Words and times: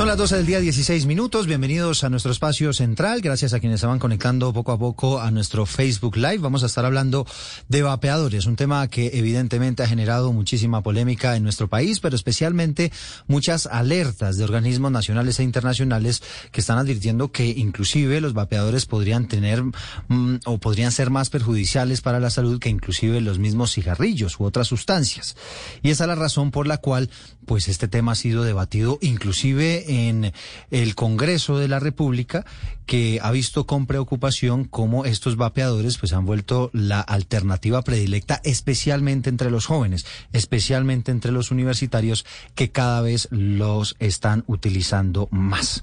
Son 0.00 0.08
las 0.08 0.16
12 0.16 0.36
del 0.36 0.46
día, 0.46 0.60
16 0.60 1.04
minutos. 1.04 1.46
Bienvenidos 1.46 2.04
a 2.04 2.08
nuestro 2.08 2.32
espacio 2.32 2.72
central. 2.72 3.20
Gracias 3.20 3.52
a 3.52 3.60
quienes 3.60 3.80
se 3.80 3.86
van 3.86 3.98
conectando 3.98 4.50
poco 4.50 4.72
a 4.72 4.78
poco 4.78 5.20
a 5.20 5.30
nuestro 5.30 5.66
Facebook 5.66 6.16
Live. 6.16 6.38
Vamos 6.38 6.62
a 6.62 6.66
estar 6.68 6.86
hablando 6.86 7.26
de 7.68 7.82
vapeadores, 7.82 8.46
un 8.46 8.56
tema 8.56 8.88
que 8.88 9.10
evidentemente 9.12 9.82
ha 9.82 9.86
generado 9.86 10.32
muchísima 10.32 10.82
polémica 10.82 11.36
en 11.36 11.42
nuestro 11.42 11.68
país, 11.68 12.00
pero 12.00 12.16
especialmente 12.16 12.90
muchas 13.26 13.66
alertas 13.66 14.38
de 14.38 14.44
organismos 14.44 14.90
nacionales 14.90 15.38
e 15.38 15.42
internacionales 15.42 16.22
que 16.50 16.62
están 16.62 16.78
advirtiendo 16.78 17.30
que 17.30 17.48
inclusive 17.48 18.22
los 18.22 18.32
vapeadores 18.32 18.86
podrían 18.86 19.28
tener 19.28 19.62
mm, 19.62 20.36
o 20.46 20.56
podrían 20.56 20.92
ser 20.92 21.10
más 21.10 21.28
perjudiciales 21.28 22.00
para 22.00 22.20
la 22.20 22.30
salud 22.30 22.58
que 22.58 22.70
inclusive 22.70 23.20
los 23.20 23.38
mismos 23.38 23.74
cigarrillos 23.74 24.40
u 24.40 24.44
otras 24.44 24.66
sustancias. 24.66 25.36
Y 25.82 25.90
esa 25.90 26.04
es 26.04 26.08
la 26.08 26.14
razón 26.14 26.52
por 26.52 26.66
la 26.66 26.78
cual 26.78 27.10
pues 27.50 27.66
este 27.66 27.88
tema 27.88 28.12
ha 28.12 28.14
sido 28.14 28.44
debatido 28.44 29.00
inclusive 29.02 30.08
en 30.08 30.32
el 30.70 30.94
Congreso 30.94 31.58
de 31.58 31.66
la 31.66 31.80
República, 31.80 32.46
que 32.86 33.18
ha 33.20 33.32
visto 33.32 33.66
con 33.66 33.86
preocupación 33.86 34.66
cómo 34.66 35.04
estos 35.04 35.34
vapeadores 35.34 35.98
pues 35.98 36.12
han 36.12 36.26
vuelto 36.26 36.70
la 36.72 37.00
alternativa 37.00 37.82
predilecta, 37.82 38.40
especialmente 38.44 39.30
entre 39.30 39.50
los 39.50 39.66
jóvenes, 39.66 40.06
especialmente 40.32 41.10
entre 41.10 41.32
los 41.32 41.50
universitarios, 41.50 42.24
que 42.54 42.70
cada 42.70 43.00
vez 43.00 43.26
los 43.32 43.96
están 43.98 44.44
utilizando 44.46 45.26
más. 45.32 45.82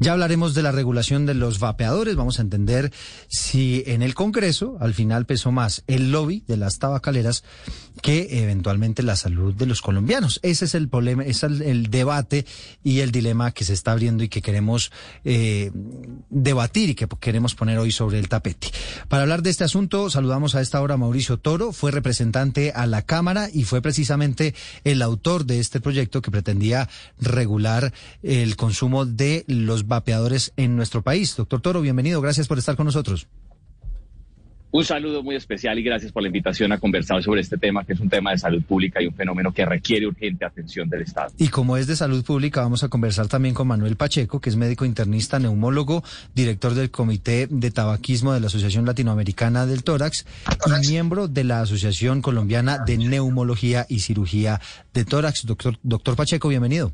Ya 0.00 0.12
hablaremos 0.12 0.54
de 0.54 0.62
la 0.62 0.70
regulación 0.70 1.26
de 1.26 1.34
los 1.34 1.58
vapeadores. 1.58 2.14
Vamos 2.14 2.38
a 2.38 2.42
entender 2.42 2.92
si 3.26 3.82
en 3.86 4.02
el 4.02 4.14
Congreso 4.14 4.76
al 4.80 4.94
final 4.94 5.26
pesó 5.26 5.50
más 5.50 5.82
el 5.88 6.12
lobby 6.12 6.44
de 6.46 6.56
las 6.56 6.78
tabacaleras 6.78 7.42
que 8.00 8.42
eventualmente 8.42 9.02
la 9.02 9.16
salud 9.16 9.54
de 9.54 9.66
los 9.66 9.82
colombianos. 9.82 10.38
Ese 10.44 10.66
es 10.66 10.76
el 10.76 10.88
problema, 10.88 11.24
ese 11.24 11.46
es 11.46 11.60
el, 11.60 11.90
debate 11.90 12.46
y 12.84 13.00
el 13.00 13.10
dilema 13.10 13.50
que 13.50 13.64
se 13.64 13.72
está 13.72 13.92
abriendo 13.92 14.22
y 14.22 14.28
que 14.28 14.40
queremos 14.40 14.92
eh, 15.24 15.72
debatir 16.30 16.90
y 16.90 16.94
que 16.94 17.08
queremos 17.20 17.56
poner 17.56 17.78
hoy 17.78 17.90
sobre 17.90 18.20
el 18.20 18.28
tapete. 18.28 18.68
Para 19.08 19.22
hablar 19.22 19.42
de 19.42 19.50
este 19.50 19.64
asunto, 19.64 20.10
saludamos 20.10 20.54
a 20.54 20.60
esta 20.60 20.80
hora 20.80 20.94
a 20.94 20.96
Mauricio 20.96 21.38
Toro, 21.38 21.72
fue 21.72 21.90
representante 21.90 22.72
a 22.72 22.86
la 22.86 23.02
Cámara 23.02 23.48
y 23.52 23.64
fue 23.64 23.82
precisamente 23.82 24.54
el 24.84 25.02
autor 25.02 25.44
de 25.44 25.58
este 25.58 25.80
proyecto 25.80 26.22
que 26.22 26.30
pretendía 26.30 26.88
regular 27.20 27.92
el 28.22 28.56
consumo 28.56 29.06
de 29.06 29.44
los 29.48 29.87
vapeadores 29.88 30.52
en 30.56 30.76
nuestro 30.76 31.02
país. 31.02 31.34
Doctor 31.36 31.60
Toro, 31.60 31.80
bienvenido, 31.80 32.20
gracias 32.20 32.46
por 32.46 32.58
estar 32.58 32.76
con 32.76 32.86
nosotros. 32.86 33.26
Un 34.70 34.84
saludo 34.84 35.22
muy 35.22 35.34
especial 35.34 35.78
y 35.78 35.82
gracias 35.82 36.12
por 36.12 36.22
la 36.22 36.28
invitación 36.28 36.72
a 36.72 36.78
conversar 36.78 37.22
sobre 37.22 37.40
este 37.40 37.56
tema, 37.56 37.84
que 37.84 37.94
es 37.94 38.00
un 38.00 38.10
tema 38.10 38.32
de 38.32 38.38
salud 38.38 38.62
pública 38.62 39.00
y 39.02 39.06
un 39.06 39.14
fenómeno 39.14 39.50
que 39.52 39.64
requiere 39.64 40.06
urgente 40.06 40.44
atención 40.44 40.90
del 40.90 41.02
Estado. 41.02 41.32
Y 41.38 41.48
como 41.48 41.78
es 41.78 41.86
de 41.86 41.96
salud 41.96 42.22
pública, 42.22 42.60
vamos 42.60 42.84
a 42.84 42.88
conversar 42.88 43.28
también 43.28 43.54
con 43.54 43.66
Manuel 43.66 43.96
Pacheco, 43.96 44.40
que 44.40 44.50
es 44.50 44.56
médico 44.56 44.84
internista, 44.84 45.38
neumólogo, 45.38 46.04
director 46.34 46.74
del 46.74 46.90
Comité 46.90 47.46
de 47.50 47.70
Tabaquismo 47.70 48.34
de 48.34 48.40
la 48.40 48.48
Asociación 48.48 48.84
Latinoamericana 48.84 49.64
del 49.64 49.84
Tórax 49.84 50.26
y 50.66 50.88
miembro 50.88 51.28
de 51.28 51.44
la 51.44 51.62
Asociación 51.62 52.20
Colombiana 52.20 52.78
de 52.84 52.98
Neumología 52.98 53.86
y 53.88 54.00
Cirugía 54.00 54.60
de 54.92 55.06
Tórax. 55.06 55.46
Doctor, 55.46 55.78
doctor 55.82 56.14
Pacheco, 56.14 56.48
bienvenido. 56.48 56.92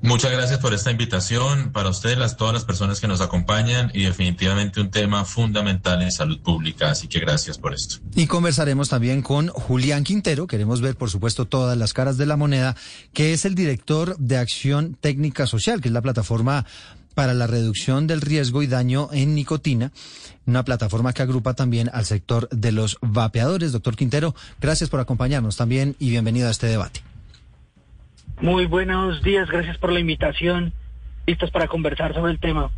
Muchas 0.00 0.32
gracias 0.32 0.58
por 0.58 0.74
esta 0.74 0.90
invitación 0.90 1.70
para 1.72 1.88
ustedes, 1.88 2.18
las, 2.18 2.36
todas 2.36 2.52
las 2.52 2.64
personas 2.64 3.00
que 3.00 3.06
nos 3.06 3.20
acompañan 3.20 3.90
y 3.94 4.02
definitivamente 4.02 4.80
un 4.80 4.90
tema 4.90 5.24
fundamental 5.24 6.02
en 6.02 6.10
salud 6.10 6.40
pública, 6.40 6.90
así 6.90 7.06
que 7.06 7.20
gracias 7.20 7.56
por 7.56 7.72
esto. 7.72 7.96
Y 8.14 8.26
conversaremos 8.26 8.88
también 8.88 9.22
con 9.22 9.48
Julián 9.48 10.02
Quintero, 10.02 10.46
queremos 10.46 10.80
ver 10.80 10.96
por 10.96 11.08
supuesto 11.08 11.46
todas 11.46 11.78
las 11.78 11.92
caras 11.92 12.16
de 12.16 12.26
la 12.26 12.36
moneda, 12.36 12.74
que 13.12 13.32
es 13.32 13.44
el 13.44 13.54
director 13.54 14.16
de 14.18 14.38
Acción 14.38 14.96
Técnica 15.00 15.46
Social, 15.46 15.80
que 15.80 15.88
es 15.88 15.94
la 15.94 16.02
plataforma 16.02 16.66
para 17.14 17.34
la 17.34 17.46
reducción 17.46 18.06
del 18.06 18.20
riesgo 18.20 18.62
y 18.62 18.66
daño 18.66 19.08
en 19.12 19.34
nicotina, 19.34 19.92
una 20.46 20.64
plataforma 20.64 21.12
que 21.12 21.22
agrupa 21.22 21.54
también 21.54 21.90
al 21.92 22.06
sector 22.06 22.48
de 22.50 22.72
los 22.72 22.98
vapeadores. 23.02 23.72
Doctor 23.72 23.96
Quintero, 23.96 24.34
gracias 24.60 24.90
por 24.90 25.00
acompañarnos 25.00 25.56
también 25.56 25.94
y 25.98 26.10
bienvenido 26.10 26.48
a 26.48 26.50
este 26.50 26.66
debate. 26.66 27.11
Muy 28.42 28.66
buenos 28.66 29.22
días, 29.22 29.48
gracias 29.48 29.78
por 29.78 29.92
la 29.92 30.00
invitación. 30.00 30.72
Listos 31.28 31.52
para 31.52 31.68
conversar 31.68 32.12
sobre 32.12 32.32
el 32.32 32.40
tema. 32.40 32.72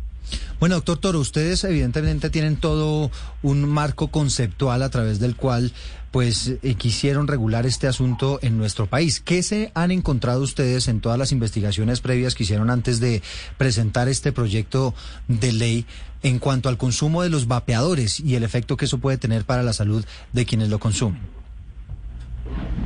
Bueno, 0.59 0.75
doctor 0.75 0.99
Toro, 0.99 1.19
ustedes 1.19 1.63
evidentemente 1.63 2.29
tienen 2.29 2.57
todo 2.57 3.09
un 3.41 3.67
marco 3.67 4.09
conceptual 4.09 4.83
a 4.83 4.91
través 4.91 5.19
del 5.19 5.35
cual 5.35 5.71
pues 6.11 6.53
eh, 6.61 6.75
quisieron 6.75 7.27
regular 7.27 7.65
este 7.65 7.87
asunto 7.87 8.37
en 8.43 8.59
nuestro 8.59 8.85
país. 8.85 9.19
¿Qué 9.19 9.41
se 9.41 9.71
han 9.73 9.89
encontrado 9.89 10.43
ustedes 10.43 10.87
en 10.87 11.01
todas 11.01 11.17
las 11.17 11.31
investigaciones 11.31 11.99
previas 11.99 12.35
que 12.35 12.43
hicieron 12.43 12.69
antes 12.69 12.99
de 12.99 13.23
presentar 13.57 14.07
este 14.07 14.31
proyecto 14.31 14.93
de 15.27 15.51
ley 15.51 15.85
en 16.21 16.37
cuanto 16.37 16.69
al 16.69 16.77
consumo 16.77 17.23
de 17.23 17.29
los 17.29 17.47
vapeadores 17.47 18.19
y 18.19 18.35
el 18.35 18.43
efecto 18.43 18.77
que 18.77 18.85
eso 18.85 18.99
puede 18.99 19.17
tener 19.17 19.45
para 19.45 19.63
la 19.63 19.73
salud 19.73 20.05
de 20.31 20.45
quienes 20.45 20.69
lo 20.69 20.77
consumen? 20.77 21.44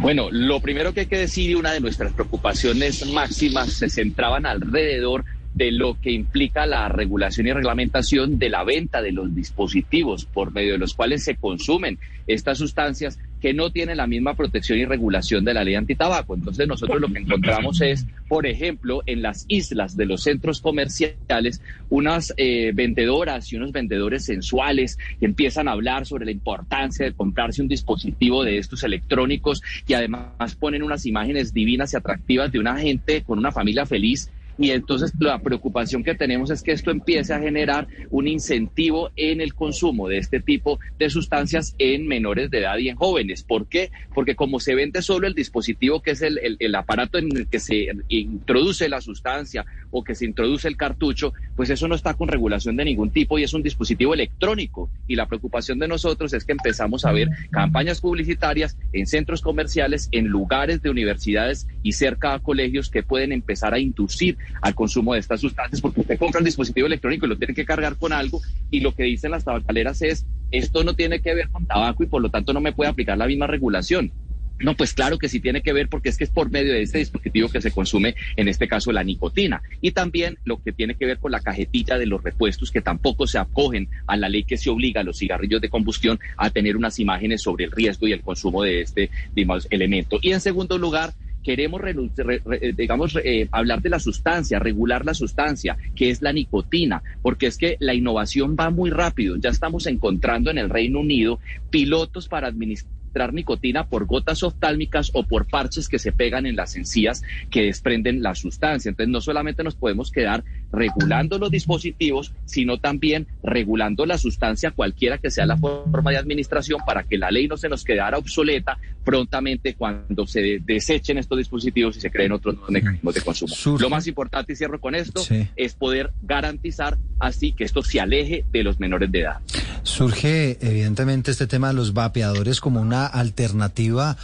Bueno, 0.02 0.30
lo 0.32 0.62
primero 0.62 0.94
que 0.94 1.02
hay 1.02 1.06
que 1.08 1.18
decir 1.18 1.50
y 1.50 1.56
una 1.56 1.74
de 1.74 1.82
nuestras 1.82 2.14
preocupaciones 2.14 3.06
máximas 3.08 3.74
se 3.74 3.90
centraban 3.90 4.46
alrededor 4.46 5.26
de 5.54 5.72
lo 5.72 6.00
que 6.00 6.12
implica 6.12 6.66
la 6.66 6.88
regulación 6.90 7.48
y 7.48 7.52
reglamentación 7.54 8.38
de 8.38 8.50
la 8.50 8.64
venta 8.64 9.02
de 9.02 9.12
los 9.12 9.34
dispositivos 9.36 10.26
por 10.26 10.54
medio 10.54 10.74
de 10.74 10.78
los 10.78 10.94
cuales 10.94 11.24
se 11.24 11.36
consumen 11.36 12.00
estas 12.28 12.60
sustancias 12.60 13.20
que 13.40 13.54
no 13.54 13.72
tienen 13.72 13.98
la 13.98 14.08
misma 14.08 14.36
protección 14.36 14.80
y 14.80 14.86
regulación 14.86 15.46
de 15.46 15.54
la 15.54 15.64
ley 15.64 15.76
antitabaco. 15.76 16.36
Entonces 16.36 16.68
nosotros 16.68 17.00
lo 17.00 17.08
que 17.08 17.20
encontramos 17.20 17.82
es, 17.82 18.06
por 18.28 18.46
ejemplo, 18.46 19.02
en 19.06 19.22
las 19.22 19.46
islas 19.48 19.96
de 19.96 20.06
los 20.06 20.24
centros 20.24 20.62
comerciales, 20.62 21.62
unas 21.90 22.34
eh, 22.38 22.72
vendedoras 22.74 23.52
y 23.52 23.56
unos 23.56 23.72
vendedores 23.72 24.26
sensuales 24.26 24.98
que 25.20 25.26
empiezan 25.26 25.68
a 25.68 25.72
hablar 25.72 26.06
sobre 26.06 26.26
la 26.26 26.32
importancia 26.32 27.06
de 27.06 27.14
comprarse 27.14 27.62
un 27.62 27.68
dispositivo 27.68 28.44
de 28.44 28.58
estos 28.58 28.84
electrónicos 28.84 29.62
y 29.88 29.94
además 29.94 30.56
ponen 30.60 30.84
unas 30.84 31.06
imágenes 31.06 31.54
divinas 31.54 31.94
y 31.94 31.98
atractivas 31.98 32.52
de 32.52 32.60
una 32.60 32.78
gente 32.78 33.24
con 33.24 33.40
una 33.40 33.52
familia 33.52 33.86
feliz 33.86 34.30
y 34.60 34.72
entonces 34.72 35.14
la 35.18 35.40
preocupación 35.40 36.04
que 36.04 36.16
tenemos 36.16 36.52
es 36.52 36.62
que 36.62 36.74
esto 36.74 36.92
empiece 36.92 37.34
a 37.34 37.40
generar 37.40 37.88
un 38.10 38.28
incentivo 38.28 39.10
en 39.16 39.40
el 39.40 39.56
consumo 39.56 40.10
de 40.10 40.18
este 40.18 40.42
tipo 40.42 40.82
de 40.98 41.10
sustancias 41.10 41.76
en 41.80 42.06
menores 42.08 42.52
de 42.52 42.60
edad 42.60 42.78
y 42.78 42.90
en 42.90 42.98
jóvenes. 42.98 43.44
¿Por 43.44 43.68
qué? 43.68 43.90
Porque 44.14 44.36
como 44.36 44.60
se 44.60 44.76
vende 44.76 45.02
solo 45.02 45.28
el 45.28 45.34
dispositivo 45.34 46.02
que 46.02 46.12
es 46.12 46.22
el, 46.22 46.58
el, 46.60 46.76
aparato 46.76 47.18
en 47.18 47.36
el 47.36 47.48
que 47.48 47.62
se 47.62 47.88
introduce 48.10 48.90
la 48.90 49.00
sustancia 49.00 49.66
o 49.92 50.04
que 50.04 50.14
se 50.14 50.26
introduce 50.26 50.68
el 50.68 50.76
cartucho, 50.76 51.34
pues 51.56 51.70
eso 51.70 51.88
no 51.88 51.96
está 51.96 52.14
con 52.14 52.28
regulación 52.28 52.76
de 52.76 52.84
ningún 52.84 53.12
tipo 53.12 53.40
y 53.40 53.44
es 53.44 53.54
un 53.54 53.64
dispositivo 53.64 54.14
electrónico. 54.14 54.90
Y 55.08 55.16
la 55.16 55.28
preocupación 55.28 55.80
de 55.80 55.88
nosotros 55.88 56.34
es 56.34 56.44
que 56.44 56.52
empezamos 56.52 57.06
a 57.06 57.14
ver 57.14 57.30
campañas 57.50 58.02
publicitarias 58.02 58.78
en 58.92 59.08
centros 59.08 59.42
comerciales, 59.42 60.10
en 60.12 60.28
lugares 60.28 60.82
de 60.82 60.90
universidades 60.90 61.66
y 61.82 61.94
cerca 61.94 62.34
a 62.34 62.40
colegios 62.40 62.90
que 62.90 63.04
pueden 63.04 63.32
empezar 63.32 63.74
a 63.74 63.80
inducir 63.80 64.38
al 64.62 64.76
consumo 64.76 65.14
de 65.14 65.20
estas 65.20 65.42
sustancias, 65.42 65.82
porque 65.82 66.02
usted 66.02 66.18
compra 66.18 66.40
un 66.40 66.46
dispositivo 66.46 66.88
electrónico 66.88 67.26
y 67.26 67.30
lo 67.30 67.38
tiene 67.38 67.54
que 67.54 67.66
cargar 67.66 67.96
con 67.98 68.14
algo, 68.14 68.42
y 68.72 68.80
lo 68.80 68.94
que 68.94 69.04
dicen 69.04 69.32
las 69.32 69.46
tabacaleras 69.46 70.02
es, 70.02 70.26
esto 70.52 70.84
no 70.84 70.94
tiene 70.94 71.22
que 71.22 71.34
ver 71.34 71.50
con 71.50 71.66
tabaco 71.66 72.04
y 72.04 72.08
por 72.08 72.22
lo 72.22 72.30
tanto 72.30 72.54
no 72.54 72.62
me 72.62 72.74
puede 72.74 72.90
aplicar 72.90 73.18
la 73.18 73.28
misma 73.28 73.48
regulación. 73.48 74.12
No, 74.60 74.76
pues 74.76 74.94
claro 74.94 75.18
que 75.18 75.30
sí 75.30 75.40
tiene 75.40 75.62
que 75.62 75.72
ver 75.72 75.88
porque 75.88 76.10
es 76.10 76.18
que 76.18 76.26
es 76.26 76.30
por 76.30 76.52
medio 76.52 76.74
de 76.74 76.82
este 76.82 76.98
dispositivo 76.98 77.48
que 77.48 77.62
se 77.62 77.72
consume, 77.72 78.16
en 78.36 78.50
este 78.50 78.68
caso 78.68 78.92
la 78.92 79.04
nicotina. 79.04 79.62
Y 79.82 79.92
también 79.92 80.38
lo 80.44 80.62
que 80.62 80.74
tiene 80.74 80.96
que 80.96 81.06
ver 81.06 81.18
con 81.18 81.32
la 81.32 81.40
cajetilla 81.40 81.98
de 81.98 82.06
los 82.06 82.22
repuestos 82.22 82.70
que 82.70 82.82
tampoco 82.82 83.26
se 83.26 83.38
acogen 83.38 83.88
a 84.06 84.18
la 84.18 84.28
ley 84.28 84.44
que 84.44 84.58
se 84.58 84.70
obliga 84.70 85.02
a 85.02 85.06
los 85.06 85.18
cigarrillos 85.18 85.62
de 85.62 85.70
combustión 85.70 86.20
a 86.36 86.50
tener 86.50 86.76
unas 86.76 87.00
imágenes 87.00 87.42
sobre 87.42 87.66
el 87.66 87.72
riesgo 87.72 88.08
y 88.08 88.12
el 88.12 88.22
consumo 88.22 88.64
de 88.64 88.82
este 88.82 89.10
digamos, 89.34 89.68
elemento. 89.70 90.20
Y 90.22 90.34
en 90.34 90.42
segundo 90.42 90.78
lugar, 90.78 91.14
queremos, 91.44 91.82
eh, 91.86 92.74
digamos, 92.76 93.18
eh, 93.24 93.48
hablar 93.52 93.82
de 93.82 93.90
la 93.90 94.00
sustancia, 94.00 94.60
regular 94.60 95.06
la 95.06 95.14
sustancia, 95.14 95.78
que 95.96 96.10
es 96.10 96.22
la 96.22 96.34
nicotina, 96.34 97.02
porque 97.22 97.48
es 97.48 97.58
que 97.58 97.78
la 97.80 97.94
innovación 97.94 98.56
va 98.60 98.70
muy 98.70 98.90
rápido. 98.90 99.36
Ya 99.38 99.50
estamos 99.50 99.88
encontrando 99.88 100.52
en 100.52 100.58
el 100.58 100.70
Reino 100.70 101.00
Unido 101.00 101.40
pilotos 101.70 102.28
para 102.28 102.48
administrar 102.48 103.00
administrar 103.10 103.34
nicotina 103.34 103.88
por 103.88 104.06
gotas 104.06 104.44
oftálmicas 104.44 105.12
o 105.14 105.24
por 105.24 105.48
parches 105.48 105.90
que 105.90 106.00
se 106.00 106.12
pegan 106.12 106.46
en 106.46 106.56
las 106.56 106.76
encías 106.76 107.24
que 107.50 107.64
desprenden 107.64 108.22
la 108.22 108.36
sustancia. 108.36 108.90
Entonces, 108.90 109.12
no 109.12 109.22
solamente 109.22 109.64
nos 109.64 109.76
podemos 109.76 110.12
quedar 110.12 110.44
regulando 110.72 111.38
los 111.38 111.52
dispositivos, 111.52 112.34
sino 112.46 112.78
también 112.78 113.28
regulando 113.44 114.06
la 114.06 114.18
sustancia 114.18 114.72
cualquiera 114.72 115.18
que 115.18 115.32
sea 115.32 115.46
la 115.46 115.58
forma 115.58 116.12
de 116.12 116.18
administración 116.18 116.82
para 116.86 117.04
que 117.04 117.18
la 117.18 117.32
ley 117.32 117.48
no 117.48 117.58
se 117.58 117.70
nos 117.70 117.84
quedara 117.84 118.18
obsoleta 118.18 118.78
prontamente 119.04 119.76
cuando 119.76 120.28
se 120.28 120.60
desechen 120.64 121.18
estos 121.18 121.38
dispositivos 121.38 121.98
y 121.98 122.02
se 122.02 122.12
creen 122.12 122.32
otros 122.32 122.56
mecanismos 122.70 123.16
de 123.16 123.22
consumo. 123.22 123.56
Lo 123.80 123.90
más 123.90 124.08
importante, 124.08 124.54
y 124.54 124.56
cierro 124.56 124.80
con 124.80 124.96
esto, 124.96 125.22
es 125.56 125.74
poder 125.74 126.12
garantizar 126.22 126.98
así 127.20 127.52
que 127.52 127.64
esto 127.64 127.82
se 127.82 128.00
aleje 128.00 128.46
de 128.52 128.64
los 128.64 128.80
menores 128.80 129.12
de 129.12 129.22
edad. 129.22 129.38
Surge 129.84 130.58
evidentemente 130.62 131.32
este 131.32 131.48
tema 131.48 131.70
de 131.70 131.74
los 131.74 131.94
vapeadores 131.94 132.60
como 132.62 132.82
una 132.82 133.06
alternativa 133.06 134.18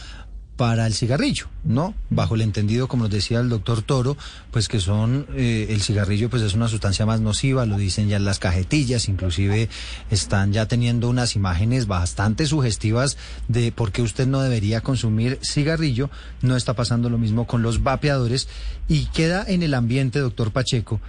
para 0.58 0.88
el 0.88 0.94
cigarrillo, 0.94 1.48
¿no? 1.64 1.94
Bajo 2.10 2.36
el 2.36 2.42
entendido, 2.42 2.88
como 2.88 3.04
nos 3.04 3.12
decía 3.12 3.40
el 3.40 3.50
doctor 3.50 3.82
Toro, 3.82 4.16
pues 4.52 4.68
que 4.68 4.80
son, 4.80 5.28
eh, 5.36 5.68
el 5.70 5.82
cigarrillo 5.82 6.30
pues 6.30 6.42
es 6.44 6.54
una 6.54 6.70
sustancia 6.70 7.06
más 7.06 7.20
nociva, 7.20 7.66
lo 7.66 7.78
dicen 7.78 8.08
ya 8.08 8.18
en 8.18 8.26
las 8.26 8.40
cajetillas, 8.40 9.10
inclusive 9.10 9.70
están 10.10 10.54
ya 10.54 10.68
teniendo 10.68 11.10
unas 11.10 11.36
imágenes 11.36 11.88
bastante 11.88 12.46
sugestivas 12.46 13.18
de 13.48 13.72
por 13.72 13.92
qué 13.92 14.02
usted 14.02 14.28
no 14.28 14.42
debería 14.42 14.82
consumir 14.82 15.40
cigarrillo, 15.44 16.10
no 16.42 16.56
está 16.56 16.74
pasando 16.74 17.10
lo 17.10 17.18
mismo 17.18 17.48
con 17.48 17.62
los 17.62 17.84
vapeadores. 17.84 18.48
Y 18.88 19.08
queda 19.08 19.44
en 19.48 19.64
el 19.64 19.74
ambiente, 19.74 20.20
doctor 20.20 20.52
Pacheco, 20.52 21.02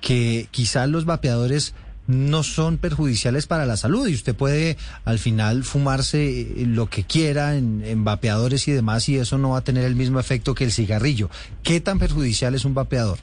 que 0.00 0.48
quizás 0.50 0.88
los 0.88 1.04
vapeadores 1.04 1.74
no 2.10 2.42
son 2.42 2.78
perjudiciales 2.78 3.46
para 3.46 3.66
la 3.66 3.76
salud 3.76 4.08
y 4.08 4.14
usted 4.14 4.34
puede 4.34 4.76
al 5.04 5.18
final 5.18 5.64
fumarse 5.64 6.40
eh, 6.40 6.64
lo 6.66 6.90
que 6.90 7.04
quiera 7.04 7.56
en, 7.56 8.04
vapeadores 8.04 8.66
y 8.68 8.72
demás 8.72 9.08
y 9.08 9.16
eso 9.16 9.38
no 9.38 9.50
va 9.50 9.58
a 9.58 9.64
tener 9.64 9.84
el 9.84 9.94
mismo 9.94 10.18
efecto 10.18 10.54
que 10.54 10.64
el 10.64 10.72
cigarrillo. 10.72 11.30
¿Qué 11.62 11.80
tan 11.80 11.98
perjudicial 11.98 12.54
es 12.54 12.64
un 12.64 12.74
vapeador? 12.74 13.18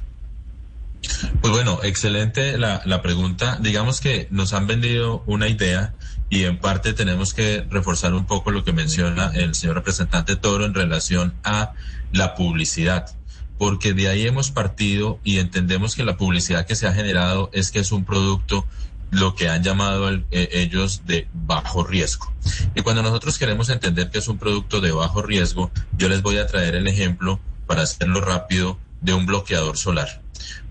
Pues 1.41 1.53
bueno, 1.53 1.79
excelente 1.83 2.57
la, 2.57 2.81
la 2.85 3.01
pregunta. 3.01 3.59
Digamos 3.61 4.01
que 4.01 4.27
nos 4.31 4.53
han 4.53 4.67
vendido 4.67 5.23
una 5.25 5.47
idea 5.47 5.93
y 6.29 6.43
en 6.43 6.57
parte 6.57 6.93
tenemos 6.93 7.33
que 7.33 7.65
reforzar 7.69 8.13
un 8.13 8.25
poco 8.25 8.51
lo 8.51 8.63
que 8.63 8.73
menciona 8.73 9.31
el 9.33 9.55
señor 9.55 9.75
representante 9.75 10.35
Toro 10.35 10.65
en 10.65 10.73
relación 10.73 11.33
a 11.43 11.73
la 12.11 12.35
publicidad 12.35 13.17
porque 13.57 13.93
de 13.93 14.09
ahí 14.09 14.27
hemos 14.27 14.51
partido 14.51 15.19
y 15.23 15.37
entendemos 15.39 15.95
que 15.95 16.03
la 16.03 16.17
publicidad 16.17 16.65
que 16.65 16.75
se 16.75 16.87
ha 16.87 16.93
generado 16.93 17.49
es 17.53 17.71
que 17.71 17.79
es 17.79 17.91
un 17.91 18.05
producto 18.05 18.65
lo 19.09 19.35
que 19.35 19.49
han 19.49 19.63
llamado 19.63 20.11
eh, 20.11 20.23
ellos 20.31 21.03
de 21.05 21.27
bajo 21.33 21.83
riesgo. 21.83 22.31
Y 22.75 22.81
cuando 22.81 23.03
nosotros 23.03 23.37
queremos 23.37 23.69
entender 23.69 24.09
que 24.09 24.17
es 24.19 24.27
un 24.27 24.37
producto 24.37 24.81
de 24.81 24.91
bajo 24.91 25.21
riesgo, 25.21 25.71
yo 25.97 26.09
les 26.09 26.21
voy 26.21 26.37
a 26.37 26.47
traer 26.47 26.75
el 26.75 26.87
ejemplo, 26.87 27.39
para 27.65 27.83
hacerlo 27.83 28.21
rápido, 28.21 28.77
de 29.01 29.13
un 29.13 29.25
bloqueador 29.25 29.77
solar. 29.77 30.21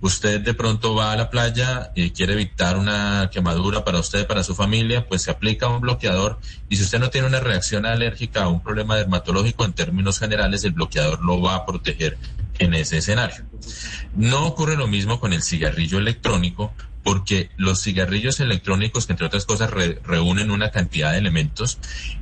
Usted 0.01 0.41
de 0.41 0.55
pronto 0.55 0.95
va 0.95 1.13
a 1.13 1.17
la 1.17 1.31
playa 1.31 1.93
y 1.95 2.11
quiere 2.11 2.35
evitar 2.35 2.77
una 2.77 3.31
quemadura 3.33 3.85
para 3.85 3.99
usted, 3.99 4.27
para 4.27 4.43
su 4.43 4.55
familia, 4.55 5.07
pues 5.07 5.23
se 5.23 5.31
aplica 5.31 5.69
un 5.69 5.81
bloqueador 5.81 6.39
y 6.69 6.77
si 6.77 6.85
usted 6.85 6.99
no 6.99 7.11
tiene 7.11 7.27
una 7.27 7.41
reacción 7.41 7.87
alérgica 7.87 8.47
o 8.49 8.53
un 8.53 8.63
problema 8.63 8.97
dermatológico, 8.97 9.65
en 9.65 9.73
términos 9.73 10.19
generales, 10.19 10.65
el 10.65 10.73
bloqueador 10.73 11.23
lo 11.25 11.41
va 11.41 11.57
a 11.57 11.67
proteger 11.67 12.19
en 12.59 12.75
ese 12.75 12.99
escenario. 12.99 13.45
No 14.15 14.47
ocurre 14.47 14.77
lo 14.77 14.87
mismo 14.87 15.21
con 15.21 15.33
el 15.33 15.43
cigarrillo 15.43 15.99
electrónico, 15.99 16.73
porque 17.03 17.51
los 17.57 17.83
cigarrillos 17.83 18.41
electrónicos, 18.41 19.07
que 19.07 19.13
entre 19.13 19.27
otras 19.27 19.45
cosas 19.45 19.71
reúnen 19.71 20.51
una 20.51 20.73
cantidad 20.73 21.13
de 21.13 21.19
elementos, 21.19 21.79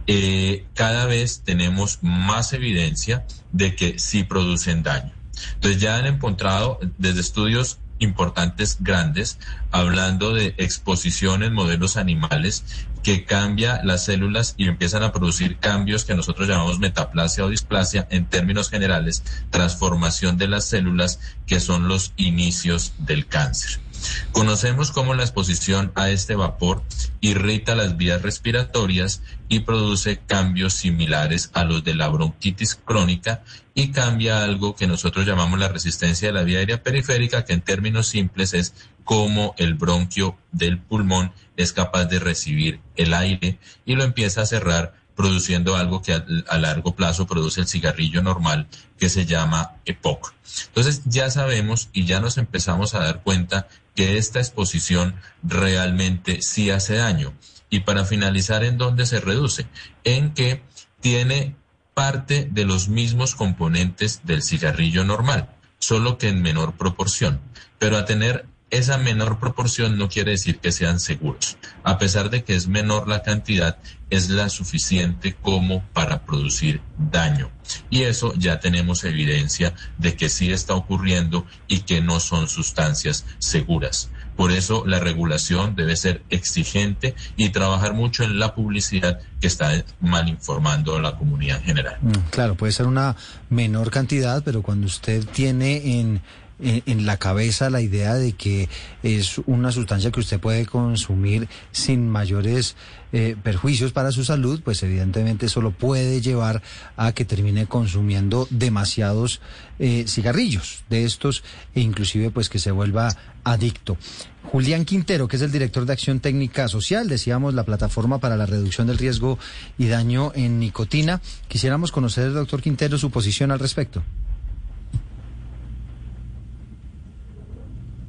eh, 0.06 0.67
cada 0.75 1.06
vez 1.06 1.41
tenemos 1.43 2.00
más 2.02 2.52
evidencia 2.52 3.25
de 3.50 3.75
que 3.75 3.99
sí 3.99 4.25
producen 4.25 4.82
daño. 4.82 5.12
Entonces 5.54 5.81
ya 5.81 5.96
han 5.96 6.06
encontrado 6.06 6.78
desde 6.98 7.20
estudios 7.20 7.78
importantes 7.98 8.78
grandes 8.81 9.38
hablando 9.70 10.34
de 10.34 10.54
exposición 10.58 11.42
en 11.42 11.54
modelos 11.54 11.96
animales 11.96 12.64
que 13.02 13.25
cambia 13.25 13.82
las 13.84 14.04
células 14.04 14.54
y 14.56 14.66
empiezan 14.66 15.02
a 15.02 15.12
producir 15.12 15.58
cambios 15.58 16.04
que 16.04 16.14
nosotros 16.14 16.48
llamamos 16.48 16.78
metaplasia 16.78 17.44
o 17.44 17.50
displasia 17.50 18.08
en 18.10 18.26
términos 18.26 18.70
generales, 18.70 19.22
transformación 19.50 20.38
de 20.38 20.48
las 20.48 20.64
células 20.64 21.20
que 21.46 21.60
son 21.60 21.86
los 21.86 22.14
inicios 22.16 22.94
del 22.98 23.26
cáncer. 23.26 23.83
Conocemos 24.32 24.90
cómo 24.90 25.14
la 25.14 25.22
exposición 25.22 25.92
a 25.94 26.10
este 26.10 26.34
vapor 26.34 26.82
irrita 27.20 27.74
las 27.74 27.96
vías 27.96 28.22
respiratorias 28.22 29.22
y 29.48 29.60
produce 29.60 30.18
cambios 30.18 30.74
similares 30.74 31.50
a 31.54 31.64
los 31.64 31.84
de 31.84 31.94
la 31.94 32.08
bronquitis 32.08 32.74
crónica 32.74 33.44
y 33.74 33.92
cambia 33.92 34.44
algo 34.44 34.74
que 34.74 34.86
nosotros 34.86 35.26
llamamos 35.26 35.58
la 35.58 35.68
resistencia 35.68 36.28
de 36.28 36.34
la 36.34 36.42
vía 36.42 36.58
aérea 36.58 36.82
periférica, 36.82 37.44
que 37.44 37.52
en 37.52 37.60
términos 37.60 38.08
simples 38.08 38.54
es 38.54 38.74
cómo 39.04 39.54
el 39.58 39.74
bronquio 39.74 40.36
del 40.52 40.78
pulmón 40.78 41.32
es 41.56 41.72
capaz 41.72 42.06
de 42.06 42.18
recibir 42.18 42.80
el 42.96 43.14
aire 43.14 43.58
y 43.84 43.94
lo 43.94 44.04
empieza 44.04 44.42
a 44.42 44.46
cerrar 44.46 45.03
produciendo 45.16 45.76
algo 45.76 46.02
que 46.02 46.12
a, 46.12 46.58
largo 46.58 46.94
plazo 46.94 47.26
produce 47.26 47.61
el 47.61 47.69
cigarrillo 47.69 48.22
normal 48.22 48.66
que 48.99 49.08
se 49.08 49.26
llama 49.26 49.76
EPOC. 49.84 50.34
Entonces 50.66 51.02
ya 51.05 51.31
sabemos 51.31 51.88
y 51.93 52.05
ya 52.05 52.20
nos 52.20 52.38
empezamos 52.38 52.94
a 52.94 53.00
dar 53.00 53.22
cuenta 53.22 53.69
que 53.94 54.19
esta 54.19 54.40
exposición 54.40 55.14
realmente 55.43 56.43
sí 56.43 56.70
hace 56.70 56.96
daño. 56.96 57.32
Y 57.70 57.81
para 57.81 58.05
finalizar, 58.05 58.64
¿en 58.64 58.78
dónde 58.78 59.06
se 59.06 59.20
reduce? 59.20 59.66
En 60.05 60.34
que 60.34 60.62
tiene 61.00 61.56
parte 61.94 62.49
de 62.50 62.64
los 62.64 62.88
mismos 62.88 63.34
componentes 63.34 64.20
del 64.25 64.43
cigarrillo 64.43 65.05
normal, 65.05 65.50
solo 65.78 66.19
que 66.19 66.28
en 66.28 66.43
menor 66.43 66.75
proporción. 66.76 67.40
Pero 67.78 67.96
a 67.96 68.05
tener 68.05 68.46
esa 68.70 68.99
menor 68.99 69.38
proporción 69.38 69.96
no 69.99 70.08
quiere 70.08 70.32
decir 70.32 70.58
que 70.58 70.72
sean 70.72 70.99
seguros. 70.99 71.56
A 71.82 71.99
pesar 71.99 72.31
de 72.31 72.44
que 72.44 72.56
es 72.56 72.66
menor 72.66 73.08
la 73.08 73.22
cantidad, 73.22 73.78
es 74.11 74.31
la 74.31 74.49
suficiente 74.49 75.34
como 75.40 75.82
para 75.93 76.25
producir 76.25 76.81
daño. 76.99 77.50
Y 77.90 78.02
eso 78.02 78.34
ya 78.37 78.61
tenemos 78.61 79.05
evidencia 79.05 79.75
de 79.99 80.16
que 80.16 80.28
sí 80.28 80.52
está 80.52 80.75
ocurriendo 80.75 81.46
y 81.69 81.81
que 81.81 82.00
no 82.00 82.20
son 82.20 82.49
sustancias 82.49 83.25
seguras. 83.38 84.11
Por 84.37 84.50
eso 84.50 84.84
la 84.84 84.99
regulación 84.99 85.76
debe 85.76 85.96
ser 85.96 86.22
exigente 86.28 87.14
y 87.37 87.50
trabajar 87.50 87.94
mucho 87.94 88.25
en 88.25 88.38
la 88.38 88.55
publicidad 88.55 89.20
que 89.40 89.46
está 89.46 89.84
mal 90.00 90.28
informando 90.28 90.96
a 90.96 91.00
la 91.00 91.17
comunidad 91.17 91.58
en 91.58 91.64
general. 91.64 91.99
Mm, 92.00 92.31
claro, 92.31 92.56
puede 92.56 92.72
ser 92.72 92.87
una 92.87 93.14
menor 93.49 93.90
cantidad, 93.90 94.43
pero 94.44 94.62
cuando 94.62 94.87
usted 94.87 95.25
tiene 95.25 96.00
en 96.00 96.20
en, 96.60 97.06
la 97.06 97.17
cabeza 97.17 97.70
la 97.70 97.81
idea 97.81 98.14
de 98.14 98.32
que 98.32 98.69
es 99.02 99.38
una 99.46 99.72
sustancia 99.72 100.10
que 100.10 100.20
usted 100.20 100.40
puede 100.40 100.67
consumir 100.67 101.48
sin 101.72 102.08
mayores 102.08 102.76
eh, 103.12 103.36
perjuicios 103.43 103.93
para 103.93 104.12
su 104.12 104.24
salud, 104.24 104.60
pues 104.64 104.82
evidentemente 104.82 105.46
eso 105.46 105.60
lo 105.60 105.72
puede 105.72 106.20
llevar 106.20 106.62
a 106.96 107.12
que 107.12 107.24
termine 107.24 107.67
consumiendo 107.67 108.46
demasiados 108.50 109.40
eh, 109.79 110.05
cigarrillos 110.08 110.84
de 110.90 111.05
estos 111.05 111.43
e 111.74 111.81
inclusive 111.81 112.31
pues 112.31 112.48
que 112.48 112.58
se 112.58 112.70
vuelva 112.70 113.17
adicto. 113.43 113.96
Julián 114.44 114.84
Quintero, 114.84 115.26
que 115.26 115.36
es 115.36 115.43
el 115.43 115.50
director 115.50 115.84
de 115.84 115.93
Acción 115.93 116.20
Técnica 116.20 116.69
Social, 116.69 117.08
decíamos 117.08 117.55
la 117.55 117.64
plataforma 117.64 118.19
para 118.19 118.36
la 118.36 118.46
reducción 118.46 118.86
del 118.86 118.98
riesgo 118.98 119.38
y 119.79 119.88
daño 119.88 120.32
en 120.34 120.60
nicotina. 120.60 121.20
Quisiéramos 121.48 121.90
conocer, 121.90 122.32
doctor 122.32 122.62
Quintero, 122.62 122.98
su 122.98 123.10
posición 123.10 123.50
al 123.50 123.58
respecto. 123.58 124.02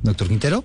Doctor 0.05 0.27
Quintero. 0.27 0.63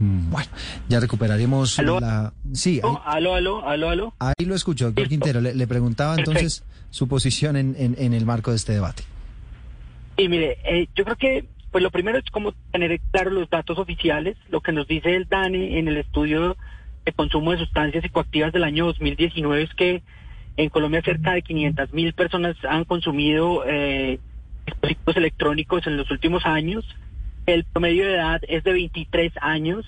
Mm, 0.00 0.30
bueno, 0.30 0.48
ya 0.88 0.98
recuperaremos 0.98 1.78
la... 1.78 2.32
Sí. 2.52 2.80
aló, 3.04 3.34
aló, 3.34 3.68
aló, 3.68 3.90
aló. 3.90 4.14
Ahí 4.18 4.46
lo 4.46 4.54
escucho, 4.54 4.86
doctor 4.86 5.08
Quintero. 5.08 5.40
Le, 5.40 5.66
preguntaba 5.66 6.16
entonces 6.16 6.64
su 6.90 7.06
posición 7.06 7.56
en, 7.56 7.74
en, 7.78 8.14
el 8.14 8.26
marco 8.26 8.50
de 8.50 8.56
este 8.56 8.72
debate. 8.72 9.04
Sí, 10.16 10.28
mire, 10.28 10.58
eh, 10.64 10.88
yo 10.94 11.04
creo 11.04 11.16
que 11.16 11.48
pues 11.70 11.84
lo 11.84 11.90
primero 11.90 12.18
es 12.18 12.24
como 12.32 12.52
tener 12.72 12.98
claro 13.12 13.30
los 13.30 13.48
datos 13.48 13.78
oficiales. 13.78 14.36
Lo 14.48 14.60
que 14.60 14.72
nos 14.72 14.88
dice 14.88 15.14
el 15.14 15.28
DANE 15.28 15.78
en 15.78 15.86
el 15.86 15.98
estudio 15.98 16.56
de 17.04 17.12
consumo 17.12 17.52
de 17.52 17.58
sustancias 17.58 18.02
psicoactivas 18.02 18.52
del 18.52 18.64
año 18.64 18.86
2019 18.86 19.62
es 19.62 19.74
que 19.74 20.02
en 20.56 20.68
Colombia 20.68 21.02
cerca 21.02 21.32
de 21.32 21.42
500 21.42 21.92
mil 21.92 22.12
personas 22.12 22.56
han 22.68 22.84
consumido 22.84 23.64
eh, 23.66 24.18
dispositivos 24.66 25.16
electrónicos 25.16 25.86
en 25.86 25.96
los 25.96 26.10
últimos 26.10 26.46
años. 26.46 26.84
El 27.46 27.64
promedio 27.64 28.06
de 28.06 28.14
edad 28.14 28.40
es 28.48 28.64
de 28.64 28.72
23 28.72 29.32
años 29.40 29.86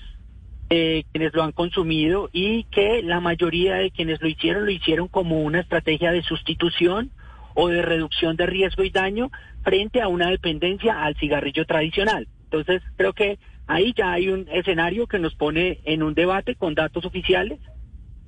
eh, 0.69 1.03
quienes 1.11 1.33
lo 1.33 1.43
han 1.43 1.51
consumido 1.51 2.29
y 2.33 2.63
que 2.65 3.03
la 3.03 3.19
mayoría 3.19 3.75
de 3.75 3.91
quienes 3.91 4.21
lo 4.21 4.27
hicieron 4.27 4.65
lo 4.65 4.71
hicieron 4.71 5.07
como 5.07 5.41
una 5.41 5.59
estrategia 5.59 6.11
de 6.11 6.23
sustitución 6.23 7.11
o 7.53 7.67
de 7.67 7.83
reducción 7.83 8.35
de 8.37 8.47
riesgo 8.47 8.83
y 8.83 8.89
daño 8.89 9.29
frente 9.63 10.01
a 10.01 10.07
una 10.07 10.29
dependencia 10.29 11.03
al 11.03 11.15
cigarrillo 11.15 11.65
tradicional. 11.65 12.27
Entonces, 12.45 12.81
creo 12.95 13.13
que 13.13 13.37
ahí 13.67 13.93
ya 13.95 14.13
hay 14.13 14.29
un 14.29 14.47
escenario 14.51 15.05
que 15.05 15.19
nos 15.19 15.35
pone 15.35 15.79
en 15.85 16.01
un 16.01 16.13
debate 16.13 16.55
con 16.55 16.73
datos 16.73 17.05
oficiales 17.05 17.59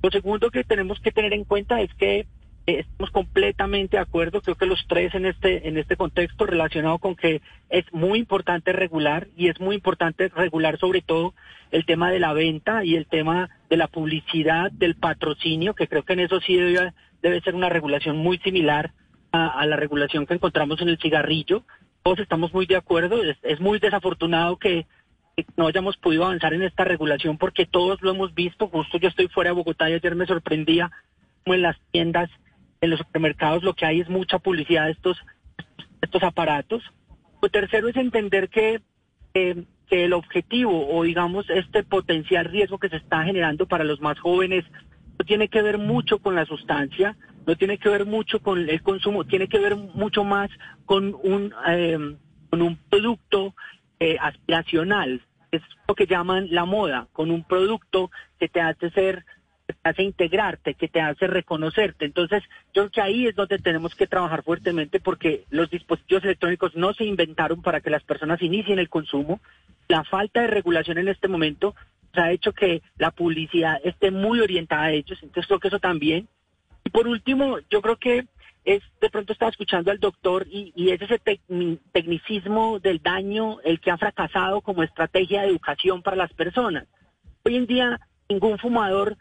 Lo 0.02 0.10
segundo 0.10 0.50
que 0.50 0.62
tenemos 0.62 1.00
que 1.00 1.12
tener 1.12 1.32
en 1.32 1.44
cuenta 1.44 1.80
es 1.80 1.92
que 1.94 2.26
estamos 2.66 3.10
completamente 3.10 3.96
de 3.96 4.02
acuerdo, 4.02 4.40
creo 4.42 4.56
que 4.56 4.66
los 4.66 4.84
tres 4.88 5.14
en 5.14 5.26
este, 5.26 5.68
en 5.68 5.78
este 5.78 5.96
contexto 5.96 6.46
relacionado 6.46 6.98
con 6.98 7.14
que 7.14 7.40
es 7.70 7.84
muy 7.92 8.18
importante 8.18 8.72
regular 8.72 9.28
y 9.36 9.48
es 9.48 9.60
muy 9.60 9.76
importante 9.76 10.28
regular 10.28 10.78
sobre 10.78 11.00
todo 11.00 11.34
el 11.70 11.86
tema 11.86 12.10
de 12.10 12.18
la 12.18 12.32
venta 12.32 12.84
y 12.84 12.96
el 12.96 13.06
tema 13.06 13.50
de 13.70 13.76
la 13.76 13.86
publicidad, 13.86 14.70
del 14.72 14.96
patrocinio, 14.96 15.74
que 15.74 15.86
creo 15.86 16.04
que 16.04 16.14
en 16.14 16.20
eso 16.20 16.40
sí 16.40 16.56
debe, 16.56 16.92
debe 17.22 17.40
ser 17.40 17.54
una 17.54 17.68
regulación 17.68 18.16
muy 18.16 18.38
similar 18.38 18.92
a, 19.32 19.66
la 19.66 19.76
regulación 19.76 20.26
que 20.26 20.34
encontramos 20.34 20.80
en 20.80 20.88
el 20.88 20.98
cigarrillo. 20.98 21.64
Todos 22.02 22.20
estamos 22.20 22.52
muy 22.54 22.66
de 22.66 22.76
acuerdo, 22.76 23.20
es, 23.42 23.60
muy 23.60 23.78
desafortunado 23.78 24.56
que 24.56 24.86
no 25.56 25.66
hayamos 25.66 25.96
podido 25.98 26.24
avanzar 26.24 26.54
en 26.54 26.62
esta 26.62 26.84
regulación 26.84 27.36
porque 27.36 27.66
todos 27.66 28.00
lo 28.00 28.10
hemos 28.10 28.34
visto, 28.34 28.68
justo 28.68 28.98
yo 28.98 29.08
estoy 29.08 29.28
fuera 29.28 29.50
de 29.50 29.56
Bogotá 29.56 29.90
y 29.90 29.94
ayer 29.94 30.14
me 30.14 30.26
sorprendía 30.26 30.90
como 31.44 31.54
en 31.54 31.62
las 31.62 31.76
tiendas 31.90 32.30
en 32.80 32.90
los 32.90 32.98
supermercados 32.98 33.62
lo 33.62 33.74
que 33.74 33.86
hay 33.86 34.00
es 34.00 34.08
mucha 34.08 34.38
publicidad 34.38 34.86
de 34.86 34.92
estos, 34.92 35.18
estos 36.02 36.22
aparatos. 36.22 36.82
Lo 37.42 37.48
tercero 37.48 37.88
es 37.88 37.96
entender 37.96 38.48
que, 38.48 38.80
que 39.32 40.04
el 40.04 40.12
objetivo 40.12 40.88
o 40.88 41.02
digamos 41.02 41.48
este 41.50 41.82
potencial 41.82 42.46
riesgo 42.46 42.78
que 42.78 42.88
se 42.88 42.96
está 42.96 43.24
generando 43.24 43.66
para 43.66 43.84
los 43.84 44.00
más 44.00 44.18
jóvenes 44.18 44.64
no 45.18 45.24
tiene 45.24 45.48
que 45.48 45.62
ver 45.62 45.78
mucho 45.78 46.18
con 46.18 46.34
la 46.34 46.44
sustancia, 46.44 47.16
no 47.46 47.56
tiene 47.56 47.78
que 47.78 47.88
ver 47.88 48.04
mucho 48.04 48.40
con 48.40 48.68
el 48.68 48.82
consumo, 48.82 49.24
tiene 49.24 49.48
que 49.48 49.58
ver 49.58 49.76
mucho 49.76 50.24
más 50.24 50.50
con 50.84 51.14
un, 51.22 51.54
em, 51.66 52.16
con 52.50 52.62
un 52.62 52.76
producto 52.90 53.54
eh, 54.00 54.16
aspiracional, 54.20 55.22
es 55.52 55.62
lo 55.88 55.94
que 55.94 56.06
llaman 56.06 56.48
la 56.50 56.64
moda, 56.64 57.08
con 57.12 57.30
un 57.30 57.44
producto 57.44 58.10
que 58.38 58.48
te 58.48 58.60
hace 58.60 58.90
ser 58.90 59.24
hace 59.82 60.02
integrarte, 60.02 60.74
que 60.74 60.88
te 60.88 61.00
hace 61.00 61.26
reconocerte. 61.26 62.04
Entonces, 62.04 62.42
yo 62.74 62.82
creo 62.82 62.90
que 62.90 63.00
ahí 63.00 63.26
es 63.26 63.34
donde 63.34 63.58
tenemos 63.58 63.94
que 63.94 64.06
trabajar 64.06 64.42
fuertemente 64.42 65.00
porque 65.00 65.44
los 65.50 65.70
dispositivos 65.70 66.24
electrónicos 66.24 66.74
no 66.76 66.92
se 66.94 67.04
inventaron 67.04 67.62
para 67.62 67.80
que 67.80 67.90
las 67.90 68.04
personas 68.04 68.42
inicien 68.42 68.78
el 68.78 68.88
consumo. 68.88 69.40
La 69.88 70.04
falta 70.04 70.42
de 70.42 70.48
regulación 70.48 70.98
en 70.98 71.08
este 71.08 71.28
momento 71.28 71.74
ha 72.12 72.32
hecho 72.32 72.52
que 72.52 72.82
la 72.96 73.10
publicidad 73.10 73.80
esté 73.84 74.10
muy 74.10 74.40
orientada 74.40 74.84
a 74.84 74.92
ellos. 74.92 75.18
Entonces, 75.22 75.46
creo 75.46 75.60
que 75.60 75.68
eso 75.68 75.80
también. 75.80 76.28
Y 76.84 76.90
por 76.90 77.08
último, 77.08 77.58
yo 77.68 77.82
creo 77.82 77.96
que 77.96 78.26
es, 78.64 78.82
de 79.00 79.10
pronto 79.10 79.32
estaba 79.32 79.50
escuchando 79.50 79.90
al 79.90 80.00
doctor 80.00 80.46
y, 80.50 80.72
y 80.74 80.90
es 80.90 81.00
ese 81.00 81.20
tecnicismo 81.92 82.80
del 82.80 83.00
daño 83.00 83.60
el 83.62 83.80
que 83.80 83.90
ha 83.90 83.98
fracasado 83.98 84.60
como 84.60 84.82
estrategia 84.82 85.42
de 85.42 85.48
educación 85.48 86.02
para 86.02 86.16
las 86.16 86.32
personas. 86.32 86.86
Hoy 87.44 87.56
en 87.56 87.66
día 87.66 88.00
ningún 88.28 88.58
fumador 88.58 89.16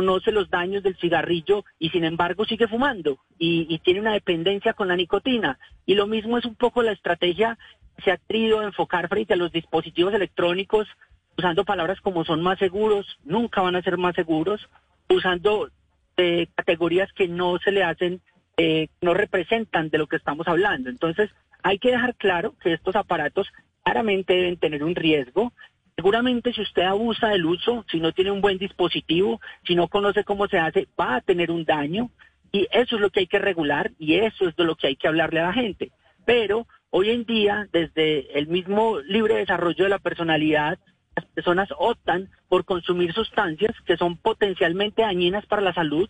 conoce 0.00 0.32
los 0.32 0.48
daños 0.48 0.82
del 0.82 0.96
cigarrillo 0.96 1.62
y 1.78 1.90
sin 1.90 2.04
embargo 2.04 2.46
sigue 2.46 2.66
fumando 2.66 3.18
y, 3.38 3.78
tiene 3.80 4.00
una 4.00 4.14
dependencia 4.14 4.72
con 4.72 4.88
la 4.88 4.96
nicotina. 4.96 5.58
Y 5.84 5.94
lo 5.94 6.06
mismo 6.06 6.38
es 6.38 6.46
un 6.46 6.54
poco 6.54 6.82
la 6.82 6.92
estrategia 6.92 7.58
que 7.96 8.04
se 8.04 8.10
ha 8.10 8.16
querido 8.16 8.62
enfocar 8.62 9.10
frente 9.10 9.34
a 9.34 9.36
los 9.36 9.52
dispositivos 9.52 10.14
electrónicos, 10.14 10.88
usando 11.36 11.66
palabras 11.66 12.00
como 12.00 12.24
son 12.24 12.42
más 12.42 12.58
seguros, 12.58 13.18
nunca 13.24 13.60
van 13.60 13.76
a 13.76 13.82
ser 13.82 13.98
más 13.98 14.14
seguros, 14.14 14.70
usando 15.10 15.68
eh, 16.16 16.46
categorías 16.54 17.12
que 17.12 17.28
no 17.28 17.58
se 17.58 17.70
le 17.70 17.82
hacen, 17.82 18.22
eh, 18.56 18.88
no 19.02 19.12
representan 19.12 19.90
de 19.90 19.98
lo 19.98 20.06
que 20.06 20.16
estamos 20.16 20.48
hablando. 20.48 20.88
Entonces, 20.88 21.28
hay 21.62 21.78
que 21.78 21.90
dejar 21.90 22.14
claro 22.14 22.54
que 22.62 22.72
estos 22.72 22.96
aparatos 22.96 23.48
claramente 23.82 24.32
deben 24.32 24.56
tener 24.56 24.82
un 24.82 24.94
riesgo, 24.94 25.52
Seguramente 26.00 26.54
si 26.54 26.62
usted 26.62 26.84
abusa 26.84 27.28
del 27.28 27.44
uso, 27.44 27.84
si 27.90 28.00
no 28.00 28.12
tiene 28.12 28.30
un 28.30 28.40
buen 28.40 28.56
dispositivo, 28.56 29.38
si 29.66 29.74
no 29.74 29.86
conoce 29.86 30.24
cómo 30.24 30.48
se 30.48 30.58
hace, 30.58 30.88
va 30.98 31.16
a 31.16 31.20
tener 31.20 31.50
un 31.50 31.66
daño 31.66 32.08
y 32.50 32.66
eso 32.72 32.96
es 32.96 33.02
lo 33.02 33.10
que 33.10 33.20
hay 33.20 33.26
que 33.26 33.38
regular 33.38 33.90
y 33.98 34.14
eso 34.14 34.48
es 34.48 34.56
de 34.56 34.64
lo 34.64 34.76
que 34.76 34.86
hay 34.86 34.96
que 34.96 35.08
hablarle 35.08 35.40
a 35.40 35.48
la 35.48 35.52
gente. 35.52 35.92
Pero 36.24 36.66
hoy 36.88 37.10
en 37.10 37.24
día, 37.24 37.68
desde 37.70 38.38
el 38.38 38.46
mismo 38.46 38.98
libre 39.00 39.34
desarrollo 39.34 39.84
de 39.84 39.90
la 39.90 39.98
personalidad, 39.98 40.78
las 41.14 41.26
personas 41.26 41.68
optan 41.76 42.30
por 42.48 42.64
consumir 42.64 43.12
sustancias 43.12 43.76
que 43.84 43.98
son 43.98 44.16
potencialmente 44.16 45.02
dañinas 45.02 45.44
para 45.44 45.60
la 45.60 45.74
salud. 45.74 46.08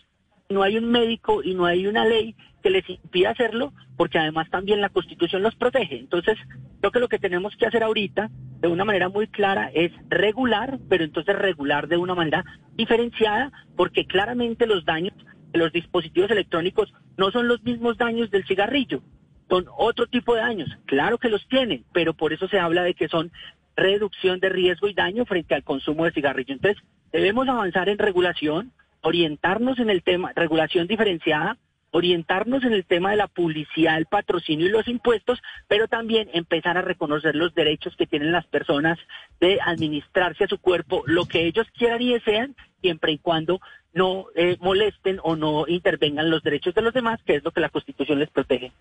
No 0.51 0.63
hay 0.63 0.77
un 0.77 0.91
médico 0.91 1.43
y 1.43 1.55
no 1.55 1.65
hay 1.65 1.87
una 1.87 2.05
ley 2.05 2.35
que 2.63 2.71
les 2.71 2.89
impida 2.91 3.31
hacerlo, 3.31 3.73
porque 3.97 4.19
además 4.19 4.51
también 4.51 4.81
la 4.81 4.89
Constitución 4.89 5.43
los 5.43 5.55
protege. 5.55 5.99
Entonces, 5.99 6.37
creo 6.81 6.91
que 6.91 6.99
lo 6.99 7.09
que 7.09 7.19
tenemos 7.19 7.57
que 7.57 7.67
hacer 7.67 7.83
ahorita, 7.83 8.31
de 8.61 8.69
una 8.69 8.85
manera 8.85 9.09
muy 9.09 9.29
clara, 9.29 9.71
es 9.73 9.93
regular, 10.09 10.79
pero 10.89 11.05
entonces 11.05 11.37
regular 11.37 11.89
de 11.89 11.97
una 11.97 12.15
manera 12.15 12.45
diferenciada, 12.75 13.53
porque 13.77 14.07
claramente 14.07 14.67
los 14.67 14.85
daños 14.85 15.15
de 15.53 15.59
los 15.59 15.73
dispositivos 15.73 16.31
electrónicos 16.31 16.93
no 17.17 17.31
son 17.31 17.49
los 17.49 17.63
mismos 17.63 17.97
daños 17.97 18.31
del 18.31 18.45
cigarrillo, 18.45 19.03
son 19.49 19.67
otro 19.77 20.07
tipo 20.07 20.35
de 20.35 20.41
daños. 20.41 20.69
Claro 20.87 21.19
que 21.19 21.29
los 21.29 21.47
tienen, 21.49 21.85
pero 21.93 22.15
por 22.15 22.33
eso 22.33 22.49
se 22.49 22.59
habla 22.59 22.83
de 22.83 22.95
que 22.95 23.09
son 23.09 23.31
reducción 23.77 24.41
de 24.41 24.49
riesgo 24.49 24.89
y 24.89 24.95
daño 24.95 25.25
frente 25.25 25.55
al 25.55 25.65
consumo 25.65 26.05
de 26.05 26.13
cigarrillo. 26.13 26.55
Entonces, 26.55 26.83
debemos 27.13 27.49
avanzar 27.49 27.89
en 27.89 27.99
regulación, 27.99 28.73
orientarnos 29.03 29.79
en 29.79 29.91
el 29.91 30.03
tema, 30.03 30.33
regulación 30.35 30.87
diferenciada, 30.87 31.57
orientarnos 31.93 32.63
en 32.65 32.73
el 32.73 32.85
tema 32.85 33.11
de 33.11 33.17
la 33.17 33.27
publicidad, 33.27 33.99
el 33.99 34.07
patrocinio 34.07 34.67
y 34.67 34.71
los 34.71 34.87
impuestos, 34.89 35.41
pero 35.69 35.89
también 35.89 36.29
empezar 36.33 36.79
a 36.79 36.83
reconocer 36.83 37.35
los 37.35 37.55
derechos 37.55 37.97
que 37.97 38.07
tienen 38.07 38.33
las 38.33 38.47
personas 38.47 38.99
de 39.41 39.59
administrarse 39.61 40.45
a 40.45 40.49
su 40.49 40.59
cuerpo, 40.59 41.03
lo 41.07 41.27
que 41.27 41.47
ellos 41.47 41.67
quieran 41.77 42.03
y 42.03 42.13
desean, 42.13 42.55
siempre 42.81 43.13
y 43.13 43.19
cuando 43.19 43.61
no 43.93 44.27
eh, 44.37 44.57
molesten 44.61 45.19
o 45.23 45.35
no 45.35 45.67
intervengan 45.67 46.31
los 46.31 46.43
derechos 46.43 46.75
de 46.75 46.83
los 46.83 46.95
demás, 46.95 47.21
que 47.25 47.37
es 47.37 47.45
lo 47.45 47.51
que 47.51 47.61
la 47.61 47.71
Constitución 47.71 48.21
les 48.21 48.31
protege. 48.31 48.73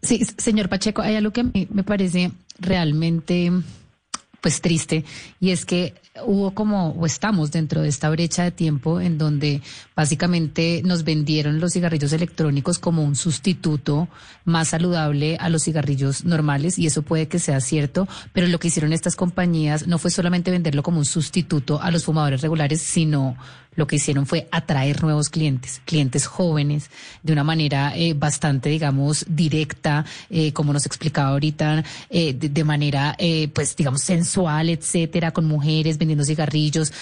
Sí, 0.00 0.24
señor 0.24 0.68
Pacheco, 0.68 1.02
hay 1.02 1.16
algo 1.16 1.32
que 1.32 1.44
me 1.44 1.84
parece 1.84 2.30
realmente 2.58 3.50
pues 4.44 4.60
triste. 4.60 5.06
Y 5.40 5.52
es 5.52 5.64
que 5.64 5.94
hubo 6.26 6.50
como 6.50 6.90
o 6.90 7.06
estamos 7.06 7.50
dentro 7.50 7.80
de 7.80 7.88
esta 7.88 8.10
brecha 8.10 8.44
de 8.44 8.50
tiempo 8.50 9.00
en 9.00 9.16
donde 9.16 9.62
básicamente 9.96 10.82
nos 10.84 11.02
vendieron 11.02 11.60
los 11.60 11.72
cigarrillos 11.72 12.12
electrónicos 12.12 12.78
como 12.78 13.02
un 13.02 13.16
sustituto 13.16 14.06
más 14.44 14.68
saludable 14.68 15.38
a 15.40 15.48
los 15.48 15.64
cigarrillos 15.64 16.26
normales 16.26 16.78
y 16.78 16.86
eso 16.86 17.00
puede 17.00 17.26
que 17.26 17.38
sea 17.38 17.58
cierto, 17.62 18.06
pero 18.34 18.46
lo 18.46 18.58
que 18.58 18.68
hicieron 18.68 18.92
estas 18.92 19.16
compañías 19.16 19.86
no 19.86 19.96
fue 19.96 20.10
solamente 20.10 20.50
venderlo 20.50 20.82
como 20.82 20.98
un 20.98 21.06
sustituto 21.06 21.80
a 21.80 21.90
los 21.90 22.04
fumadores 22.04 22.42
regulares, 22.42 22.82
sino 22.82 23.38
lo 23.76 23.86
que 23.86 23.96
hicieron 23.96 24.26
fue 24.26 24.48
atraer 24.50 25.02
nuevos 25.02 25.28
clientes, 25.28 25.80
clientes 25.84 26.26
jóvenes, 26.26 26.90
de 27.22 27.32
una 27.32 27.44
manera 27.44 27.92
eh, 27.96 28.14
bastante, 28.14 28.68
digamos, 28.68 29.24
directa, 29.28 30.04
eh, 30.30 30.52
como 30.52 30.72
nos 30.72 30.86
explicaba 30.86 31.30
ahorita, 31.30 31.84
eh, 32.10 32.34
de, 32.34 32.64
manera, 32.64 33.16
pues, 33.52 33.76
digamos, 33.76 34.02
sensual, 34.02 34.70
etcétera, 34.70 35.32
con 35.32 35.44
mujeres 35.44 35.98
vendiendo 35.98 36.24
cigarrillos 36.24 36.92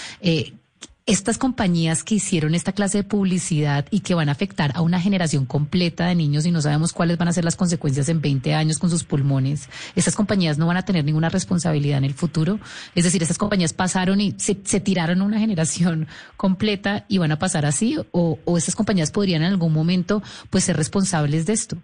estas 1.05 1.37
compañías 1.37 2.03
que 2.03 2.15
hicieron 2.15 2.55
esta 2.55 2.71
clase 2.71 2.99
de 2.99 3.03
publicidad 3.03 3.85
y 3.91 3.99
que 3.99 4.13
van 4.13 4.29
a 4.29 4.31
afectar 4.31 4.71
a 4.73 4.81
una 4.81 5.01
generación 5.01 5.45
completa 5.45 6.07
de 6.07 6.15
niños 6.15 6.45
y 6.45 6.51
no 6.51 6.61
sabemos 6.61 6.93
cuáles 6.93 7.17
van 7.17 7.27
a 7.27 7.33
ser 7.33 7.43
las 7.43 7.57
consecuencias 7.57 8.07
en 8.07 8.21
20 8.21 8.53
años 8.53 8.79
con 8.79 8.89
sus 8.89 9.03
pulmones, 9.03 9.69
estas 9.95 10.15
compañías 10.15 10.57
no 10.57 10.67
van 10.67 10.77
a 10.77 10.85
tener 10.85 11.03
ninguna 11.03 11.27
responsabilidad 11.27 11.97
en 11.97 12.05
el 12.05 12.13
futuro. 12.13 12.59
Es 12.95 13.03
decir, 13.03 13.21
estas 13.21 13.37
compañías 13.37 13.73
pasaron 13.73 14.21
y 14.21 14.33
se, 14.37 14.55
tiraron 14.55 15.21
una 15.21 15.39
generación 15.39 16.07
completa 16.37 17.05
y 17.09 17.17
van 17.17 17.31
a 17.31 17.39
pasar 17.39 17.65
así 17.65 17.97
o, 18.11 18.39
o 18.45 18.57
estas 18.57 18.75
compañías 18.75 19.11
podrían 19.11 19.43
en 19.43 19.49
algún 19.49 19.73
momento 19.73 20.23
pues 20.49 20.63
ser 20.63 20.77
responsables 20.77 21.45
de 21.45 21.53
esto. 21.53 21.77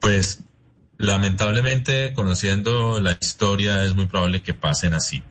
Pues 0.00 0.40
Lamentablemente, 0.98 2.14
conociendo 2.14 3.00
la 3.00 3.18
historia, 3.20 3.84
es 3.84 3.94
muy 3.94 4.06
probable 4.06 4.40
que 4.40 4.54
pasen 4.54 4.94
así. 4.94 5.22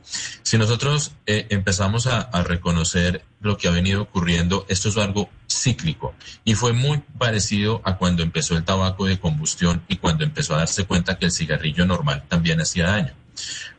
Si 0.42 0.58
nosotros 0.58 1.12
eh, 1.26 1.46
empezamos 1.50 2.06
a, 2.06 2.30
reconocer 2.44 3.24
lo 3.40 3.56
que 3.56 3.66
ha 3.66 3.72
venido 3.72 4.02
ocurriendo, 4.02 4.64
esto 4.68 4.88
es 4.88 4.96
algo 4.96 5.28
cíclico 5.50 6.14
y 6.44 6.54
fue 6.54 6.72
muy 6.72 7.02
parecido 7.18 7.80
a 7.84 7.96
cuando 7.96 8.22
empezó 8.22 8.56
el 8.56 8.64
tabaco 8.64 9.06
de 9.06 9.18
combustión 9.18 9.82
y 9.88 9.96
cuando 9.96 10.22
empezó 10.22 10.54
a 10.54 10.58
darse 10.58 10.84
cuenta 10.84 11.18
que 11.18 11.26
el 11.26 11.32
cigarrillo 11.32 11.86
normal 11.86 12.24
también 12.28 12.60
hacía 12.60 12.86
daño. 12.86 13.14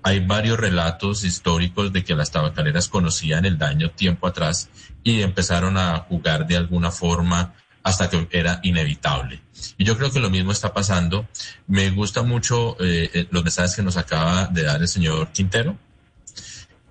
Hay 0.03 0.20
varios 0.20 0.60
relatos 0.60 1.24
históricos 1.24 1.94
de 1.94 2.03
que 2.03 2.15
las 2.15 2.32
tabacaleras 2.32 2.89
conocían 2.89 3.46
el 3.46 3.58
daño 3.58 3.91
tiempo 3.91 4.27
atrás 4.27 4.70
y 5.03 5.22
empezaron 5.22 5.77
a 5.77 6.00
jugar 6.00 6.48
de 6.48 6.58
alguna 6.58 6.91
forma 6.91 7.53
hasta 7.88 8.10
que 8.10 8.27
era 8.32 8.60
inevitable. 8.63 9.39
Y 9.77 9.86
yo 9.86 9.98
creo 9.98 10.12
que 10.12 10.20
lo 10.20 10.29
mismo 10.29 10.51
está 10.51 10.74
pasando. 10.74 11.25
Me 11.67 11.89
gusta 11.91 12.22
mucho 12.22 12.75
eh, 12.82 13.10
eh, 13.13 13.27
los 13.32 13.44
mensajes 13.44 13.77
que 13.77 13.82
nos 13.82 13.96
acaba 13.96 14.48
de 14.48 14.63
dar 14.63 14.82
el 14.82 14.89
señor 14.89 15.32
Quintero. 15.32 15.77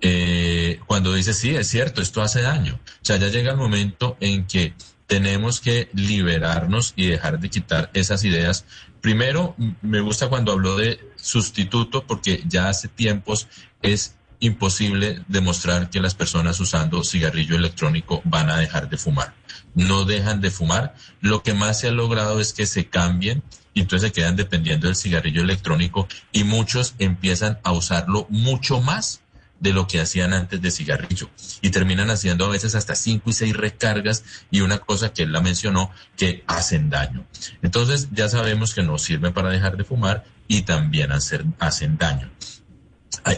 Eh, 0.01 0.79
cuando 0.87 1.13
dice, 1.13 1.35
sí, 1.35 1.55
es 1.55 1.67
cierto, 1.67 2.01
esto 2.01 2.23
hace 2.23 2.41
daño. 2.41 2.79
O 2.83 3.05
sea, 3.05 3.17
ya 3.17 3.27
llega 3.27 3.51
el 3.51 3.57
momento 3.57 4.17
en 4.19 4.47
que 4.47 4.73
tenemos 5.05 5.61
que 5.61 5.89
liberarnos 5.93 6.93
y 6.95 7.05
dejar 7.05 7.39
de 7.39 7.49
quitar 7.51 7.91
esas 7.93 8.23
ideas. 8.23 8.65
Primero, 8.99 9.55
me 9.83 10.01
gusta 10.01 10.29
cuando 10.29 10.51
habló 10.51 10.77
de 10.77 10.99
sustituto, 11.15 12.07
porque 12.07 12.43
ya 12.47 12.69
hace 12.69 12.87
tiempos 12.87 13.47
es 13.83 14.15
imposible 14.39 15.23
demostrar 15.27 15.89
que 15.89 15.99
las 15.99 16.15
personas 16.15 16.59
usando 16.59 17.03
cigarrillo 17.03 17.55
electrónico 17.55 18.21
van 18.23 18.49
a 18.49 18.57
dejar 18.57 18.89
de 18.89 18.97
fumar. 18.97 19.33
No 19.73 20.05
dejan 20.05 20.41
de 20.41 20.51
fumar. 20.51 20.95
Lo 21.21 21.43
que 21.43 21.53
más 21.53 21.79
se 21.79 21.87
ha 21.87 21.91
logrado 21.91 22.39
es 22.39 22.53
que 22.53 22.65
se 22.65 22.87
cambien 22.87 23.43
y 23.73 23.81
entonces 23.81 24.09
se 24.09 24.13
quedan 24.13 24.35
dependiendo 24.35 24.87
del 24.87 24.95
cigarrillo 24.95 25.41
electrónico 25.41 26.07
y 26.31 26.43
muchos 26.43 26.95
empiezan 26.99 27.59
a 27.63 27.71
usarlo 27.71 28.27
mucho 28.29 28.81
más 28.81 29.21
de 29.59 29.73
lo 29.73 29.87
que 29.87 29.99
hacían 29.99 30.33
antes 30.33 30.61
de 30.61 30.71
cigarrillo 30.71 31.29
y 31.61 31.71
terminan 31.71 32.11
haciendo 32.11 32.45
a 32.45 32.49
veces 32.49 32.75
hasta 32.75 32.95
cinco 32.95 33.29
y 33.31 33.33
seis 33.33 33.55
recargas 33.55 34.23
y 34.51 34.61
una 34.61 34.77
cosa 34.77 35.13
que 35.13 35.23
él 35.23 35.31
la 35.31 35.41
mencionó 35.41 35.91
que 36.15 36.43
hacen 36.47 36.89
daño. 36.89 37.25
Entonces 37.61 38.09
ya 38.11 38.29
sabemos 38.29 38.73
que 38.73 38.83
no 38.83 38.97
sirven 38.97 39.33
para 39.33 39.49
dejar 39.49 39.77
de 39.77 39.83
fumar 39.83 40.25
y 40.47 40.61
también 40.61 41.11
hacen 41.11 41.97
daño. 41.97 42.29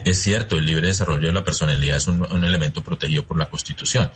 Es 0.05 0.21
cierto, 0.21 0.57
el 0.57 0.65
libre 0.65 0.87
desarrollo 0.87 1.27
de 1.27 1.33
la 1.33 1.43
personalidad 1.43 1.97
es 1.97 2.07
un, 2.07 2.43
elemento 2.43 2.83
protegido 2.83 3.25
por 3.25 3.37
la 3.37 3.49
Constitución, 3.49 4.11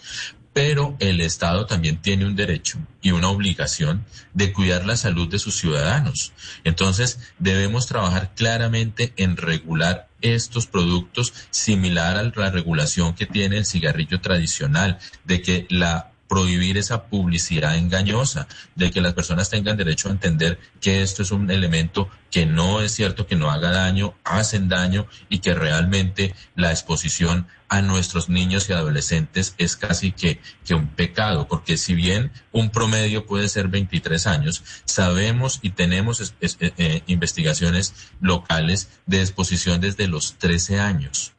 pero 0.53 0.95
el 0.99 1.19
Estado 1.19 1.65
también 1.65 2.01
tiene 2.01 2.25
un 2.25 2.35
derecho 2.35 2.77
y 3.01 3.11
una 3.11 3.29
obligación 3.29 4.05
de 4.33 4.53
cuidar 4.53 4.85
la 4.85 4.97
salud 4.97 5.27
de 5.27 5.39
sus 5.39 5.55
ciudadanos. 5.55 6.31
Entonces, 6.63 7.19
debemos 7.39 7.87
trabajar 7.87 8.33
claramente 8.35 9.13
en 9.17 9.35
regular 9.35 10.07
estos 10.21 10.67
productos 10.67 11.33
similar 11.49 12.17
a 12.17 12.23
la 12.23 12.51
regulación 12.51 13.15
que 13.15 13.25
tiene 13.25 13.57
el 13.57 13.65
cigarrillo 13.65 14.21
tradicional, 14.21 14.99
de 15.25 15.41
que 15.41 15.65
la 15.69 16.12
prohibir 16.27 16.77
esa 16.77 17.03
publicidad 17.03 17.77
engañosa, 17.77 18.47
de 18.75 18.91
que 18.91 19.01
las 19.01 19.13
personas 19.13 19.49
tengan 19.49 19.77
derecho 19.77 20.07
a 20.07 20.11
entender 20.11 20.59
que 20.81 21.01
esto 21.01 21.21
es 21.21 21.31
un 21.31 21.49
elemento 21.51 22.09
que 22.31 22.45
no 22.45 22.81
es 22.81 22.93
cierto 22.93 23.27
que 23.27 23.35
no 23.35 23.51
haga 23.51 23.71
daño, 23.71 24.15
hacen 24.23 24.67
daño 24.69 25.07
y 25.29 25.39
que 25.39 25.53
realmente 25.53 26.33
la 26.55 26.71
exposición 26.71 27.47
a 27.69 27.81
nuestros 27.81 28.29
niños 28.29 28.69
y 28.69 28.73
adolescentes 28.73 29.55
es 29.57 29.75
casi 29.75 30.11
que, 30.11 30.39
que 30.65 30.75
un 30.75 30.87
pecado, 30.87 31.47
porque 31.47 31.77
si 31.77 31.95
bien 31.95 32.31
un 32.51 32.69
promedio 32.69 33.25
puede 33.25 33.49
ser 33.49 33.67
23 33.67 34.27
años, 34.27 34.63
sabemos 34.85 35.59
y 35.61 35.71
tenemos 35.71 36.33
eh, 36.41 36.49
eh, 36.59 37.01
investigaciones 37.07 37.93
locales 38.21 38.89
de 39.05 39.21
exposición 39.21 39.81
desde 39.81 40.07
los 40.07 40.35
13 40.37 40.79
años. 40.79 41.33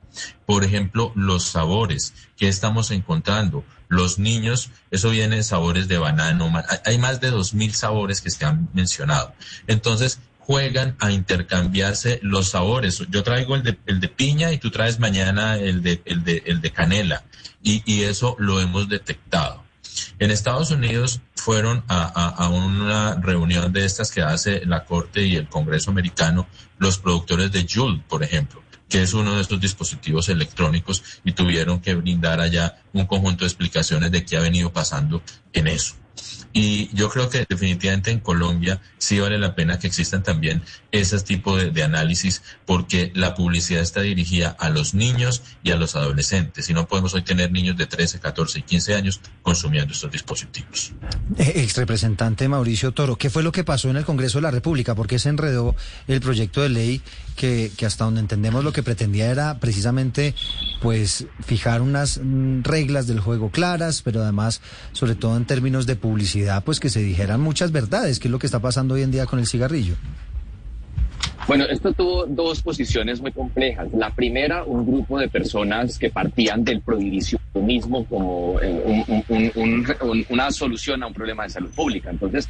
Por 0.46 0.64
ejemplo, 0.64 1.12
los 1.14 1.44
sabores 1.44 2.14
que 2.36 2.48
estamos 2.48 2.90
encontrando 2.90 3.64
los 3.88 4.18
niños, 4.18 4.70
eso 4.90 5.10
viene 5.10 5.36
de 5.36 5.42
sabores 5.42 5.88
de 5.88 5.98
banano, 5.98 6.52
hay 6.84 6.98
más 6.98 7.20
de 7.20 7.30
dos 7.30 7.54
mil 7.54 7.74
sabores 7.74 8.20
que 8.20 8.30
se 8.30 8.44
han 8.44 8.68
mencionado. 8.72 9.34
Entonces, 9.66 10.20
juegan 10.38 10.96
a 11.00 11.10
intercambiarse 11.10 12.20
los 12.22 12.50
sabores. 12.50 13.02
Yo 13.10 13.22
traigo 13.22 13.54
el 13.56 13.62
de, 13.62 14.08
piña 14.08 14.52
y 14.52 14.58
tú 14.58 14.70
traes 14.70 14.98
mañana 14.98 15.56
el 15.56 15.82
de, 15.82 16.02
el 16.04 16.22
de, 16.22 16.42
el 16.46 16.60
de 16.60 16.70
canela. 16.70 17.24
Y, 17.62 18.02
eso 18.02 18.36
lo 18.38 18.60
hemos 18.60 18.88
detectado. 18.90 19.64
En 20.18 20.30
Estados 20.30 20.70
Unidos 20.70 21.20
fueron 21.34 21.82
a, 21.88 22.04
a, 22.04 22.48
una 22.50 23.14
reunión 23.14 23.72
de 23.72 23.86
estas 23.86 24.10
que 24.10 24.20
hace 24.20 24.66
la 24.66 24.84
Corte 24.84 25.26
y 25.26 25.36
el 25.36 25.48
Congreso 25.48 25.90
americano 25.90 26.46
los 26.78 26.98
productores 26.98 27.52
de 27.52 27.66
Juul, 27.66 28.02
por 28.02 28.22
ejemplo 28.22 28.63
que 28.94 29.02
es 29.02 29.12
uno 29.12 29.34
de 29.34 29.42
estos 29.42 29.60
dispositivos 29.60 30.28
electrónicos 30.28 31.02
y 31.24 31.32
tuvieron 31.32 31.80
que 31.80 31.96
brindar 31.96 32.40
allá 32.40 32.80
un 32.92 33.06
conjunto 33.06 33.42
de 33.42 33.48
explicaciones 33.48 34.12
de 34.12 34.24
qué 34.24 34.36
ha 34.36 34.40
venido 34.40 34.72
pasando 34.72 35.20
en 35.52 35.66
eso. 35.66 35.96
Y 36.52 36.88
yo 36.94 37.10
creo 37.10 37.28
que 37.28 37.44
definitivamente 37.48 38.12
en 38.12 38.20
Colombia 38.20 38.80
sí 38.96 39.18
vale 39.18 39.38
la 39.38 39.56
pena 39.56 39.80
que 39.80 39.88
existan 39.88 40.22
también 40.22 40.62
ese 40.92 41.18
tipo 41.20 41.56
de, 41.56 41.82
análisis 41.82 42.42
porque 42.64 43.10
la 43.14 43.34
publicidad 43.34 43.82
está 43.82 44.00
dirigida 44.00 44.50
a 44.60 44.70
los 44.70 44.94
niños 44.94 45.42
y 45.64 45.72
a 45.72 45.76
los 45.76 45.96
adolescentes 45.96 46.70
y 46.70 46.72
no 46.72 46.86
podemos 46.86 47.12
hoy 47.14 47.22
tener 47.22 47.50
niños 47.50 47.76
de 47.76 47.86
13, 47.86 48.20
14 48.20 48.60
y 48.60 48.62
15 48.62 48.94
años 48.94 49.20
consumiendo 49.42 49.92
estos 49.92 50.12
dispositivos. 50.12 50.92
Eh, 51.36 51.52
ex 51.56 51.76
representante 51.76 52.48
Mauricio 52.48 52.92
Toro, 52.92 53.16
¿qué 53.16 53.30
fue 53.30 53.42
lo 53.42 53.50
que 53.50 53.64
pasó 53.64 53.90
en 53.90 53.96
el 53.96 54.04
Congreso 54.04 54.38
de 54.38 54.42
la 54.42 54.52
República? 54.52 54.94
¿Por 54.94 55.08
qué 55.08 55.18
se 55.18 55.30
enredó 55.30 55.74
el 56.06 56.20
proyecto 56.20 56.62
de 56.62 56.68
ley 56.68 57.02
que, 57.34 57.72
que 57.76 57.84
hasta 57.84 58.04
donde 58.04 58.20
entendemos 58.20 58.62
lo 58.62 58.72
que 58.72 58.84
pretendía 58.84 59.28
era 59.28 59.58
precisamente 59.58 60.34
pues 60.84 61.28
fijar 61.40 61.80
unas 61.80 62.20
mm, 62.22 62.60
reglas 62.62 63.06
del 63.06 63.18
juego 63.18 63.48
claras, 63.48 64.02
pero 64.02 64.20
además 64.20 64.60
sobre 64.92 65.14
todo 65.14 65.34
en 65.38 65.46
términos 65.46 65.86
de 65.86 65.96
publicidad 65.96 66.62
pues 66.62 66.78
que 66.78 66.90
se 66.90 67.00
dijeran 67.00 67.40
muchas 67.40 67.72
verdades, 67.72 68.18
que 68.18 68.28
es 68.28 68.32
lo 68.32 68.38
que 68.38 68.44
está 68.44 68.60
pasando 68.60 68.92
hoy 68.92 69.00
en 69.00 69.10
día 69.10 69.24
con 69.24 69.38
el 69.38 69.46
cigarrillo? 69.46 69.94
Bueno, 71.48 71.64
esto 71.64 71.94
tuvo 71.94 72.26
dos 72.26 72.60
posiciones 72.60 73.22
muy 73.22 73.32
complejas. 73.32 73.88
La 73.94 74.10
primera, 74.10 74.64
un 74.64 74.86
grupo 74.86 75.18
de 75.18 75.30
personas 75.30 75.98
que 75.98 76.10
partían 76.10 76.64
del 76.64 76.82
prohibicionismo 76.82 78.04
como 78.04 78.60
eh, 78.60 80.26
una 80.28 80.50
solución 80.50 81.02
a 81.02 81.06
un 81.06 81.14
problema 81.14 81.44
de 81.44 81.48
salud 81.48 81.70
pública. 81.70 82.10
Entonces, 82.10 82.46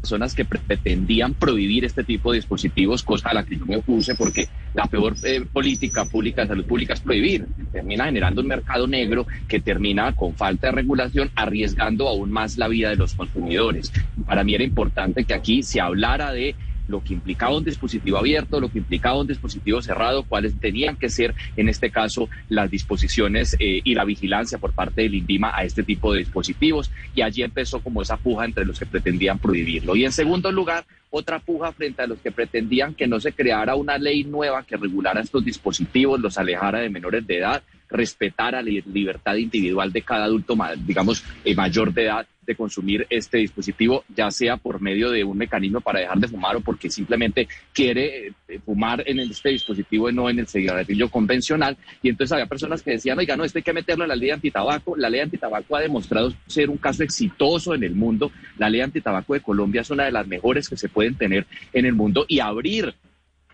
personas 0.00 0.34
que 0.34 0.44
pretendían 0.44 1.34
prohibir 1.34 1.84
este 1.84 2.04
tipo 2.04 2.32
de 2.32 2.38
dispositivos, 2.38 3.02
cosa 3.02 3.30
a 3.30 3.34
la 3.34 3.44
que 3.44 3.56
yo 3.56 3.66
me 3.66 3.76
opuse, 3.76 4.14
porque 4.14 4.48
la 4.72 4.86
peor 4.86 5.14
eh, 5.22 5.44
política 5.52 6.06
pública 6.06 6.42
de 6.42 6.48
salud 6.48 6.64
pública 6.64 6.94
es 6.94 7.00
prohibir. 7.00 7.46
Termina 7.70 8.06
generando 8.06 8.40
un 8.40 8.46
mercado 8.46 8.86
negro 8.86 9.26
que 9.46 9.60
termina 9.60 10.12
con 10.14 10.34
falta 10.34 10.68
de 10.68 10.72
regulación, 10.72 11.30
arriesgando 11.34 12.08
aún 12.08 12.30
más 12.30 12.56
la 12.56 12.68
vida 12.68 12.88
de 12.88 12.96
los 12.96 13.14
consumidores. 13.14 13.92
Para 14.26 14.42
mí 14.42 14.54
era 14.54 14.64
importante 14.64 15.24
que 15.24 15.34
aquí 15.34 15.62
se 15.62 15.80
hablara 15.80 16.32
de 16.32 16.54
lo 16.90 17.02
que 17.02 17.14
implicaba 17.14 17.56
un 17.56 17.64
dispositivo 17.64 18.18
abierto, 18.18 18.60
lo 18.60 18.70
que 18.70 18.78
implicaba 18.78 19.20
un 19.20 19.26
dispositivo 19.26 19.80
cerrado, 19.80 20.24
cuáles 20.24 20.58
tenían 20.58 20.96
que 20.96 21.08
ser, 21.08 21.34
en 21.56 21.68
este 21.68 21.90
caso, 21.90 22.28
las 22.48 22.70
disposiciones 22.70 23.56
eh, 23.58 23.80
y 23.82 23.94
la 23.94 24.04
vigilancia 24.04 24.58
por 24.58 24.72
parte 24.72 25.02
del 25.02 25.14
INDIMA 25.14 25.56
a 25.56 25.64
este 25.64 25.82
tipo 25.82 26.12
de 26.12 26.18
dispositivos. 26.18 26.90
Y 27.14 27.22
allí 27.22 27.42
empezó 27.42 27.80
como 27.80 28.02
esa 28.02 28.16
puja 28.16 28.44
entre 28.44 28.64
los 28.64 28.78
que 28.78 28.86
pretendían 28.86 29.38
prohibirlo. 29.38 29.96
Y 29.96 30.04
en 30.04 30.12
segundo 30.12 30.52
lugar, 30.52 30.84
otra 31.10 31.38
puja 31.38 31.72
frente 31.72 32.02
a 32.02 32.06
los 32.06 32.18
que 32.20 32.30
pretendían 32.30 32.94
que 32.94 33.06
no 33.06 33.20
se 33.20 33.32
creara 33.32 33.74
una 33.74 33.98
ley 33.98 34.24
nueva 34.24 34.62
que 34.62 34.76
regulara 34.76 35.20
estos 35.20 35.44
dispositivos, 35.44 36.20
los 36.20 36.38
alejara 36.38 36.80
de 36.80 36.90
menores 36.90 37.26
de 37.26 37.38
edad, 37.38 37.62
respetara 37.90 38.62
la 38.62 38.70
libertad 38.70 39.34
individual 39.34 39.92
de 39.92 40.02
cada 40.02 40.24
adulto, 40.24 40.56
digamos, 40.86 41.24
eh, 41.44 41.54
mayor 41.54 41.92
de 41.92 42.04
edad 42.04 42.26
de 42.46 42.56
consumir 42.56 43.06
este 43.10 43.38
dispositivo, 43.38 44.04
ya 44.14 44.30
sea 44.30 44.56
por 44.56 44.80
medio 44.80 45.10
de 45.10 45.22
un 45.22 45.38
mecanismo 45.38 45.80
para 45.80 46.00
dejar 46.00 46.18
de 46.18 46.28
fumar 46.28 46.56
o 46.56 46.60
porque 46.60 46.90
simplemente 46.90 47.46
quiere 47.72 48.28
eh, 48.48 48.58
fumar 48.64 49.02
en 49.06 49.20
este 49.20 49.50
dispositivo 49.50 50.10
y 50.10 50.14
no 50.14 50.28
en 50.28 50.40
el 50.40 50.48
cigarrillo 50.48 51.08
convencional. 51.10 51.76
Y 52.02 52.08
entonces 52.08 52.32
había 52.32 52.46
personas 52.46 52.82
que 52.82 52.92
decían, 52.92 53.18
oiga, 53.18 53.36
no, 53.36 53.44
esto 53.44 53.58
hay 53.58 53.62
que 53.62 53.72
meterlo 53.72 54.04
en 54.04 54.08
la 54.08 54.16
ley 54.16 54.30
antitabaco. 54.30 54.96
La 54.96 55.10
ley 55.10 55.20
antitabaco 55.20 55.76
ha 55.76 55.80
demostrado 55.80 56.32
ser 56.46 56.70
un 56.70 56.78
caso 56.78 57.02
exitoso 57.02 57.74
en 57.74 57.84
el 57.84 57.94
mundo. 57.94 58.32
La 58.58 58.68
ley 58.68 58.80
antitabaco 58.80 59.34
de 59.34 59.40
Colombia 59.40 59.82
es 59.82 59.90
una 59.90 60.04
de 60.04 60.12
las 60.12 60.26
mejores 60.26 60.68
que 60.68 60.76
se 60.76 60.88
pueden 60.88 61.14
tener 61.14 61.46
en 61.72 61.86
el 61.86 61.94
mundo 61.94 62.24
y 62.26 62.40
abrir 62.40 62.94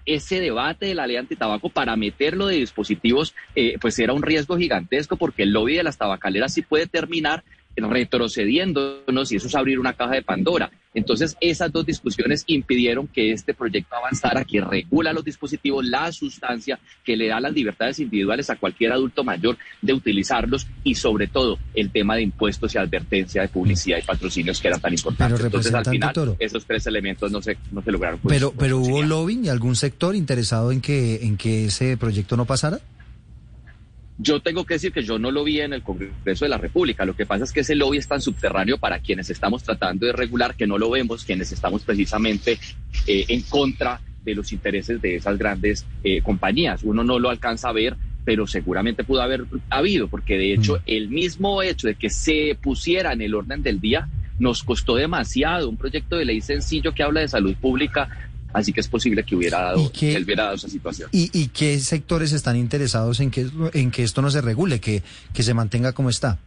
ese 0.07 0.41
debate 0.41 0.87
de 0.87 0.95
la 0.95 1.07
ley 1.07 1.17
antitabaco 1.17 1.69
para 1.69 1.97
meterlo 1.97 2.47
de 2.47 2.57
dispositivos, 2.57 3.35
eh, 3.55 3.77
pues 3.81 3.99
era 3.99 4.13
un 4.13 4.23
riesgo 4.23 4.57
gigantesco 4.57 5.17
porque 5.17 5.43
el 5.43 5.51
lobby 5.51 5.75
de 5.75 5.83
las 5.83 5.99
tabacaleras 5.99 6.55
sí 6.55 6.63
puede 6.63 6.87
terminar 6.87 7.45
retrocediéndonos 7.77 9.33
y 9.33 9.37
eso 9.37 9.47
es 9.49 9.55
abrir 9.55 9.79
una 9.79 9.93
caja 9.93 10.15
de 10.15 10.23
Pandora. 10.23 10.71
Entonces, 10.95 11.37
esas 11.43 11.71
dos 11.71 11.85
discusiones 11.85 12.45
impidieron 12.47 13.07
que 13.07 13.31
este 13.31 13.53
proyecto 13.53 13.95
avanzara, 13.97 14.45
que 14.45 14.63
regula 14.63 15.13
los 15.13 15.25
dispositivos, 15.25 15.85
la 15.85 16.11
sustancia, 16.11 16.79
que 17.05 17.19
le 17.19 17.29
da 17.29 17.39
las 17.39 17.53
libertades 17.53 17.99
individuales 18.01 18.49
a 18.49 18.57
cualquier 18.57 18.93
adulto 18.93 19.23
mayor 19.23 19.59
de 19.83 19.93
utilizarlos 19.93 20.67
y 20.85 20.95
sobre 20.95 21.27
todo 21.27 21.59
el 21.75 21.91
tema 21.91 22.17
de 22.17 22.23
impuestos 22.23 22.75
y 22.75 22.79
advertencia 22.79 23.43
de 23.43 23.49
publicidad 23.49 23.99
y 23.99 24.07
patrocinios 24.07 24.59
que 24.59 24.69
eran 24.69 24.81
tan 24.81 24.95
importantes. 24.95 25.45
Entonces, 25.45 25.75
al 25.75 25.85
final, 25.85 26.37
esos 26.39 26.65
tres 26.65 26.87
elementos 26.87 27.31
no 27.31 27.43
se, 27.43 27.59
no 27.73 27.83
se 27.83 27.93
lograron. 27.93 28.19
pero, 28.27 28.55
pero 28.59 28.79
hubo 28.79 29.03
lobbying 29.03 29.45
y 29.45 29.49
algún 29.51 29.77
sector 29.77 30.17
interesado 30.17 30.73
en 30.73 30.81
que, 30.81 31.17
en 31.27 31.37
que 31.37 31.67
ese 31.67 31.99
proyecto 31.99 32.39
no 32.39 32.47
pasara? 32.47 32.81
Yo 34.19 34.41
tengo 34.41 34.65
que 34.65 34.75
decir 34.75 34.93
que 34.93 35.03
yo 35.03 35.19
no 35.19 35.31
lo 35.31 35.45
vi 35.45 35.61
en 35.61 35.75
el 35.75 35.83
Congreso 35.83 36.45
de 36.45 36.49
la 36.49 36.57
República. 36.57 37.05
Lo 37.05 37.15
que 37.15 37.27
pasa 37.27 37.45
es 37.45 37.53
que 37.53 37.61
ese 37.61 37.75
lobby 37.75 37.99
es 37.99 38.09
tan 38.09 38.23
subterráneo 38.23 38.79
para 38.79 39.01
quienes 39.01 39.29
estamos 39.29 39.63
tratando 39.63 40.07
de 40.07 40.13
regular 40.13 40.55
que 40.55 40.67
no 40.67 40.79
lo 40.79 40.91
vemos, 40.91 41.25
quienes 41.25 41.53
estamos 41.53 41.83
precisamente 41.83 42.59
eh, 43.07 43.27
en 43.29 43.43
contra 43.43 44.01
de 44.25 44.35
los 44.35 44.53
intereses 44.53 45.01
de 45.03 45.17
esas 45.17 45.37
grandes 45.39 45.87
eh, 46.03 46.23
compañías. 46.23 46.83
Uno 46.83 47.05
no 47.05 47.19
lo 47.19 47.29
alcanza 47.29 47.69
a 47.69 47.73
ver, 47.73 47.97
pero 48.25 48.47
seguramente 48.47 49.05
pudo 49.05 49.21
haber 49.21 49.45
habido, 49.71 50.09
porque 50.09 50.39
de 50.39 50.55
hecho 50.55 50.77
mm. 50.77 50.83
el 50.87 51.09
mismo 51.09 51.63
hecho 51.63 51.87
de 51.87 51.95
que 51.95 52.11
se 52.11 52.59
pusiera 52.61 53.13
en 53.13 53.21
el 53.21 53.35
orden 53.35 53.63
del 53.63 53.81
día 53.81 54.09
nos 54.39 54.63
costó 54.63 54.97
demasiado. 54.97 55.69
Un 55.69 55.77
proyecto 55.77 56.17
de 56.17 56.25
ley 56.25 56.41
sencillo 56.41 56.95
que 56.95 57.03
habla 57.03 57.21
de 57.21 57.29
salud 57.29 57.55
pública 57.55 58.09
Así 58.57 58.73
que 58.73 58.81
es 58.81 58.89
posible 58.89 59.23
que 59.23 59.37
hubiera 59.37 59.61
dado, 59.61 59.93
que 59.93 60.17
hubiera 60.17 60.45
dado 60.45 60.55
esa 60.55 60.71
situación. 60.71 61.11
¿Y, 61.13 61.49
qué 61.49 61.79
sectores 61.79 62.33
están 62.33 62.57
interesados 62.57 63.21
en 63.21 63.31
que, 63.31 63.47
en 63.75 63.91
que 63.91 64.03
esto 64.03 64.23
no 64.23 64.31
se 64.31 64.41
regule, 64.41 64.81
que, 64.81 65.03
que 65.35 65.43
se 65.43 65.53
mantenga 65.53 65.93
como 65.93 66.09
está? 66.09 66.39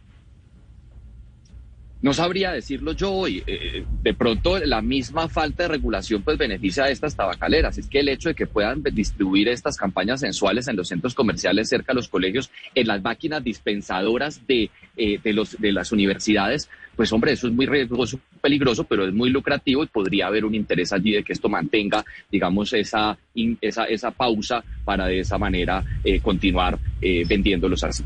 No 2.02 2.12
sabría 2.12 2.50
decirlo 2.50 2.94
yo 2.94 3.12
hoy. 3.12 3.44
Eh, 3.46 3.84
de 4.02 4.14
pronto 4.14 4.58
la 4.58 4.82
misma 4.82 5.28
falta 5.28 5.62
de 5.62 5.68
regulación 5.68 6.22
pues 6.22 6.36
beneficia 6.36 6.82
a 6.82 6.90
estas 6.90 7.14
tabacaleras. 7.14 7.78
Es 7.78 7.86
que 7.86 8.00
el 8.00 8.08
hecho 8.08 8.30
de 8.30 8.34
que 8.34 8.48
puedan 8.48 8.82
distribuir 8.82 9.48
estas 9.48 9.76
campañas 9.76 10.18
sensuales 10.18 10.66
en 10.66 10.74
los 10.74 10.88
centros 10.88 11.14
comerciales 11.14 11.68
cerca 11.68 11.92
de 11.92 11.96
los 11.96 12.08
colegios, 12.08 12.50
en 12.74 12.88
las 12.88 13.02
máquinas 13.02 13.44
dispensadoras 13.44 14.44
de, 14.48 14.68
eh, 14.96 15.20
de, 15.22 15.32
los, 15.32 15.60
de 15.60 15.70
las 15.70 15.92
universidades, 15.92 16.68
pues 16.96 17.12
hombre, 17.12 17.32
eso 17.32 17.46
es 17.46 17.52
muy 17.52 17.66
riesgoso, 17.66 18.18
peligroso, 18.40 18.84
pero 18.84 19.06
es 19.06 19.12
muy 19.12 19.30
lucrativo 19.30 19.84
y 19.84 19.86
podría 19.86 20.26
haber 20.26 20.44
un 20.44 20.54
interés 20.54 20.92
allí 20.92 21.12
de 21.12 21.22
que 21.22 21.32
esto 21.32 21.48
mantenga, 21.48 22.04
digamos, 22.30 22.72
esa, 22.72 23.16
esa, 23.60 23.84
esa 23.84 24.10
pausa 24.10 24.64
para 24.84 25.06
de 25.06 25.20
esa 25.20 25.38
manera 25.38 25.84
eh, 26.04 26.20
continuar 26.20 26.78
eh, 27.00 27.24
vendiéndolos 27.26 27.84
así. 27.84 28.04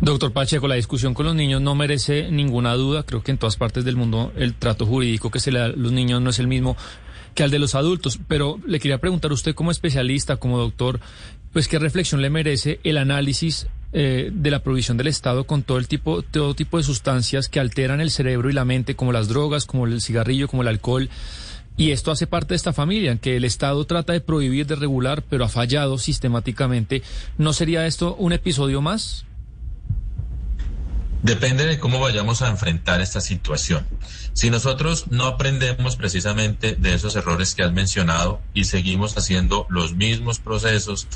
Doctor 0.00 0.32
Pacheco, 0.32 0.68
la 0.68 0.76
discusión 0.76 1.14
con 1.14 1.26
los 1.26 1.34
niños 1.34 1.60
no 1.60 1.74
merece 1.74 2.30
ninguna 2.30 2.74
duda. 2.74 3.04
Creo 3.04 3.22
que 3.22 3.30
en 3.32 3.38
todas 3.38 3.56
partes 3.56 3.84
del 3.84 3.96
mundo 3.96 4.32
el 4.36 4.54
trato 4.54 4.86
jurídico 4.86 5.30
que 5.30 5.40
se 5.40 5.52
le 5.52 5.58
da 5.58 5.64
a 5.66 5.68
los 5.68 5.92
niños 5.92 6.20
no 6.22 6.30
es 6.30 6.38
el 6.38 6.46
mismo 6.46 6.76
que 7.34 7.42
al 7.42 7.50
de 7.50 7.58
los 7.58 7.74
adultos. 7.74 8.18
Pero 8.28 8.58
le 8.66 8.80
quería 8.80 8.98
preguntar 8.98 9.30
a 9.30 9.34
usted 9.34 9.54
como 9.54 9.70
especialista, 9.70 10.36
como 10.36 10.58
doctor, 10.58 11.00
pues 11.52 11.68
qué 11.68 11.78
reflexión 11.78 12.22
le 12.22 12.30
merece 12.30 12.80
el 12.84 12.98
análisis 12.98 13.66
eh, 13.92 14.30
de 14.32 14.50
la 14.50 14.62
provisión 14.62 14.96
del 14.96 15.08
Estado 15.08 15.44
con 15.44 15.62
todo 15.62 15.78
el 15.78 15.88
tipo, 15.88 16.22
todo 16.22 16.54
tipo 16.54 16.76
de 16.76 16.84
sustancias 16.84 17.48
que 17.48 17.58
alteran 17.58 18.00
el 18.00 18.10
cerebro 18.10 18.48
y 18.48 18.52
la 18.52 18.64
mente, 18.64 18.94
como 18.94 19.12
las 19.12 19.28
drogas, 19.28 19.66
como 19.66 19.86
el 19.86 20.00
cigarrillo, 20.00 20.48
como 20.48 20.62
el 20.62 20.68
alcohol. 20.68 21.10
Y 21.76 21.92
esto 21.92 22.10
hace 22.10 22.26
parte 22.26 22.48
de 22.48 22.56
esta 22.56 22.72
familia, 22.72 23.10
en 23.10 23.18
que 23.18 23.36
el 23.36 23.44
Estado 23.44 23.84
trata 23.86 24.12
de 24.12 24.20
prohibir, 24.20 24.66
de 24.66 24.76
regular, 24.76 25.24
pero 25.28 25.44
ha 25.44 25.48
fallado 25.48 25.98
sistemáticamente. 25.98 27.02
¿No 27.38 27.52
sería 27.52 27.86
esto 27.86 28.14
un 28.16 28.32
episodio 28.32 28.80
más? 28.80 29.24
Depende 31.22 31.66
de 31.66 31.78
cómo 31.78 32.00
vayamos 32.00 32.40
a 32.40 32.48
enfrentar 32.48 33.00
esta 33.02 33.20
situación. 33.20 33.86
Si 34.32 34.48
nosotros 34.48 35.06
no 35.10 35.26
aprendemos 35.26 35.96
precisamente 35.96 36.76
de 36.76 36.94
esos 36.94 37.14
errores 37.14 37.54
que 37.54 37.62
has 37.62 37.72
mencionado 37.72 38.40
y 38.54 38.64
seguimos 38.64 39.18
haciendo 39.18 39.66
los 39.68 39.94
mismos 39.94 40.38
procesos, 40.38 41.08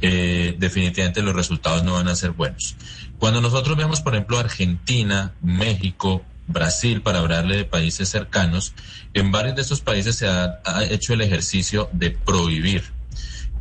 eh, 0.00 0.54
definitivamente 0.58 1.22
los 1.22 1.34
resultados 1.34 1.84
no 1.84 1.94
van 1.94 2.08
a 2.08 2.16
ser 2.16 2.30
buenos. 2.30 2.76
Cuando 3.18 3.40
nosotros 3.40 3.76
vemos, 3.76 4.00
por 4.00 4.14
ejemplo, 4.14 4.38
Argentina, 4.38 5.32
México, 5.42 6.24
Brasil, 6.46 7.02
para 7.02 7.18
hablarle 7.18 7.56
de 7.56 7.64
países 7.64 8.08
cercanos, 8.08 8.74
en 9.14 9.30
varios 9.30 9.56
de 9.56 9.62
estos 9.62 9.80
países 9.80 10.16
se 10.16 10.26
ha 10.26 10.60
hecho 10.88 11.12
el 11.12 11.20
ejercicio 11.20 11.88
de 11.92 12.10
prohibir 12.10 12.84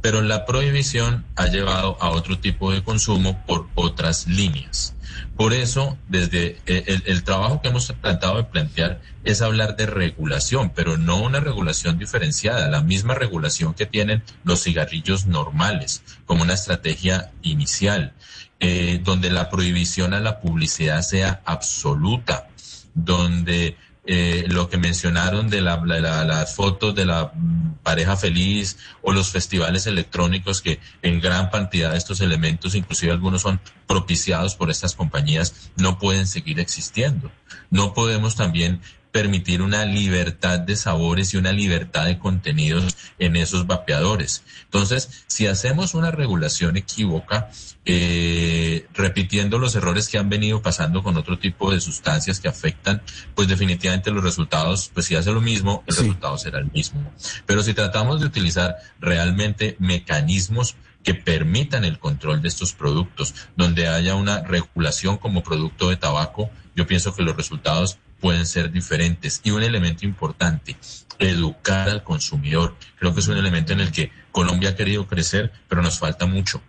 pero 0.02 0.22
la 0.22 0.46
prohibición 0.46 1.26
ha 1.36 1.48
llevado 1.48 1.98
a 2.02 2.10
otro 2.12 2.40
tipo 2.40 2.72
de 2.72 2.84
consumo 2.84 3.44
por 3.46 3.68
otras 3.76 4.28
líneas. 4.28 4.96
Por 5.40 5.54
eso, 5.54 5.98
desde 6.10 6.58
eh, 6.66 7.00
el, 7.06 7.24
trabajo 7.24 7.62
que 7.62 7.70
hemos 7.70 7.88
tratado 8.02 8.36
de 8.36 8.44
plantear 8.44 9.00
es 9.24 9.42
hablar 9.42 9.78
de 9.78 9.86
regulación, 9.86 10.74
pero 10.76 10.98
no 10.98 11.16
una 11.22 11.40
regulación 11.40 11.98
diferenciada, 11.98 12.68
la 12.68 12.82
misma 12.82 13.16
regulación 13.16 13.74
que 13.74 13.86
tienen 13.86 14.22
los 14.44 14.62
cigarrillos 14.64 15.28
normales, 15.28 16.04
como 16.26 16.44
una 16.44 16.56
estrategia 16.56 17.32
inicial, 17.42 18.12
eh, 18.60 19.00
donde 19.02 19.30
la 19.32 19.50
prohibición 19.50 20.14
a 20.14 20.20
la 20.20 20.42
publicidad 20.42 21.02
sea 21.04 21.42
absoluta, 21.46 22.50
donde 22.94 23.78
eh, 24.12 24.46
lo 24.48 24.70
que 24.70 24.80
mencionaron 24.80 25.52
de 25.52 25.62
las 25.62 26.56
fotos 26.56 26.96
de 26.96 27.06
la 27.06 27.32
mm, 27.32 27.76
pareja 27.84 28.18
feliz 28.18 28.80
o 29.04 29.12
los 29.14 29.30
festivales 29.30 29.86
electrónicos 29.86 30.64
que 30.64 30.80
en 31.04 31.22
gran 31.22 31.52
cantidad 31.52 31.92
de 31.92 32.00
estos 32.00 32.20
elementos, 32.20 32.74
inclusive 32.74 33.12
algunos 33.12 33.44
son 33.44 33.62
propiciados 33.86 34.56
por 34.56 34.72
estas 34.72 34.96
compañías, 34.96 35.70
no 35.78 36.00
pueden 36.00 36.26
seguir 36.26 36.60
existiendo. 36.60 37.32
No 37.70 37.94
podemos 37.94 38.36
también 38.36 38.82
permitir 39.12 39.62
una 39.62 39.86
libertad 39.86 40.60
de 40.60 40.76
sabores 40.76 41.34
y 41.34 41.38
una 41.38 41.52
libertad 41.52 42.06
de 42.06 42.20
contenidos 42.20 42.96
en 43.18 43.36
esos 43.36 43.66
vapeadores. 43.66 44.44
Entonces, 44.66 45.24
si 45.28 45.48
hacemos 45.48 45.94
una 45.96 46.12
regulación 46.12 46.78
equívoca, 46.78 47.50
eh, 47.86 48.86
repitiendo 48.94 49.58
los 49.58 49.76
errores 49.76 50.10
que 50.10 50.20
han 50.20 50.30
venido 50.30 50.62
pasando 50.62 51.02
con 51.02 51.18
otro 51.18 51.40
tipo 51.40 51.72
de 51.72 51.82
sustancias 51.82 52.40
que 52.40 52.48
afectan, 52.48 53.02
pues 53.34 53.48
definitivamente 53.48 54.12
los 54.12 54.24
resultados, 54.24 54.92
pues 54.94 55.08
si 55.08 55.16
hace 55.16 55.32
lo 55.32 55.42
mismo, 55.42 55.84
el 55.88 55.96
resultado 55.96 56.38
será 56.38 56.60
el 56.60 56.72
mismo. 56.72 57.12
Pero 57.46 57.64
si 57.64 57.74
tratamos 57.74 58.20
de 58.20 58.28
utilizar 58.28 58.76
realmente 59.00 59.76
mecanismos 59.80 60.76
que 61.04 61.16
permitan 61.16 61.86
el 61.86 61.98
control 61.98 62.42
de 62.42 62.50
estos 62.50 62.74
productos, 62.74 63.34
donde 63.56 63.88
haya 63.88 64.16
una 64.16 64.42
regulación 64.42 65.18
como 65.18 65.42
producto 65.42 65.90
de 65.90 65.98
tabaco, 65.98 66.52
yo 66.76 66.86
pienso 66.86 67.16
que 67.16 67.24
los 67.24 67.36
resultados 67.36 67.98
pueden 68.20 68.46
ser 68.46 68.72
diferentes. 68.72 69.42
Y 69.44 69.52
un 69.52 69.64
elemento 69.64 70.06
importante, 70.06 70.78
educar 71.20 71.90
al 71.90 72.04
consumidor. 72.04 72.76
Creo 72.98 73.14
que 73.14 73.20
es 73.20 73.28
un 73.28 73.38
elemento 73.38 73.74
en 73.74 73.82
el 73.82 73.92
que 73.92 74.12
Colombia 74.32 74.70
ha 74.70 74.76
querido 74.76 75.08
crecer, 75.08 75.52
pero 75.68 75.82
nos 75.82 76.00
falta 76.00 76.26
mucho. 76.26 76.62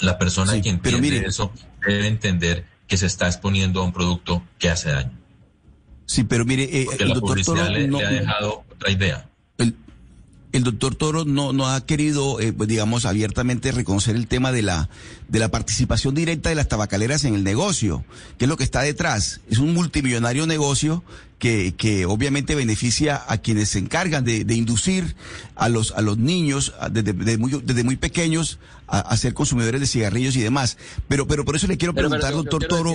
La 0.00 0.18
persona 0.18 0.60
que 0.60 0.68
entiende 0.68 1.24
eso 1.26 1.52
debe 1.86 2.06
entender 2.06 2.64
que 2.86 2.96
se 2.96 3.06
está 3.06 3.26
exponiendo 3.26 3.80
a 3.80 3.84
un 3.84 3.92
producto 3.92 4.42
que 4.58 4.70
hace 4.70 4.90
daño. 4.90 5.18
Sí, 6.04 6.24
pero 6.24 6.44
mire, 6.44 6.64
eh, 6.64 6.86
el 6.98 7.08
la 7.08 7.14
publicidad 7.16 7.68
le, 7.70 8.04
ha 8.04 8.10
dejado 8.10 8.64
otra 8.70 8.90
idea 8.90 9.26
el 9.58 9.76
doctor 10.64 10.94
Toro 10.94 11.24
no, 11.24 11.52
no 11.52 11.68
ha 11.68 11.84
querido, 11.84 12.40
eh, 12.40 12.52
pues, 12.52 12.68
digamos, 12.68 13.04
abiertamente 13.04 13.72
reconocer 13.72 14.16
el 14.16 14.26
tema 14.26 14.52
de 14.52 14.62
la, 14.62 14.88
de 15.28 15.38
la 15.38 15.50
participación 15.50 16.14
directa 16.14 16.48
de 16.48 16.54
las 16.54 16.68
tabacaleras 16.68 17.24
en 17.24 17.34
el 17.34 17.44
negocio, 17.44 18.04
que 18.38 18.44
es 18.44 18.48
lo 18.48 18.56
que 18.56 18.64
está 18.64 18.82
detrás. 18.82 19.40
Es 19.50 19.58
un 19.58 19.74
multimillonario 19.74 20.46
negocio 20.46 21.02
que, 21.38 21.74
que 21.76 22.06
obviamente 22.06 22.54
beneficia 22.54 23.22
a 23.28 23.38
quienes 23.38 23.70
se 23.70 23.78
encargan 23.78 24.24
de, 24.24 24.44
de 24.44 24.54
inducir 24.54 25.16
a 25.54 25.68
los, 25.68 25.92
a 25.92 26.00
los 26.00 26.18
niños 26.18 26.74
desde, 26.90 27.38
muy, 27.38 27.60
desde 27.64 27.84
muy 27.84 27.96
pequeños 27.96 28.58
a, 28.86 29.16
ser 29.16 29.34
consumidores 29.34 29.80
de 29.80 29.86
cigarrillos 29.86 30.36
y 30.36 30.40
demás. 30.40 30.78
Pero, 31.08 31.26
pero 31.26 31.44
por 31.44 31.56
eso 31.56 31.66
le 31.66 31.76
quiero 31.76 31.94
preguntar, 31.94 32.32
doctor 32.32 32.64
Toro 32.66 32.94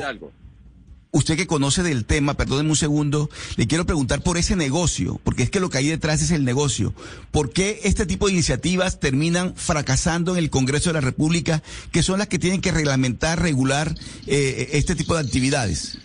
usted 1.11 1.35
que 1.37 1.47
conoce 1.47 1.83
del 1.83 2.05
tema, 2.05 2.35
perdónenme 2.35 2.71
un 2.71 2.75
segundo, 2.75 3.29
le 3.57 3.67
quiero 3.67 3.85
preguntar 3.85 4.23
por 4.23 4.37
ese 4.37 4.55
negocio, 4.55 5.19
porque 5.23 5.43
es 5.43 5.49
que 5.49 5.59
lo 5.59 5.69
que 5.69 5.77
hay 5.77 5.87
detrás 5.87 6.21
es 6.21 6.31
el 6.31 6.45
negocio. 6.45 6.93
¿Por 7.31 7.51
qué 7.51 7.81
este 7.83 8.05
tipo 8.05 8.27
de 8.27 8.33
iniciativas 8.33 8.99
terminan 8.99 9.53
fracasando 9.55 10.33
en 10.33 10.39
el 10.39 10.49
Congreso 10.49 10.89
de 10.89 10.93
la 10.93 11.01
República, 11.01 11.61
que 11.91 12.03
son 12.03 12.19
las 12.19 12.27
que 12.27 12.39
tienen 12.39 12.61
que 12.61 12.71
reglamentar, 12.71 13.41
regular 13.41 13.95
eh, 14.27 14.69
este 14.73 14.95
tipo 14.95 15.13
de 15.15 15.21
actividades? 15.21 15.97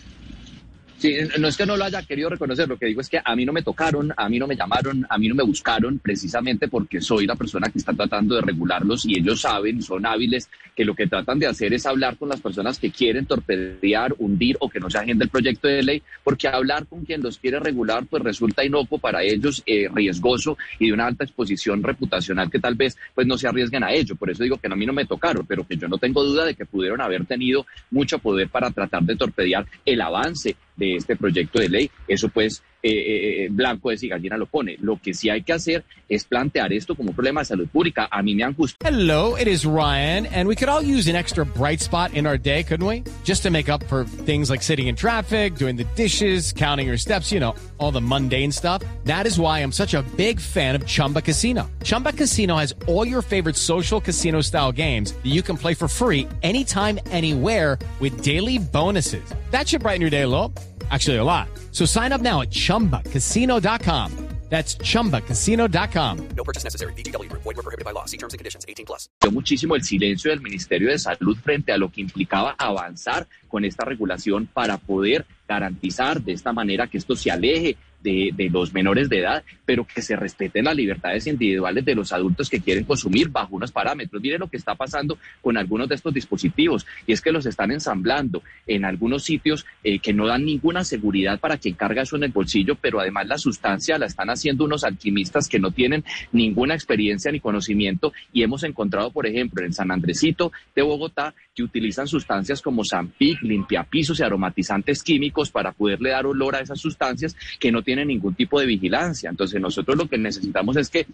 Sí, 0.97 1.15
no 1.37 1.47
es 1.47 1.55
que 1.55 1.65
no 1.67 1.77
lo 1.77 1.83
haya 1.83 2.01
querido 2.01 2.27
reconocer, 2.27 2.67
lo 2.67 2.75
que 2.75 2.87
digo 2.87 3.01
es 3.01 3.09
que 3.09 3.21
a 3.23 3.35
mí 3.35 3.45
no 3.45 3.53
me 3.53 3.61
tocaron, 3.61 4.11
a 4.17 4.27
mí 4.27 4.39
no 4.39 4.47
me 4.47 4.55
llamaron, 4.55 5.05
a 5.07 5.19
mí 5.19 5.27
no 5.27 5.35
me 5.35 5.43
buscaron, 5.43 5.99
precisamente 5.99 6.67
porque 6.67 7.01
soy 7.01 7.27
la 7.27 7.35
persona 7.35 7.69
que 7.69 7.77
está 7.77 7.93
tratando 7.93 8.33
de 8.33 8.41
regularlos 8.41 9.05
y 9.05 9.19
ellos 9.19 9.41
saben, 9.41 9.83
son 9.83 10.07
hábiles, 10.07 10.49
que 10.75 10.83
lo 10.83 10.95
que 10.95 11.05
tratan 11.05 11.37
de 11.37 11.45
hacer 11.45 11.71
es 11.73 11.85
hablar 11.85 12.17
con 12.17 12.29
las 12.29 12.41
personas 12.41 12.79
que 12.79 12.89
quieren 12.89 13.27
torpedear, 13.27 14.15
hundir 14.17 14.57
o 14.59 14.69
que 14.69 14.79
no 14.79 14.89
se 14.89 14.97
agenda 14.97 15.23
el 15.23 15.29
proyecto 15.29 15.67
de 15.67 15.83
ley, 15.83 16.01
porque 16.23 16.47
hablar 16.47 16.87
con 16.87 17.05
quien 17.05 17.21
los 17.21 17.37
quiere 17.37 17.59
regular 17.59 18.07
pues 18.07 18.23
resulta 18.23 18.65
inocuo 18.65 18.97
para 18.97 19.21
ellos, 19.21 19.61
eh, 19.67 19.87
riesgoso 19.93 20.57
y 20.79 20.87
de 20.87 20.93
una 20.93 21.05
alta 21.05 21.25
exposición 21.25 21.83
reputacional 21.83 22.49
que 22.49 22.59
tal 22.59 22.73
vez 22.73 22.97
pues 23.13 23.27
no 23.27 23.37
se 23.37 23.47
arriesguen 23.47 23.83
a 23.83 23.91
ello. 23.93 24.15
Por 24.15 24.31
eso 24.31 24.41
digo 24.41 24.57
que 24.57 24.67
a 24.67 24.75
mí 24.75 24.85
no 24.87 24.93
me 24.93 25.05
tocaron, 25.05 25.45
pero 25.45 25.67
que 25.67 25.77
yo 25.77 25.87
no 25.87 25.99
tengo 25.99 26.23
duda 26.23 26.43
de 26.43 26.55
que 26.55 26.65
pudieron 26.65 27.01
haber 27.01 27.23
tenido 27.25 27.67
mucho 27.91 28.17
poder 28.17 28.49
para 28.49 28.71
tratar 28.71 29.03
de 29.03 29.15
torpedear 29.15 29.67
el 29.85 30.01
avance 30.01 30.55
de 30.77 30.95
este 30.95 31.15
proyecto 31.15 31.59
de 31.59 31.69
ley. 31.69 31.91
Eso 32.07 32.29
pues 32.29 32.63
eh, 32.87 32.91
eh, 32.91 33.45
eh, 33.45 33.47
blanco 33.49 33.89
de 33.89 33.97
si 33.97 34.07
gallina 34.07 34.37
lo 34.37 34.45
pone. 34.45 34.77
Lo 34.81 34.99
que 35.01 35.13
sí 35.13 35.29
hay 35.29 35.43
que 35.43 35.53
hacer 35.53 35.83
es 36.09 36.23
plantear 36.23 36.71
esto 36.73 36.95
como 36.95 37.09
un 37.09 37.15
problema 37.15 37.41
de 37.41 37.45
salud 37.45 37.67
pública. 37.67 38.07
A 38.09 38.21
mí 38.21 38.35
me 38.35 38.43
han. 38.43 38.55
Hello, 38.79 39.35
it 39.35 39.47
is 39.47 39.65
Ryan, 39.65 40.25
and 40.27 40.47
we 40.47 40.55
could 40.55 40.69
all 40.69 40.81
use 40.81 41.07
an 41.07 41.15
extra 41.15 41.45
bright 41.45 41.79
spot 41.79 42.13
in 42.13 42.25
our 42.25 42.37
day, 42.37 42.63
couldn't 42.63 42.87
we? 42.87 43.03
Just 43.23 43.43
to 43.43 43.51
make 43.51 43.69
up 43.69 43.83
for 43.83 44.05
things 44.25 44.49
like 44.49 44.63
sitting 44.63 44.87
in 44.87 44.95
traffic, 44.95 45.55
doing 45.55 45.75
the 45.75 45.83
dishes, 45.95 46.53
counting 46.53 46.87
your 46.87 46.97
steps, 46.97 47.31
you 47.31 47.39
know, 47.39 47.53
all 47.77 47.91
the 47.91 48.01
mundane 48.01 48.51
stuff. 48.51 48.81
That 49.03 49.27
is 49.27 49.39
why 49.39 49.59
I'm 49.59 49.71
such 49.71 49.93
a 49.93 50.01
big 50.15 50.39
fan 50.39 50.75
of 50.75 50.85
Chumba 50.85 51.21
Casino. 51.21 51.69
Chumba 51.83 52.13
Casino 52.13 52.55
has 52.57 52.73
all 52.87 53.05
your 53.07 53.21
favorite 53.21 53.55
social 53.55 53.99
casino 53.99 54.41
style 54.41 54.71
games 54.71 55.13
that 55.13 55.25
you 55.25 55.41
can 55.41 55.57
play 55.57 55.73
for 55.73 55.87
free 55.87 56.27
anytime, 56.43 56.99
anywhere 57.11 57.77
with 57.99 58.21
daily 58.21 58.59
bonuses. 58.59 59.23
That 59.51 59.67
should 59.67 59.81
brighten 59.81 60.01
your 60.01 60.11
day 60.11 60.21
a 60.23 60.27
little. 60.27 60.53
Actually, 60.89 61.17
a 61.17 61.23
lot. 61.23 61.49
So 61.77 61.85
sign 61.85 62.11
up 62.11 62.21
now 62.21 62.41
at 62.41 62.49
chumbacasino.com. 62.49 64.27
That's 64.49 64.77
chumbacasino.com. 64.77 66.29
No 66.35 66.43
purchase 66.43 66.63
necessary. 66.63 66.93
BGW. 66.93 67.29
Void 67.33 67.57
were 67.57 67.63
prohibited 67.63 67.85
by 67.85 67.91
law. 67.91 68.05
See 68.05 68.17
terms 68.17 68.33
and 68.33 68.39
conditions 68.39 68.65
18 68.67 68.85
plus. 68.85 69.09
Muchísimo 69.29 69.75
el 69.75 69.83
silencio 69.83 70.31
del 70.31 70.39
Ministerio 70.41 70.89
de 70.89 70.97
Salud 70.97 71.37
frente 71.43 71.73
a 71.73 71.77
lo 71.77 71.91
que 71.91 71.99
implicaba 71.99 72.55
avanzar 72.57 73.27
con 73.49 73.65
esta 73.65 73.83
regulación 73.83 74.47
para 74.47 74.77
poder 74.77 75.25
garantizar 75.47 76.21
de 76.21 76.31
esta 76.31 76.53
manera 76.53 76.87
que 76.87 76.97
esto 76.97 77.15
se 77.15 77.29
aleje 77.29 77.75
de, 78.01 78.49
los 78.51 78.73
menores 78.73 79.09
de 79.09 79.19
edad, 79.19 79.43
pero 79.65 79.85
que 79.85 80.01
se 80.01 80.15
respeten 80.15 80.65
las 80.65 80.75
libertades 80.75 81.27
individuales 81.27 81.83
de 81.83 81.95
los 81.95 82.13
adultos 82.13 82.49
que 82.49 82.61
quieren 82.61 82.83
consumir 82.83 83.29
bajo 83.29 83.55
unos 83.55 83.71
parámetros. 83.71 84.21
Miren 84.21 84.39
lo 84.39 84.47
que 84.47 84.57
está 84.57 84.75
pasando 84.75 85.17
con 85.41 85.57
algunos 85.57 85.89
de 85.89 85.95
estos 85.95 86.13
dispositivos, 86.13 86.85
y 87.05 87.13
es 87.13 87.21
que 87.21 87.31
los 87.31 87.45
están 87.45 87.71
ensamblando 87.71 88.43
en 88.65 88.85
algunos 88.85 89.23
sitios 89.23 89.65
eh, 89.83 89.99
que 89.99 90.13
no 90.13 90.27
dan 90.27 90.45
ninguna 90.45 90.83
seguridad 90.83 91.39
para 91.39 91.57
quien 91.57 91.75
carga 91.75 92.03
eso 92.03 92.15
en 92.15 92.23
el 92.23 92.31
bolsillo, 92.31 92.75
pero 92.75 92.99
además 92.99 93.27
la 93.27 93.37
sustancia 93.37 93.97
la 93.97 94.05
están 94.05 94.29
haciendo 94.29 94.65
unos 94.65 94.83
alquimistas 94.83 95.47
que 95.49 95.59
no 95.59 95.71
tienen 95.71 96.03
ninguna 96.31 96.75
experiencia 96.75 97.31
ni 97.31 97.39
conocimiento, 97.39 98.13
y 98.31 98.43
hemos 98.43 98.63
encontrado, 98.63 99.11
por 99.11 99.27
ejemplo, 99.27 99.65
en 99.65 99.73
San 99.73 99.91
Andresito 99.91 100.51
de 100.75 100.81
Bogotá, 100.81 101.33
que 101.53 101.63
utilizan 101.63 102.07
sustancias 102.07 102.61
como 102.61 102.85
Zampic, 102.85 103.41
limpiapisos 103.41 104.19
y 104.19 104.23
aromatizantes 104.23 105.03
químicos 105.03 105.51
para 105.51 105.71
poderle 105.71 106.11
dar 106.11 106.25
olor 106.25 106.55
a 106.55 106.59
esas 106.59 106.79
sustancias 106.79 107.35
que 107.59 107.71
no 107.71 107.81
tienen 107.87 108.09
ningún 108.09 108.35
tipo 108.35 108.59
de 108.59 108.65
vigilancia. 108.65 109.29
Entonces 109.29 109.61
nosotros 109.61 109.97
lo 109.97 110.09
que 110.09 110.17
necesitamos 110.17 110.75
es 110.75 110.89
que 110.89 111.07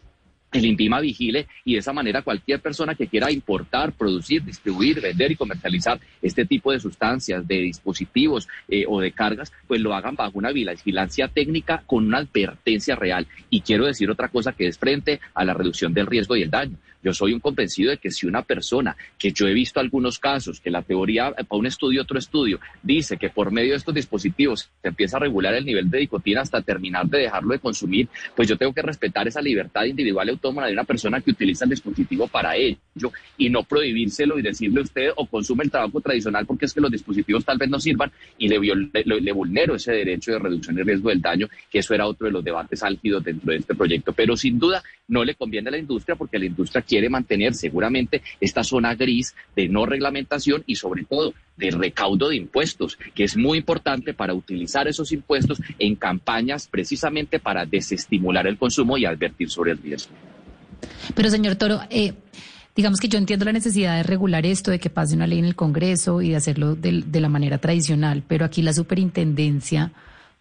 el 0.52 0.66
INVIMA 0.66 1.02
vigile 1.02 1.48
y 1.64 1.74
de 1.74 1.80
esa 1.80 1.94
manera 1.94 2.24
cualquier 2.24 2.62
persona 2.62 2.96
que 2.96 3.06
quiera 3.06 3.32
importar, 3.32 3.94
producir, 3.94 4.44
distribuir, 4.44 5.00
vender 5.00 5.32
y 5.32 5.36
comercializar 5.36 6.00
este 6.20 6.46
tipo 6.46 6.72
de 6.72 6.80
sustancias, 6.80 7.48
de 7.48 7.58
dispositivos 7.58 8.48
eh, 8.68 8.86
o 8.88 9.00
de 9.00 9.12
cargas, 9.12 9.54
pues 9.68 9.82
lo 9.82 9.94
hagan 9.94 10.16
bajo 10.16 10.40
una 10.40 10.52
vigilancia 10.52 11.28
técnica 11.28 11.84
con 11.86 12.08
una 12.08 12.18
advertencia 12.18 12.96
real. 12.96 13.28
Y 13.52 13.62
quiero 13.62 13.86
decir 13.86 14.10
otra 14.10 14.30
cosa 14.30 14.54
que 14.54 14.66
es 14.66 14.80
frente 14.80 15.20
a 15.36 15.46
la 15.46 15.54
reducción 15.54 15.94
del 15.94 16.08
riesgo 16.08 16.36
y 16.36 16.42
el 16.42 16.50
daño. 16.50 16.78
Yo 17.04 17.14
soy 17.14 17.34
un 17.34 17.40
convencido 17.40 17.92
de 17.92 17.98
que 17.98 18.12
si 18.12 18.26
una 18.26 18.42
persona, 18.42 18.96
que 19.18 19.32
yo 19.32 19.48
he 19.48 19.54
visto 19.54 19.80
algunos 19.80 20.20
casos, 20.20 20.60
que 20.60 20.72
la 20.72 20.82
teoría 20.82 21.32
para 21.32 21.60
un 21.60 21.66
estudio, 21.66 22.02
otro 22.02 22.18
estudio, 22.18 22.60
dice 22.82 23.18
que 23.18 23.30
por 23.30 23.52
medio 23.52 23.72
de 23.72 23.78
estos 23.78 23.94
dispositivos 23.94 24.70
se 24.82 24.88
empieza 24.88 25.18
a 25.18 25.20
regular 25.20 25.54
el 25.54 25.66
nivel 25.66 25.90
de 25.90 26.00
nicotina 26.00 26.42
hasta 26.42 26.62
terminar 26.62 27.08
de 27.08 27.20
dejarlo 27.20 27.54
de 27.54 27.60
consumir, 27.60 28.08
pues 28.36 28.48
yo 28.48 28.58
tengo 28.58 28.74
que 28.74 28.82
respetar 28.82 29.28
esa 29.28 29.42
libertad 29.42 29.84
individual 29.84 30.28
y 30.28 30.32
autónoma 30.32 30.68
de 30.68 30.74
una 30.74 30.84
persona 30.84 31.22
que 31.22 31.32
utiliza 31.32 31.66
el 31.66 31.72
dispositivo 31.72 32.28
para 32.28 32.56
ello 32.56 32.78
y 33.38 33.50
no 33.50 33.64
prohibírselo 33.64 34.40
y 34.40 34.42
decirle 34.42 34.80
a 34.80 34.84
usted 34.84 35.10
o 35.16 35.26
consume 35.26 35.64
el 35.66 35.72
trabajo 35.72 36.00
tradicional 36.02 36.46
porque 36.46 36.66
es 36.66 36.74
que 36.74 36.82
los 36.82 36.92
dispositivos 36.92 37.44
tal 37.44 37.58
vez 37.58 37.70
no 37.70 37.80
sirvan 37.80 38.12
y 38.38 38.48
le, 38.48 38.60
le, 38.60 39.22
le 39.22 39.32
vulnero 39.32 39.76
ese 39.76 39.92
derecho 39.92 40.32
de 40.32 40.40
reducción 40.40 40.78
y 40.78 40.84
riesgo 40.84 41.10
del 41.10 41.22
daño, 41.22 41.48
que 41.70 41.80
eso 41.80 41.94
era 41.94 42.08
otro 42.08 42.28
de 42.28 42.34
los 42.34 42.44
debates 42.44 42.84
álgidos 42.84 43.24
dentro 43.24 43.52
de 43.52 43.58
este 43.58 43.76
proyecto. 43.76 44.14
Pero 44.14 44.38
sin 44.38 44.60
duda 44.60 44.84
no 45.08 45.24
le 45.24 45.36
conviene 45.36 45.70
a 45.70 45.72
la 45.72 45.78
industria 45.78 46.16
porque 46.16 46.40
la 46.40 46.46
industria 46.46 46.82
quiere 46.82 47.10
mantener 47.10 47.54
seguramente 47.54 48.22
esta 48.40 48.64
zona 48.64 48.96
gris 48.96 49.36
de 49.56 49.68
no 49.68 49.86
reglamentación 49.86 50.64
y 50.66 50.76
sobre 50.76 51.04
todo 51.04 51.34
de 51.58 51.72
recaudo 51.72 52.30
de 52.30 52.38
impuestos, 52.38 52.98
que 53.14 53.24
es 53.24 53.38
muy 53.38 53.58
importante 53.58 54.14
para 54.14 54.34
utilizar 54.34 54.88
esos 54.88 55.12
impuestos 55.12 55.60
en 55.78 55.96
campañas 55.96 56.68
precisamente 56.68 57.40
para 57.40 57.66
desestimular 57.66 58.48
el 58.48 58.58
consumo 58.58 58.98
y 58.98 59.06
advertir 59.06 59.50
sobre 59.50 59.72
el 59.72 59.78
riesgo. 59.78 60.14
Pero 61.16 61.30
señor 61.30 61.56
Toro, 61.56 61.82
eh, 61.90 62.14
digamos 62.76 63.00
que 63.00 63.08
yo 63.08 63.18
entiendo 63.18 63.46
la 63.46 63.54
necesidad 63.54 63.98
de 63.98 64.04
regular 64.04 64.46
esto, 64.46 64.72
de 64.72 64.80
que 64.80 64.90
pase 64.90 65.16
una 65.16 65.28
ley 65.28 65.40
en 65.40 65.46
el 65.46 65.56
Congreso 65.56 66.22
y 66.22 66.30
de 66.30 66.38
hacerlo 66.38 66.76
de, 66.76 67.04
de 67.06 67.20
la 67.22 67.30
manera 67.30 67.58
tradicional, 67.58 68.24
pero 68.28 68.46
aquí 68.46 68.62
la 68.62 68.74
superintendencia 68.74 69.92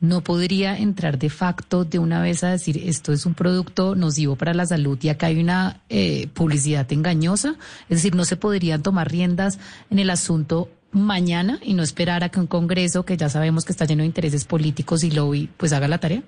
no 0.02 0.20
podría 0.22 0.76
entrar 0.76 1.16
de 1.16 1.30
facto 1.30 1.84
de 1.84 2.00
una 2.00 2.20
vez 2.20 2.42
a 2.42 2.50
decir 2.50 2.76
esto 2.84 3.12
es 3.12 3.24
un 3.24 3.34
producto 3.34 3.94
nocivo 3.94 4.34
para 4.34 4.52
la 4.52 4.66
salud 4.66 4.98
y 5.00 5.08
acá 5.08 5.28
hay 5.28 5.40
una 5.40 5.80
eh, 5.88 6.26
publicidad 6.34 6.92
engañosa? 6.92 7.54
Es 7.88 7.98
decir, 7.98 8.16
¿no 8.16 8.24
se 8.24 8.36
podrían 8.36 8.82
tomar 8.82 9.10
riendas 9.10 9.60
en 9.90 10.00
el 10.00 10.10
asunto 10.10 10.68
mañana 10.90 11.60
y 11.62 11.74
no 11.74 11.84
esperar 11.84 12.24
a 12.24 12.30
que 12.30 12.40
un 12.40 12.48
Congreso, 12.48 13.04
que 13.04 13.16
ya 13.16 13.28
sabemos 13.28 13.64
que 13.64 13.70
está 13.70 13.84
lleno 13.84 14.02
de 14.02 14.08
intereses 14.08 14.44
políticos 14.44 15.04
y 15.04 15.12
lobby, 15.12 15.48
pues 15.56 15.72
haga 15.72 15.86
la 15.86 15.98
tarea? 15.98 16.22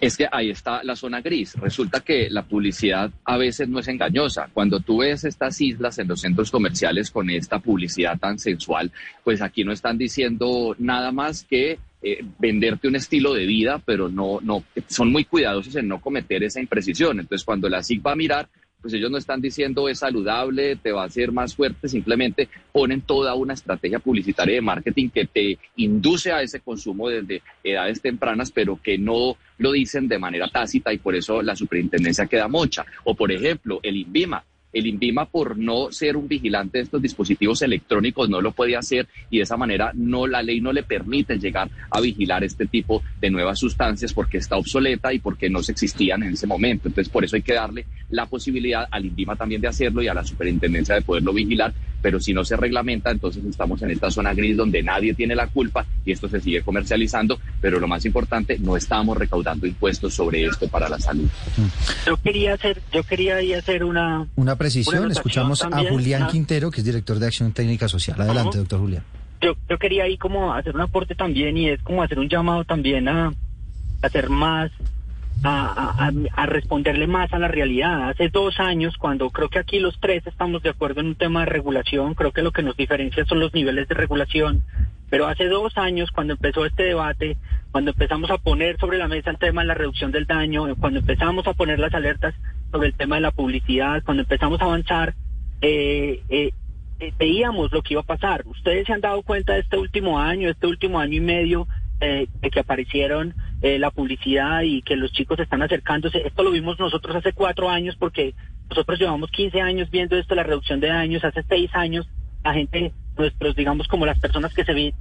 es 0.00 0.16
que 0.16 0.28
ahí 0.30 0.50
está 0.50 0.82
la 0.84 0.94
zona 0.94 1.20
gris. 1.20 1.54
Resulta 1.54 2.00
que 2.00 2.30
la 2.30 2.42
publicidad 2.44 3.10
a 3.24 3.36
veces 3.36 3.68
no 3.68 3.80
es 3.80 3.88
engañosa. 3.88 4.48
Cuando 4.52 4.80
tú 4.80 4.98
ves 4.98 5.24
estas 5.24 5.60
islas 5.60 5.98
en 5.98 6.08
los 6.08 6.20
centros 6.20 6.50
comerciales 6.50 7.10
con 7.10 7.30
esta 7.30 7.58
publicidad 7.58 8.18
tan 8.18 8.38
sensual, 8.38 8.92
pues 9.24 9.42
aquí 9.42 9.64
no 9.64 9.72
están 9.72 9.98
diciendo 9.98 10.76
nada 10.78 11.10
más 11.10 11.42
que 11.42 11.78
eh, 12.02 12.24
venderte 12.38 12.88
un 12.88 12.96
estilo 12.96 13.34
de 13.34 13.46
vida, 13.46 13.82
pero 13.84 14.08
no, 14.08 14.38
no, 14.40 14.64
son 14.86 15.10
muy 15.10 15.24
cuidadosos 15.24 15.74
en 15.76 15.88
no 15.88 16.00
cometer 16.00 16.42
esa 16.44 16.60
imprecisión. 16.60 17.20
Entonces, 17.20 17.44
cuando 17.44 17.68
la 17.68 17.82
SIC 17.82 18.06
va 18.06 18.12
a 18.12 18.16
mirar, 18.16 18.48
pues 18.80 18.94
ellos 18.94 19.10
no 19.10 19.18
están 19.18 19.40
diciendo 19.40 19.88
es 19.88 19.98
saludable, 19.98 20.76
te 20.76 20.92
va 20.92 21.02
a 21.02 21.06
hacer 21.06 21.32
más 21.32 21.54
fuerte, 21.54 21.88
simplemente 21.88 22.48
ponen 22.72 23.00
toda 23.00 23.34
una 23.34 23.54
estrategia 23.54 23.98
publicitaria 23.98 24.54
de 24.54 24.60
marketing 24.60 25.08
que 25.08 25.26
te 25.26 25.58
induce 25.76 26.32
a 26.32 26.42
ese 26.42 26.60
consumo 26.60 27.08
desde 27.08 27.42
edades 27.64 28.00
tempranas, 28.00 28.52
pero 28.52 28.80
que 28.80 28.96
no 28.96 29.36
lo 29.58 29.72
dicen 29.72 30.06
de 30.06 30.18
manera 30.18 30.48
tácita 30.48 30.92
y 30.92 30.98
por 30.98 31.16
eso 31.16 31.42
la 31.42 31.56
superintendencia 31.56 32.26
queda 32.26 32.46
mocha. 32.46 32.84
O 33.04 33.14
por 33.14 33.32
ejemplo, 33.32 33.80
el 33.82 33.96
INVIMA 33.96 34.44
el 34.72 34.86
INVIMA, 34.86 35.26
por 35.26 35.58
no 35.58 35.90
ser 35.90 36.16
un 36.16 36.28
vigilante 36.28 36.78
de 36.78 36.84
estos 36.84 37.00
dispositivos 37.02 37.62
electrónicos, 37.62 38.28
no 38.28 38.40
lo 38.40 38.52
puede 38.52 38.76
hacer 38.76 39.06
y 39.30 39.38
de 39.38 39.42
esa 39.44 39.56
manera 39.56 39.92
no 39.94 40.26
la 40.26 40.42
ley 40.42 40.60
no 40.60 40.72
le 40.72 40.82
permite 40.82 41.38
llegar 41.38 41.70
a 41.90 42.00
vigilar 42.00 42.44
este 42.44 42.66
tipo 42.66 43.02
de 43.20 43.30
nuevas 43.30 43.58
sustancias 43.58 44.12
porque 44.12 44.38
está 44.38 44.56
obsoleta 44.56 45.12
y 45.12 45.18
porque 45.18 45.48
no 45.48 45.62
se 45.62 45.72
existían 45.72 46.22
en 46.22 46.34
ese 46.34 46.46
momento. 46.46 46.88
Entonces, 46.88 47.10
por 47.10 47.24
eso 47.24 47.36
hay 47.36 47.42
que 47.42 47.54
darle 47.54 47.86
la 48.10 48.26
posibilidad 48.26 48.86
al 48.90 49.06
INVIMA 49.06 49.36
también 49.36 49.60
de 49.60 49.68
hacerlo 49.68 50.02
y 50.02 50.08
a 50.08 50.14
la 50.14 50.24
superintendencia 50.24 50.94
de 50.94 51.02
poderlo 51.02 51.32
vigilar, 51.32 51.72
pero 52.02 52.20
si 52.20 52.32
no 52.32 52.44
se 52.44 52.56
reglamenta, 52.56 53.10
entonces 53.10 53.44
estamos 53.44 53.82
en 53.82 53.90
esta 53.90 54.10
zona 54.10 54.34
gris 54.34 54.56
donde 54.56 54.82
nadie 54.82 55.14
tiene 55.14 55.34
la 55.34 55.46
culpa 55.46 55.86
y 56.04 56.12
esto 56.12 56.28
se 56.28 56.40
sigue 56.40 56.62
comercializando, 56.62 57.38
pero 57.60 57.80
lo 57.80 57.88
más 57.88 58.04
importante, 58.04 58.58
no 58.58 58.76
estamos 58.76 59.16
recaudando 59.16 59.66
impuestos 59.66 60.14
sobre 60.14 60.44
esto 60.44 60.68
para 60.68 60.88
la 60.88 60.98
salud. 60.98 61.28
Yo 62.06 62.16
quería 62.16 62.54
hacer, 62.54 62.80
yo 62.92 63.02
quería 63.02 63.38
hacer 63.58 63.84
una... 63.84 64.26
Una 64.36 64.56
precisión, 64.56 65.10
escuchamos 65.10 65.62
a 65.62 65.84
Julián. 65.84 66.28
Quintero, 66.28 66.70
que 66.70 66.80
es 66.80 66.84
director 66.84 67.18
de 67.18 67.26
Acción 67.26 67.52
Técnica 67.52 67.88
Social. 67.88 68.20
Adelante, 68.20 68.58
doctor 68.58 68.80
Julián. 68.80 69.04
Yo, 69.40 69.54
yo 69.68 69.78
quería 69.78 70.04
ahí 70.04 70.18
como 70.18 70.52
hacer 70.52 70.74
un 70.74 70.80
aporte 70.80 71.14
también 71.14 71.56
y 71.56 71.68
es 71.68 71.80
como 71.82 72.02
hacer 72.02 72.18
un 72.18 72.28
llamado 72.28 72.64
también 72.64 73.08
a 73.08 73.32
hacer 74.02 74.30
más 74.30 74.70
a, 75.44 76.10
a, 76.34 76.46
responderle 76.46 77.06
más 77.06 77.32
a 77.32 77.38
la 77.38 77.48
realidad. 77.48 78.08
Hace 78.08 78.28
dos 78.28 78.58
años, 78.60 78.96
cuando 78.96 79.30
creo 79.30 79.48
que 79.48 79.58
aquí 79.58 79.78
los 79.78 79.98
tres 80.00 80.26
estamos 80.26 80.62
de 80.62 80.70
acuerdo 80.70 81.00
en 81.00 81.08
un 81.08 81.14
tema 81.14 81.40
de 81.40 81.46
regulación, 81.46 82.14
creo 82.14 82.32
que 82.32 82.42
lo 82.42 82.52
que 82.52 82.62
nos 82.62 82.76
diferencia 82.76 83.24
son 83.24 83.40
los 83.40 83.54
niveles 83.54 83.88
de 83.88 83.94
regulación, 83.94 84.64
pero 85.10 85.26
hace 85.26 85.46
dos 85.46 85.76
años, 85.78 86.10
cuando 86.10 86.34
empezó 86.34 86.66
este 86.66 86.82
debate, 86.84 87.36
cuando 87.70 87.92
empezamos 87.92 88.30
a 88.30 88.38
poner 88.38 88.78
sobre 88.78 88.98
la 88.98 89.08
mesa 89.08 89.30
el 89.30 89.38
tema 89.38 89.62
de 89.62 89.68
la 89.68 89.74
reducción 89.74 90.10
del 90.10 90.26
daño, 90.26 90.74
cuando 90.76 91.00
empezamos 91.00 91.46
a 91.46 91.54
poner 91.54 91.78
las 91.78 91.94
alertas 91.94 92.34
sobre 92.70 92.88
el 92.88 92.94
tema 92.94 93.16
de 93.16 93.22
la 93.22 93.30
publicidad, 93.30 94.02
cuando 94.04 94.22
empezamos 94.22 94.60
a 94.60 94.64
avanzar, 94.64 95.14
eh, 95.60 96.22
eh, 96.28 96.52
eh 97.00 97.12
veíamos 97.18 97.72
lo 97.72 97.82
que 97.82 97.94
iba 97.94 98.02
a 98.02 98.06
pasar. 98.06 98.42
Ustedes 98.46 98.86
se 98.86 98.92
han 98.92 99.00
dado 99.00 99.22
cuenta 99.22 99.54
de 99.54 99.60
este 99.60 99.78
último 99.78 100.18
año, 100.18 100.48
este 100.48 100.66
último 100.66 100.98
año 101.00 101.14
y 101.14 101.20
medio, 101.20 101.66
eh, 102.00 102.28
de 102.40 102.50
que 102.50 102.60
aparecieron 102.60 103.34
eh, 103.60 103.78
la 103.78 103.90
publicidad 103.90 104.62
y 104.62 104.82
que 104.82 104.96
los 104.96 105.12
chicos 105.12 105.38
están 105.40 105.62
acercándose. 105.62 106.26
Esto 106.26 106.42
lo 106.42 106.50
vimos 106.50 106.78
nosotros 106.78 107.16
hace 107.16 107.32
cuatro 107.32 107.68
años 107.68 107.96
porque 107.98 108.34
nosotros 108.70 108.98
llevamos 108.98 109.30
15 109.30 109.60
años 109.60 109.90
viendo 109.90 110.16
esto, 110.16 110.34
la 110.34 110.42
reducción 110.42 110.80
de 110.80 110.88
daños. 110.88 111.24
Hace 111.24 111.42
seis 111.48 111.70
años 111.74 112.08
la 112.44 112.54
gente 112.54 112.92
nuestros, 113.18 113.56
digamos, 113.56 113.88
como 113.88 114.06
las 114.06 114.18
personas 114.18 114.54
que 114.54 114.64
se, 114.64 114.94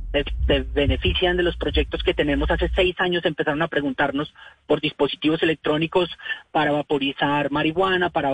benefician 0.74 1.38
de 1.38 1.44
los 1.44 1.56
proyectos 1.58 2.04
que 2.04 2.14
tenemos. 2.14 2.50
Hace 2.50 2.70
seis 2.76 2.96
años 3.00 3.24
empezaron 3.26 3.62
a 3.62 3.68
preguntarnos 3.68 4.34
por 4.66 4.82
dispositivos 4.82 5.42
electrónicos 5.44 6.10
para 6.52 6.72
vaporizar 6.72 7.52
marihuana, 7.52 8.10
para, 8.10 8.32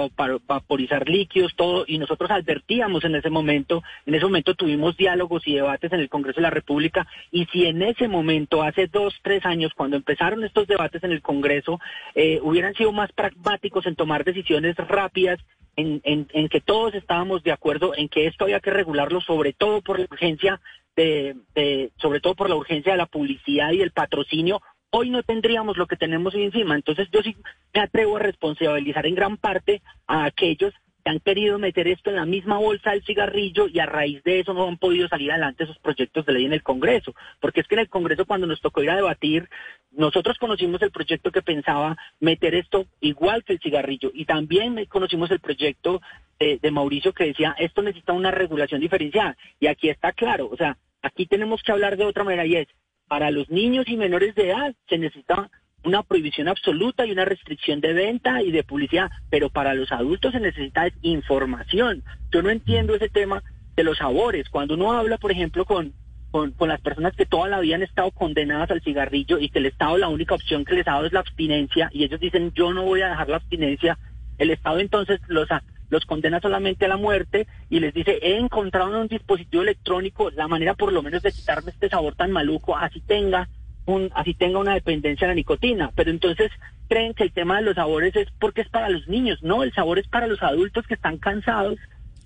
vaporizar 0.47 1.07
líquidos, 1.07 1.55
todo, 1.55 1.83
y 1.87 1.97
nosotros 1.97 2.31
advertíamos 2.31 3.03
en 3.03 3.15
ese 3.15 3.29
momento, 3.29 3.83
en 4.05 4.15
ese 4.15 4.25
momento 4.25 4.55
tuvimos 4.55 4.97
diálogos 4.97 5.47
y 5.47 5.55
debates 5.55 5.91
en 5.91 5.99
el 5.99 6.09
Congreso 6.09 6.37
de 6.37 6.43
la 6.43 6.49
República, 6.49 7.05
y 7.31 7.45
si 7.47 7.65
en 7.65 7.81
ese 7.81 8.07
momento, 8.07 8.63
hace 8.63 8.87
dos, 8.87 9.13
tres 9.21 9.45
años, 9.45 9.73
cuando 9.75 9.97
empezaron 9.97 10.43
estos 10.43 10.67
debates 10.67 11.03
en 11.03 11.11
el 11.11 11.21
Congreso, 11.21 11.79
eh, 12.15 12.39
hubieran 12.41 12.73
sido 12.73 12.91
más 12.91 13.11
pragmáticos 13.11 13.85
en 13.85 13.95
tomar 13.95 14.23
decisiones 14.23 14.75
rápidas 14.77 15.39
en, 15.75 16.01
en, 16.03 16.49
que 16.49 16.61
todos 16.61 16.93
estábamos 16.93 17.43
de 17.43 17.51
acuerdo 17.51 17.93
en 17.95 18.09
que 18.09 18.27
esto 18.27 18.45
había 18.45 18.59
que 18.59 18.71
regularlo, 18.71 19.21
sobre 19.21 19.53
todo 19.53 19.81
por 19.81 19.99
la 19.99 20.05
urgencia 20.05 20.61
de, 20.95 21.35
de, 21.55 21.91
sobre 21.97 22.19
todo 22.19 22.35
por 22.35 22.49
la 22.49 22.55
urgencia 22.55 22.91
de 22.91 22.97
la 22.97 23.05
publicidad 23.05 23.71
y 23.71 23.81
el 23.81 23.91
patrocinio. 23.91 24.61
Hoy 24.91 25.09
no 25.09 25.23
tendríamos 25.23 25.77
lo 25.77 25.87
que 25.87 25.95
tenemos 25.95 26.35
encima. 26.35 26.75
Entonces 26.75 27.07
yo 27.11 27.21
sí 27.23 27.35
me 27.73 27.81
atrevo 27.81 28.17
a 28.17 28.19
responsabilizar 28.19 29.07
en 29.07 29.15
gran 29.15 29.37
parte 29.37 29.81
a 30.05 30.25
aquellos 30.25 30.73
han 31.09 31.19
querido 31.19 31.59
meter 31.59 31.87
esto 31.87 32.09
en 32.09 32.15
la 32.15 32.25
misma 32.25 32.57
bolsa 32.57 32.91
del 32.91 33.03
cigarrillo 33.03 33.67
y 33.67 33.79
a 33.79 33.85
raíz 33.85 34.23
de 34.23 34.39
eso 34.39 34.53
no 34.53 34.67
han 34.67 34.77
podido 34.77 35.07
salir 35.07 35.31
adelante 35.31 35.65
esos 35.65 35.77
proyectos 35.79 36.25
de 36.25 36.33
ley 36.33 36.45
en 36.45 36.53
el 36.53 36.63
Congreso. 36.63 37.13
Porque 37.39 37.61
es 37.61 37.67
que 37.67 37.75
en 37.75 37.81
el 37.81 37.89
Congreso 37.89 38.25
cuando 38.25 38.47
nos 38.47 38.61
tocó 38.61 38.81
ir 38.81 38.89
a 38.89 38.95
debatir, 38.95 39.49
nosotros 39.91 40.37
conocimos 40.37 40.81
el 40.81 40.91
proyecto 40.91 41.31
que 41.31 41.41
pensaba 41.41 41.97
meter 42.19 42.55
esto 42.55 42.85
igual 43.01 43.43
que 43.43 43.53
el 43.53 43.59
cigarrillo 43.59 44.11
y 44.13 44.25
también 44.25 44.85
conocimos 44.85 45.29
el 45.31 45.39
proyecto 45.39 46.01
de, 46.39 46.57
de 46.61 46.71
Mauricio 46.71 47.13
que 47.13 47.25
decía 47.25 47.55
esto 47.57 47.81
necesita 47.81 48.13
una 48.13 48.31
regulación 48.31 48.79
diferenciada. 48.79 49.35
Y 49.59 49.67
aquí 49.67 49.89
está 49.89 50.13
claro, 50.13 50.49
o 50.51 50.55
sea, 50.55 50.77
aquí 51.01 51.25
tenemos 51.25 51.61
que 51.63 51.71
hablar 51.71 51.97
de 51.97 52.05
otra 52.05 52.23
manera 52.23 52.45
y 52.45 52.55
es 52.55 52.67
para 53.07 53.29
los 53.29 53.49
niños 53.49 53.85
y 53.87 53.97
menores 53.97 54.33
de 54.35 54.49
edad 54.49 54.73
se 54.87 54.97
necesita 54.97 55.51
una 55.83 56.03
prohibición 56.03 56.47
absoluta 56.47 57.05
y 57.05 57.11
una 57.11 57.25
restricción 57.25 57.81
de 57.81 57.93
venta 57.93 58.41
y 58.41 58.51
de 58.51 58.63
publicidad, 58.63 59.09
pero 59.29 59.49
para 59.49 59.73
los 59.73 59.91
adultos 59.91 60.31
se 60.31 60.39
necesita 60.39 60.87
información. 61.01 62.03
Yo 62.31 62.41
no 62.41 62.49
entiendo 62.49 62.95
ese 62.95 63.09
tema 63.09 63.43
de 63.75 63.83
los 63.83 63.97
sabores. 63.97 64.49
Cuando 64.49 64.75
uno 64.75 64.93
habla, 64.93 65.17
por 65.17 65.31
ejemplo, 65.31 65.65
con, 65.65 65.93
con, 66.33 66.67
las 66.67 66.81
personas 66.81 67.15
que 67.15 67.27
toda 67.27 67.47
la 67.47 67.59
vida 67.59 67.75
han 67.75 67.83
estado 67.83 68.09
condenadas 68.11 68.71
al 68.71 68.81
cigarrillo 68.81 69.37
y 69.37 69.49
que 69.49 69.59
el 69.59 69.67
Estado 69.67 69.99
la 69.99 70.09
única 70.09 70.33
opción 70.33 70.65
que 70.65 70.73
les 70.73 70.87
ha 70.87 70.93
dado 70.93 71.05
es 71.05 71.13
la 71.13 71.19
abstinencia 71.19 71.89
y 71.93 72.03
ellos 72.03 72.19
dicen 72.19 72.51
yo 72.55 72.73
no 72.73 72.83
voy 72.83 73.01
a 73.01 73.09
dejar 73.09 73.29
la 73.29 73.35
abstinencia, 73.35 73.99
el 74.39 74.49
Estado 74.49 74.79
entonces 74.79 75.21
los, 75.27 75.47
los 75.89 76.05
condena 76.05 76.39
solamente 76.39 76.85
a 76.85 76.87
la 76.87 76.97
muerte 76.97 77.45
y 77.69 77.79
les 77.79 77.93
dice 77.93 78.17
he 78.23 78.37
encontrado 78.37 78.89
en 78.89 79.01
un 79.01 79.07
dispositivo 79.07 79.61
electrónico 79.61 80.31
la 80.31 80.47
manera 80.47 80.73
por 80.73 80.91
lo 80.91 81.03
menos 81.03 81.21
de 81.21 81.31
quitarme 81.31 81.69
este 81.69 81.89
sabor 81.89 82.15
tan 82.15 82.31
maluco, 82.31 82.75
así 82.75 82.99
tenga 83.01 83.47
un, 83.85 84.11
así 84.15 84.33
tenga 84.33 84.59
una 84.59 84.73
dependencia 84.73 85.25
a 85.25 85.29
la 85.29 85.35
nicotina, 85.35 85.91
pero 85.95 86.11
entonces 86.11 86.51
creen 86.87 87.13
que 87.13 87.23
el 87.23 87.31
tema 87.31 87.57
de 87.57 87.63
los 87.63 87.75
sabores 87.75 88.15
es 88.15 88.27
porque 88.39 88.61
es 88.61 88.69
para 88.69 88.89
los 88.89 89.07
niños, 89.07 89.41
no, 89.41 89.63
el 89.63 89.73
sabor 89.73 89.99
es 89.99 90.07
para 90.07 90.27
los 90.27 90.41
adultos 90.41 90.85
que 90.87 90.93
están 90.93 91.17
cansados 91.17 91.77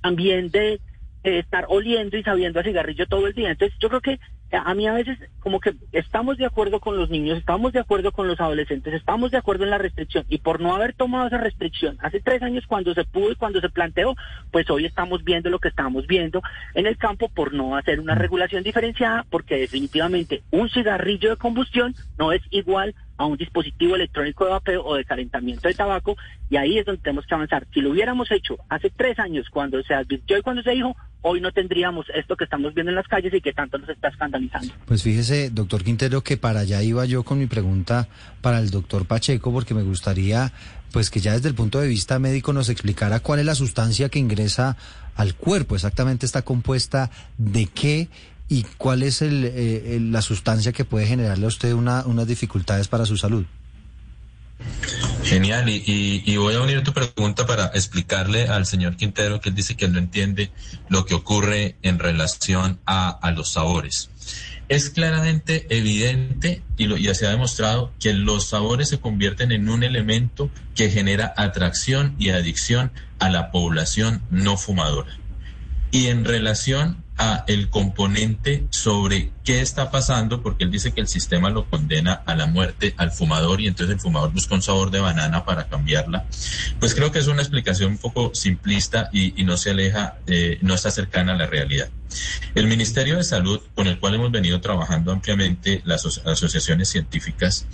también 0.02 0.50
de 0.52 0.80
estar 1.24 1.66
oliendo 1.70 2.18
y 2.18 2.24
sabiendo 2.24 2.60
a 2.60 2.64
cigarrillo 2.64 3.08
todo 3.08 3.28
el 3.28 3.34
día. 3.34 3.52
Entonces 3.52 3.78
yo 3.80 3.90
creo 3.90 4.02
que 4.02 4.20
a 4.52 4.74
mí 4.74 4.88
a 4.88 4.94
veces 4.94 5.18
como 5.40 5.60
que 5.60 5.76
estamos 5.92 6.38
de 6.38 6.46
acuerdo 6.46 6.80
con 6.80 6.96
los 6.98 7.10
niños, 7.10 7.38
estamos 7.38 7.74
de 7.74 7.80
acuerdo 7.80 8.12
con 8.12 8.28
los 8.28 8.40
adolescentes, 8.40 8.94
estamos 8.94 9.32
de 9.32 9.38
acuerdo 9.38 9.66
en 9.66 9.72
la 9.72 9.78
restricción 9.78 10.26
y 10.30 10.38
por 10.38 10.62
no 10.62 10.74
haber 10.74 10.94
tomado 10.94 11.28
esa 11.28 11.38
restricción 11.38 11.98
hace 12.02 12.22
tres 12.22 12.42
años 12.42 12.66
cuando 12.66 12.94
se 12.94 13.04
pudo 13.04 13.32
y 13.32 13.36
cuando 13.36 13.60
se 13.60 13.70
planteó, 13.70 14.16
pues 14.52 14.70
hoy 14.70 14.86
estamos 14.86 15.24
viendo 15.24 15.50
lo 15.50 15.60
que 15.60 15.68
estamos 15.68 16.08
viendo 16.08 16.42
en 16.76 16.88
el 16.88 16.98
campo 16.98 17.28
por 17.30 17.54
no 17.54 17.76
hacer 17.76 18.00
una 18.00 18.16
regulación 18.16 18.64
diferenciada 18.64 19.26
porque 19.30 19.58
definitivamente 19.58 20.44
un 20.52 20.70
cigarrillo 20.70 21.32
de 21.32 21.38
combustión 21.38 21.94
no 22.18 22.32
es 22.32 22.42
igual 22.50 22.96
a 22.96 23.07
un 23.26 23.38
dispositivo 23.38 23.96
electrónico 23.96 24.46
de 24.46 24.52
vapeo 24.52 24.86
o 24.86 24.96
de 24.96 25.06
calentamiento 25.06 25.68
de 25.68 25.74
tabaco 25.74 26.16
y 26.50 26.58
ahí 26.58 26.78
es 26.78 26.86
donde 26.86 27.02
tenemos 27.02 27.26
que 27.26 27.34
avanzar. 27.34 27.68
Si 27.74 27.82
lo 27.82 27.92
hubiéramos 27.92 28.32
hecho 28.32 28.58
hace 28.70 28.90
tres 28.90 29.18
años 29.20 29.48
cuando 29.50 29.82
se 29.84 29.94
advirtió 29.94 30.38
y 30.38 30.42
cuando 30.42 30.62
se 30.62 30.72
dijo, 30.72 30.96
hoy 31.22 31.42
no 31.42 31.52
tendríamos 31.52 32.06
esto 32.14 32.36
que 32.36 32.44
estamos 32.44 32.74
viendo 32.74 32.92
en 32.92 32.96
las 32.96 33.08
calles 33.08 33.34
y 33.34 33.42
que 33.42 33.54
tanto 33.54 33.78
nos 33.78 33.90
está 33.90 34.10
escandalizando. 34.10 34.74
Pues 34.86 35.04
fíjese, 35.04 35.50
doctor 35.50 35.84
Quintero, 35.84 36.22
que 36.22 36.38
para 36.38 36.62
allá 36.62 36.82
iba 36.84 37.06
yo 37.06 37.24
con 37.24 37.40
mi 37.40 37.48
pregunta 37.48 38.08
para 38.42 38.60
el 38.60 38.70
doctor 38.70 39.06
Pacheco, 39.06 39.52
porque 39.52 39.74
me 39.74 39.84
gustaría 39.84 40.54
pues 40.92 41.10
que 41.10 41.20
ya 41.20 41.34
desde 41.34 41.50
el 41.50 41.56
punto 41.56 41.82
de 41.82 41.88
vista 41.88 42.18
médico 42.18 42.54
nos 42.54 42.70
explicara 42.70 43.20
cuál 43.20 43.40
es 43.40 43.46
la 43.46 43.56
sustancia 43.56 44.10
que 44.10 44.20
ingresa 44.20 44.78
al 45.16 45.36
cuerpo, 45.36 45.76
exactamente 45.76 46.26
está 46.26 46.44
compuesta 46.44 47.10
de 47.38 47.66
qué 47.66 48.08
y 48.50 48.64
cuál 48.78 49.04
es 49.04 49.22
el, 49.22 50.12
la 50.12 50.22
sustancia 50.22 50.72
que 50.72 50.86
puede 50.86 51.08
generarle 51.08 51.46
a 51.46 51.50
usted 51.50 51.74
una, 51.74 52.06
unas 52.06 52.28
dificultades 52.28 52.88
para 52.88 53.06
su 53.06 53.18
salud. 53.18 53.46
Genial, 55.24 55.68
y, 55.70 56.38
voy 56.38 56.56
a 56.56 56.62
unir 56.62 56.84
tu 56.84 56.94
pregunta 56.94 57.46
para 57.46 57.66
explicarle 57.68 58.48
al 58.48 58.66
señor 58.66 58.96
Quintero 58.96 59.42
que 59.42 59.50
él 59.50 59.56
dice 59.56 59.76
que 59.76 59.88
no 59.88 60.00
entiende 60.00 60.52
lo 60.90 61.06
que 61.06 61.14
ocurre 61.14 61.76
en 61.82 62.00
relación 62.00 62.80
a, 62.86 63.10
a 63.10 63.32
los 63.32 63.52
sabores. 63.52 64.10
Es 64.70 64.90
claramente 64.90 65.66
evidente 65.70 66.62
y, 66.78 66.88
lo, 66.88 66.98
ya 66.98 67.14
se 67.14 67.28
ha 67.28 67.32
demostrado 67.32 67.92
que 68.00 68.14
los 68.14 68.48
sabores 68.48 68.90
se 68.90 69.00
convierten 69.00 69.52
en 69.52 69.70
un 69.70 69.84
elemento 69.84 70.50
que 70.76 70.90
genera 70.90 71.34
atracción 71.38 72.16
y 72.18 72.30
adicción 72.30 72.92
a 73.20 73.30
la 73.30 73.52
población 73.52 74.22
no 74.30 74.58
fumadora. 74.58 75.18
Y 75.92 76.08
en 76.08 76.26
relación 76.26 77.04
a 77.18 77.44
el 77.48 77.70
componente 77.70 78.68
sobre 78.70 79.32
qué 79.44 79.62
está 79.62 79.90
pasando, 79.90 80.44
porque 80.44 80.64
él 80.64 80.72
dice 80.72 80.92
que 80.92 81.02
el 81.02 81.08
sistema 81.08 81.50
lo 81.50 81.68
condena 81.70 82.22
a 82.26 82.36
la 82.36 82.46
muerte 82.46 82.94
al 82.98 83.12
fumador 83.12 83.60
y 83.60 83.68
entonces 83.68 83.96
el 83.96 84.00
fumador 84.00 84.32
busca 84.32 84.54
un 84.54 84.62
sabor 84.62 84.92
de 84.92 85.00
banana 85.00 85.44
para 85.44 85.68
cambiarla, 85.68 86.26
pues 86.80 86.94
creo 86.94 87.12
que 87.12 87.20
es 87.20 87.28
una 87.28 87.42
explicación 87.42 87.94
un 87.94 87.98
poco 87.98 88.32
simplista 88.36 89.10
y, 89.12 89.44
no 89.44 89.58
se 89.58 89.72
aleja, 89.72 90.18
eh, 90.28 90.60
no 90.62 90.76
está 90.76 90.92
cercana 90.92 91.34
a 91.34 91.36
la 91.36 91.48
realidad. 91.48 91.90
El 92.54 92.68
Ministerio 92.68 93.18
de 93.18 93.24
Salud, 93.24 93.62
con 93.76 93.88
el 93.88 94.00
cual 94.00 94.16
hemos 94.16 94.32
venido 94.32 94.62
trabajando 94.62 95.12
ampliamente 95.12 95.82
las 95.86 96.06
asociaciones 96.26 96.90
científicas, 96.90 97.66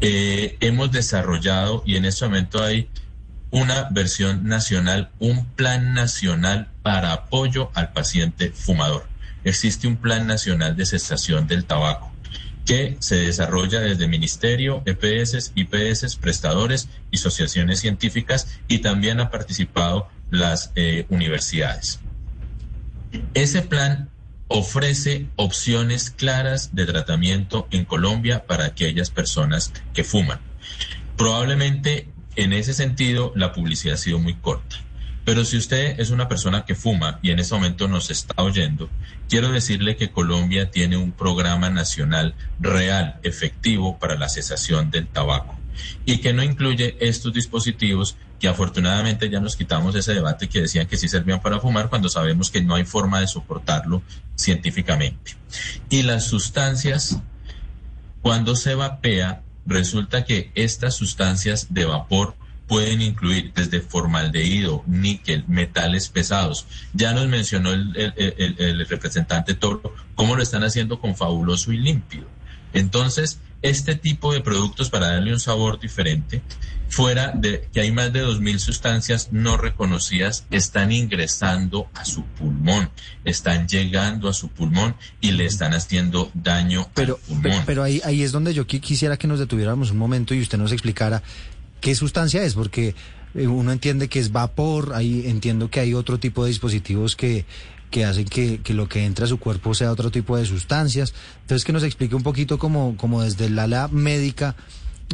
eh, 0.00 0.56
hemos 0.60 0.90
desarrollado 0.90 1.82
y 1.84 1.96
en 1.96 2.04
este 2.04 2.24
momento 2.24 2.62
hay 2.62 2.88
una 3.50 3.88
versión 3.90 4.46
nacional, 4.46 5.10
un 5.18 5.46
plan 5.46 5.94
nacional 5.94 6.68
para 6.82 7.12
apoyo 7.12 7.70
al 7.74 7.92
paciente 7.92 8.50
fumador. 8.50 9.06
Existe 9.44 9.86
un 9.86 9.96
plan 9.96 10.26
nacional 10.26 10.76
de 10.76 10.86
cesación 10.86 11.46
del 11.46 11.64
tabaco 11.64 12.12
que 12.68 12.98
se 13.00 13.16
desarrolla 13.16 13.80
desde 13.80 14.08
Ministerio, 14.08 14.82
EPS, 14.84 15.52
IPS, 15.54 16.16
prestadores 16.16 16.90
y 17.10 17.16
asociaciones 17.16 17.80
científicas 17.80 18.58
y 18.68 18.80
también 18.80 19.20
ha 19.20 19.30
participado 19.30 20.08
las 20.30 20.70
eh, 20.74 21.06
universidades. 21.08 22.00
Ese 23.32 23.62
plan 23.62 24.10
ofrece 24.48 25.28
opciones 25.36 26.10
claras 26.10 26.74
de 26.74 26.84
tratamiento 26.84 27.66
en 27.70 27.86
Colombia 27.86 28.44
para 28.46 28.66
aquellas 28.66 29.08
personas 29.08 29.72
que 29.94 30.04
fuman. 30.04 30.38
Probablemente 31.16 32.08
en 32.38 32.52
ese 32.52 32.72
sentido, 32.72 33.32
la 33.34 33.52
publicidad 33.52 33.94
ha 33.94 33.98
sido 33.98 34.20
muy 34.20 34.34
corta. 34.34 34.76
Pero 35.24 35.44
si 35.44 35.56
usted 35.56 35.98
es 35.98 36.10
una 36.10 36.28
persona 36.28 36.64
que 36.64 36.76
fuma 36.76 37.18
y 37.20 37.32
en 37.32 37.40
ese 37.40 37.52
momento 37.52 37.88
nos 37.88 38.10
está 38.10 38.40
oyendo, 38.40 38.88
quiero 39.28 39.50
decirle 39.50 39.96
que 39.96 40.10
Colombia 40.10 40.70
tiene 40.70 40.96
un 40.96 41.10
programa 41.10 41.68
nacional 41.68 42.36
real, 42.60 43.18
efectivo 43.24 43.98
para 43.98 44.16
la 44.16 44.28
cesación 44.28 44.92
del 44.92 45.08
tabaco 45.08 45.58
y 46.06 46.18
que 46.18 46.32
no 46.32 46.44
incluye 46.44 46.96
estos 47.00 47.32
dispositivos 47.32 48.16
que 48.38 48.46
afortunadamente 48.46 49.28
ya 49.28 49.40
nos 49.40 49.56
quitamos 49.56 49.96
ese 49.96 50.14
debate 50.14 50.48
que 50.48 50.60
decían 50.60 50.86
que 50.86 50.96
sí 50.96 51.08
servían 51.08 51.42
para 51.42 51.58
fumar 51.58 51.88
cuando 51.88 52.08
sabemos 52.08 52.52
que 52.52 52.62
no 52.62 52.76
hay 52.76 52.84
forma 52.84 53.20
de 53.20 53.26
soportarlo 53.26 54.00
científicamente. 54.36 55.34
Y 55.90 56.02
las 56.02 56.24
sustancias, 56.24 57.18
cuando 58.22 58.54
se 58.54 58.76
vapea, 58.76 59.42
resulta 59.68 60.24
que 60.24 60.50
estas 60.54 60.96
sustancias 60.96 61.68
de 61.70 61.84
vapor 61.84 62.34
pueden 62.66 63.00
incluir 63.00 63.52
desde 63.54 63.80
formaldehído, 63.80 64.82
níquel, 64.86 65.44
metales 65.46 66.08
pesados. 66.08 66.66
Ya 66.92 67.12
nos 67.12 67.28
mencionó 67.28 67.72
el, 67.72 68.86
representante 68.88 69.54
Toro 69.54 69.94
cómo 70.14 70.36
lo 70.36 70.42
están 70.42 70.64
haciendo 70.64 71.00
con 71.00 71.16
fabuloso 71.16 71.72
y 71.72 71.78
límpido. 71.78 72.26
Entonces, 72.72 73.40
este 73.62 73.94
tipo 73.94 74.32
de 74.32 74.40
productos 74.40 74.90
para 74.90 75.08
darle 75.08 75.32
un 75.32 75.40
sabor 75.40 75.80
diferente, 75.80 76.42
fuera 76.88 77.32
de 77.34 77.68
que 77.72 77.80
hay 77.80 77.92
más 77.92 78.12
de 78.12 78.24
2.000 78.24 78.58
sustancias 78.58 79.28
no 79.32 79.56
reconocidas, 79.56 80.46
están 80.50 80.92
ingresando 80.92 81.88
a 81.94 82.04
su 82.04 82.24
pulmón, 82.24 82.90
están 83.24 83.68
llegando 83.68 84.28
a 84.28 84.32
su 84.32 84.48
pulmón 84.48 84.96
y 85.20 85.32
le 85.32 85.44
están 85.44 85.74
haciendo 85.74 86.30
daño 86.34 86.88
pero, 86.94 87.14
al 87.14 87.20
pulmón. 87.20 87.62
Pero, 87.66 87.82
ahí, 87.82 88.00
ahí 88.04 88.22
es 88.22 88.32
donde 88.32 88.54
yo 88.54 88.66
quisiera 88.66 89.16
que 89.16 89.26
nos 89.26 89.38
detuviéramos 89.38 89.90
un 89.90 89.98
momento 89.98 90.34
y 90.34 90.40
usted 90.40 90.58
nos 90.58 90.72
explicara 90.72 91.22
qué 91.80 91.94
sustancia 91.94 92.42
es, 92.42 92.54
porque 92.54 92.94
eh, 93.34 93.46
uno 93.46 93.72
entiende 93.72 94.08
que 94.08 94.20
es 94.20 94.32
vapor, 94.32 94.92
ahí 94.94 95.24
entiendo 95.26 95.70
que 95.70 95.80
hay 95.80 95.94
otro 95.94 96.18
tipo 96.18 96.44
de 96.44 96.48
dispositivos 96.48 97.16
que 97.16 97.44
que 97.90 98.04
hacen 98.04 98.26
que, 98.26 98.60
lo 98.74 98.88
que 98.88 99.04
entra 99.04 99.24
a 99.24 99.28
su 99.28 99.38
cuerpo 99.38 99.74
sea 99.74 99.92
otro 99.92 100.10
tipo 100.10 100.36
de 100.36 100.44
sustancias. 100.44 101.14
Entonces, 101.42 101.64
que 101.64 101.72
nos 101.72 101.82
explique 101.82 102.14
un 102.14 102.22
poquito 102.22 102.58
como, 102.58 102.96
como 102.96 103.22
desde 103.22 103.46
el 103.46 103.58
ala 103.58 103.88
médica 103.88 104.56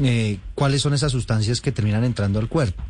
eh, 0.02 0.38
cuáles 0.54 0.82
son 0.82 0.94
esas 0.94 1.12
sustancias 1.12 1.60
que 1.60 1.72
terminan 1.72 2.04
entrando 2.04 2.38
al 2.38 2.48
cuerpo. 2.48 2.82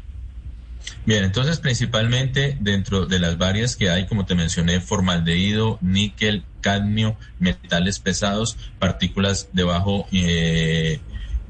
Bien, 1.06 1.24
entonces 1.24 1.58
principalmente 1.58 2.56
dentro 2.60 3.06
de 3.06 3.18
las 3.18 3.38
varias 3.38 3.76
que 3.76 3.90
hay, 3.90 4.06
como 4.06 4.26
te 4.26 4.34
mencioné, 4.34 4.80
formaldehído, 4.80 5.78
níquel, 5.80 6.44
cadmio, 6.60 7.16
metales 7.38 7.98
pesados, 7.98 8.56
partículas 8.78 9.48
debajo 9.52 10.06
eh, 10.12 11.00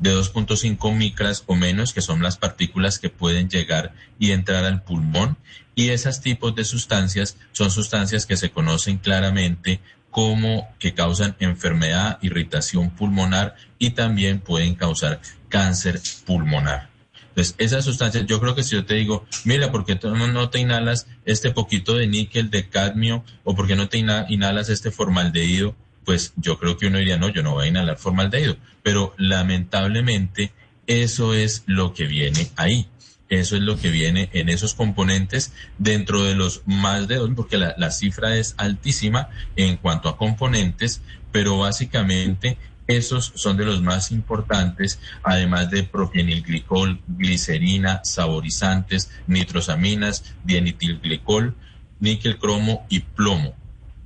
de 0.01 0.15
2.5 0.15 0.95
micras 0.95 1.45
o 1.47 1.55
menos, 1.55 1.93
que 1.93 2.01
son 2.01 2.23
las 2.23 2.37
partículas 2.37 2.99
que 2.99 3.11
pueden 3.11 3.49
llegar 3.49 3.95
y 4.19 4.33
entrar 4.33 4.65
al 4.65 4.83
pulmón. 4.83 5.37
Y 5.75 5.91
esos 5.91 6.21
tipos 6.21 6.55
de 6.55 6.65
sustancias 6.65 7.37
son 7.53 7.71
sustancias 7.71 8.27
que 8.27 8.37
se 8.37 8.51
conocen 8.51 8.99
claramente 8.99 9.81
como 10.11 10.69
que 10.79 10.95
causan 10.95 11.35
enfermedad, 11.41 12.19
irritación 12.23 12.91
pulmonar 12.91 13.57
y 13.81 13.91
también 13.91 14.39
pueden 14.39 14.77
causar 14.77 15.21
cáncer 15.49 16.01
pulmonar. 16.25 16.95
Entonces, 17.31 17.57
esas 17.59 17.85
sustancias, 17.85 18.25
yo 18.27 18.39
creo 18.39 18.55
que 18.55 18.63
si 18.63 18.77
yo 18.77 18.85
te 18.85 18.95
digo, 18.95 19.27
mira, 19.45 19.73
¿por 19.73 19.85
qué 19.85 19.99
no 20.05 20.51
te 20.51 20.61
inhalas 20.61 21.09
este 21.25 21.51
poquito 21.51 21.97
de 21.97 22.07
níquel, 22.07 22.49
de 22.49 22.69
cadmio, 22.69 23.25
o 23.43 23.57
por 23.57 23.67
qué 23.67 23.75
no 23.75 23.89
te 23.89 23.99
inhalas 23.99 24.69
este 24.69 24.93
formaldehído? 24.93 25.75
Pues 26.05 26.33
yo 26.37 26.61
creo 26.61 26.77
que 26.77 26.87
uno 26.87 26.99
diría, 26.99 27.17
no, 27.17 27.29
yo 27.31 27.43
no 27.43 27.55
voy 27.55 27.67
a 27.67 27.69
inhalar 27.71 27.97
formaldehído. 27.97 28.57
Pero 28.85 29.15
lamentablemente, 29.19 30.53
eso 30.87 31.35
es 31.35 31.65
lo 31.67 31.93
que 31.93 32.07
viene 32.07 32.53
ahí. 32.55 32.87
Eso 33.29 33.57
es 33.57 33.63
lo 33.63 33.79
que 33.79 33.91
viene 33.91 34.29
en 34.33 34.49
esos 34.49 34.75
componentes 34.75 35.53
dentro 35.79 36.25
de 36.25 36.35
los 36.35 36.63
más 36.67 37.09
de 37.09 37.17
dos, 37.17 37.31
porque 37.35 37.57
la, 37.57 37.91
cifra 37.91 38.37
es 38.37 38.55
altísima 38.59 39.29
en 39.57 39.77
cuanto 39.77 40.09
a 40.09 40.17
componentes, 40.17 41.03
pero 41.33 41.59
básicamente 41.59 42.59
Esos 42.87 43.33
son 43.35 43.57
de 43.57 43.65
los 43.65 43.81
más 43.81 44.13
importantes, 44.13 45.01
además 45.23 45.71
de 45.71 45.85
propienilglicol, 45.85 47.01
glicerina, 47.09 48.03
saborizantes, 48.05 49.11
nitrosaminas, 49.27 50.35
dienetilglicol, 50.45 51.57
níquel, 52.01 52.39
cromo 52.39 52.85
y 52.91 53.01
plomo. 53.01 53.55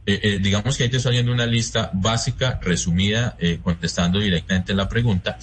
Eh, 0.07 0.21
eh, 0.23 0.39
digamos 0.41 0.77
que 0.77 0.85
ahí 0.85 0.89
te 0.89 0.99
estoy 0.99 1.15
haciendo 1.15 1.33
una 1.33 1.45
lista 1.45 1.91
básica, 1.93 2.61
resumida, 2.63 3.37
eh, 3.41 3.59
contestando 3.63 4.21
directamente 4.21 4.73
la 4.75 4.89
pregunta 4.89 5.39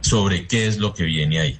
sobre 0.00 0.46
qué 0.46 0.66
es 0.66 0.78
lo 0.78 0.94
que 0.94 1.04
viene 1.04 1.40
ahí. 1.40 1.58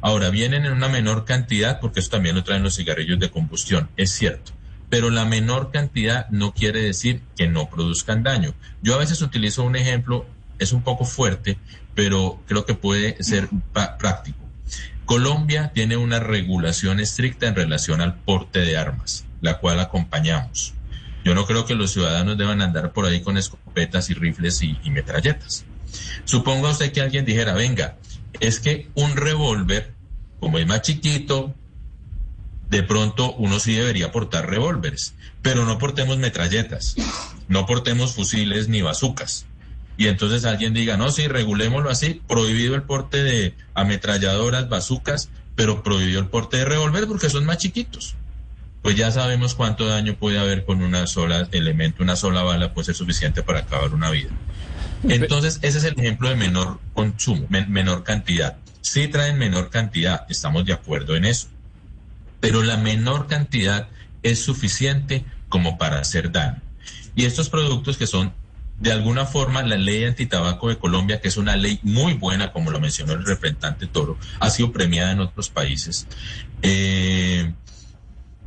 Ahora, 0.00 0.30
vienen 0.30 0.64
en 0.64 0.72
una 0.72 0.88
menor 0.88 1.24
cantidad, 1.24 1.80
porque 1.80 2.00
eso 2.00 2.10
también 2.10 2.34
lo 2.34 2.44
traen 2.44 2.62
los 2.62 2.76
cigarrillos 2.76 3.18
de 3.18 3.30
combustión, 3.30 3.88
es 3.96 4.10
cierto 4.10 4.52
pero 4.88 5.10
la 5.10 5.24
menor 5.24 5.70
cantidad 5.72 6.28
no 6.30 6.54
quiere 6.54 6.80
decir 6.80 7.20
que 7.36 7.48
no 7.48 7.68
produzcan 7.68 8.22
daño. 8.22 8.54
Yo 8.82 8.94
a 8.94 8.98
veces 8.98 9.20
utilizo 9.22 9.64
un 9.64 9.76
ejemplo, 9.76 10.26
es 10.58 10.72
un 10.72 10.82
poco 10.82 11.04
fuerte, 11.04 11.58
pero 11.94 12.40
creo 12.46 12.64
que 12.64 12.74
puede 12.74 13.22
ser 13.22 13.48
práctico. 13.98 14.38
Colombia 15.04 15.70
tiene 15.72 15.96
una 15.96 16.18
regulación 16.18 17.00
estricta 17.00 17.46
en 17.46 17.54
relación 17.54 18.00
al 18.00 18.16
porte 18.16 18.60
de 18.60 18.76
armas, 18.76 19.24
la 19.40 19.58
cual 19.58 19.80
acompañamos. 19.80 20.74
Yo 21.24 21.34
no 21.34 21.46
creo 21.46 21.64
que 21.64 21.74
los 21.74 21.92
ciudadanos 21.92 22.38
deban 22.38 22.62
andar 22.62 22.92
por 22.92 23.06
ahí 23.06 23.20
con 23.20 23.36
escopetas 23.36 24.10
y 24.10 24.14
rifles 24.14 24.62
y, 24.62 24.78
metralletas. 24.90 25.64
Suponga 26.24 26.70
usted 26.70 26.92
que 26.92 27.00
alguien 27.00 27.24
dijera, 27.24 27.54
venga, 27.54 27.96
es 28.40 28.60
que 28.60 28.88
un 28.94 29.16
revólver, 29.16 29.94
como 30.40 30.58
es 30.58 30.66
más 30.66 30.82
chiquito, 30.82 31.54
de 32.70 32.82
pronto 32.82 33.32
uno 33.34 33.60
sí 33.60 33.74
debería 33.74 34.12
portar 34.12 34.48
revólveres, 34.48 35.14
pero 35.42 35.64
no 35.64 35.78
portemos 35.78 36.18
metralletas, 36.18 36.96
no 37.48 37.66
portemos 37.66 38.14
fusiles 38.14 38.68
ni 38.68 38.82
bazucas. 38.82 39.46
Y 39.98 40.08
entonces 40.08 40.44
alguien 40.44 40.74
diga, 40.74 40.96
no, 40.96 41.10
sí, 41.10 41.26
regulémoslo 41.26 41.88
así, 41.88 42.20
prohibido 42.26 42.74
el 42.74 42.82
porte 42.82 43.22
de 43.22 43.54
ametralladoras, 43.74 44.68
bazucas, 44.68 45.30
pero 45.54 45.82
prohibido 45.82 46.20
el 46.20 46.26
porte 46.26 46.58
de 46.58 46.66
revólver 46.66 47.06
porque 47.06 47.30
son 47.30 47.46
más 47.46 47.58
chiquitos. 47.58 48.14
Pues 48.82 48.94
ya 48.94 49.10
sabemos 49.10 49.54
cuánto 49.54 49.86
daño 49.86 50.14
puede 50.14 50.38
haber 50.38 50.64
con 50.64 50.82
una 50.82 51.06
sola 51.06 51.48
elemento, 51.50 52.02
una 52.02 52.14
sola 52.14 52.42
bala 52.42 52.74
puede 52.74 52.86
ser 52.86 52.94
suficiente 52.94 53.42
para 53.42 53.60
acabar 53.60 53.94
una 53.94 54.10
vida. 54.10 54.30
Entonces, 55.04 55.58
ese 55.62 55.78
es 55.78 55.84
el 55.84 55.98
ejemplo 55.98 56.28
de 56.28 56.36
menor 56.36 56.80
consumo, 56.94 57.46
menor 57.48 58.02
cantidad. 58.04 58.56
Sí 58.80 59.08
traen 59.08 59.38
menor 59.38 59.70
cantidad, 59.70 60.26
estamos 60.28 60.64
de 60.64 60.72
acuerdo 60.72 61.16
en 61.16 61.24
eso 61.24 61.48
pero 62.40 62.62
la 62.62 62.76
menor 62.76 63.26
cantidad 63.26 63.88
es 64.22 64.40
suficiente 64.40 65.24
como 65.48 65.78
para 65.78 65.98
hacer 65.98 66.32
daño. 66.32 66.60
Y 67.14 67.24
estos 67.24 67.48
productos 67.48 67.96
que 67.96 68.06
son 68.06 68.32
de 68.78 68.92
alguna 68.92 69.24
forma 69.24 69.62
la 69.62 69.76
ley 69.76 70.04
antitabaco 70.04 70.68
de 70.68 70.78
Colombia, 70.78 71.20
que 71.20 71.28
es 71.28 71.38
una 71.38 71.56
ley 71.56 71.80
muy 71.82 72.12
buena, 72.12 72.52
como 72.52 72.70
lo 72.70 72.78
mencionó 72.78 73.14
el 73.14 73.24
representante 73.24 73.86
Toro, 73.86 74.18
ha 74.38 74.50
sido 74.50 74.70
premiada 74.70 75.12
en 75.12 75.20
otros 75.20 75.48
países. 75.48 76.06
Eh, 76.62 77.52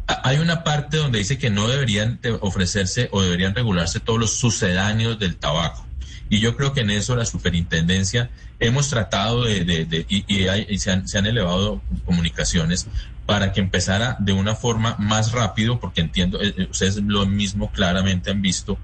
hay 0.05 0.37
una 0.37 0.63
parte 0.63 0.97
donde 0.97 1.19
dice 1.19 1.37
que 1.37 1.49
no 1.49 1.67
deberían 1.67 2.19
ofrecerse 2.41 3.09
o 3.11 3.21
deberían 3.21 3.55
regularse 3.55 3.99
todos 3.99 4.19
los 4.19 4.37
sucedáneos 4.37 5.17
del 5.19 5.35
tabaco. 5.35 5.85
Y 6.30 6.39
yo 6.39 6.55
creo 6.55 6.73
que 6.73 6.82
en 6.82 6.91
eso 6.91 7.15
la 7.15 7.25
superintendencia 7.25 8.30
hemos 8.59 8.89
tratado 8.89 9.45
de, 9.45 10.05
y, 10.07 10.77
se, 10.77 10.91
han, 10.91 11.07
se, 11.07 11.17
han, 11.17 11.25
elevado 11.25 11.82
comunicaciones 12.05 12.88
para 13.25 13.51
que 13.51 13.61
empezara 13.61 14.15
de 14.19 14.34
una 14.34 14.55
forma 14.55 14.95
más 14.99 15.32
rápido, 15.32 15.80
porque 15.80 16.01
entiendo, 16.01 16.41
eh, 16.41 16.53
eh, 16.55 16.67
ustedes 16.69 16.97
lo 16.97 17.25
mismo 17.25 17.71
claramente 17.71 18.30
han 18.32 18.41
visto, 18.41 18.77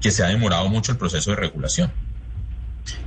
que 0.00 0.10
se 0.10 0.24
ha 0.24 0.28
demorado 0.28 0.68
mucho 0.68 0.92
el 0.92 0.98
proceso 0.98 1.30
de 1.30 1.36
regulación. 1.36 1.92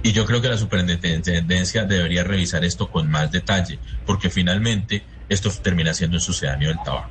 Y 0.04 0.12
yo 0.12 0.26
creo 0.26 0.42
que 0.42 0.50
la 0.50 0.58
superintendencia 0.58 1.86
debería 1.86 2.24
revisar 2.24 2.66
esto 2.66 2.92
con 2.92 3.10
más 3.10 3.32
detalle, 3.32 3.80
porque 4.06 4.30
finalmente 4.30 5.04
esto 5.30 5.50
termina 5.52 5.94
siendo 5.94 6.18
un 6.18 6.22
sucedáneo 6.22 6.70
del 6.70 6.78
tabaco. 6.84 7.10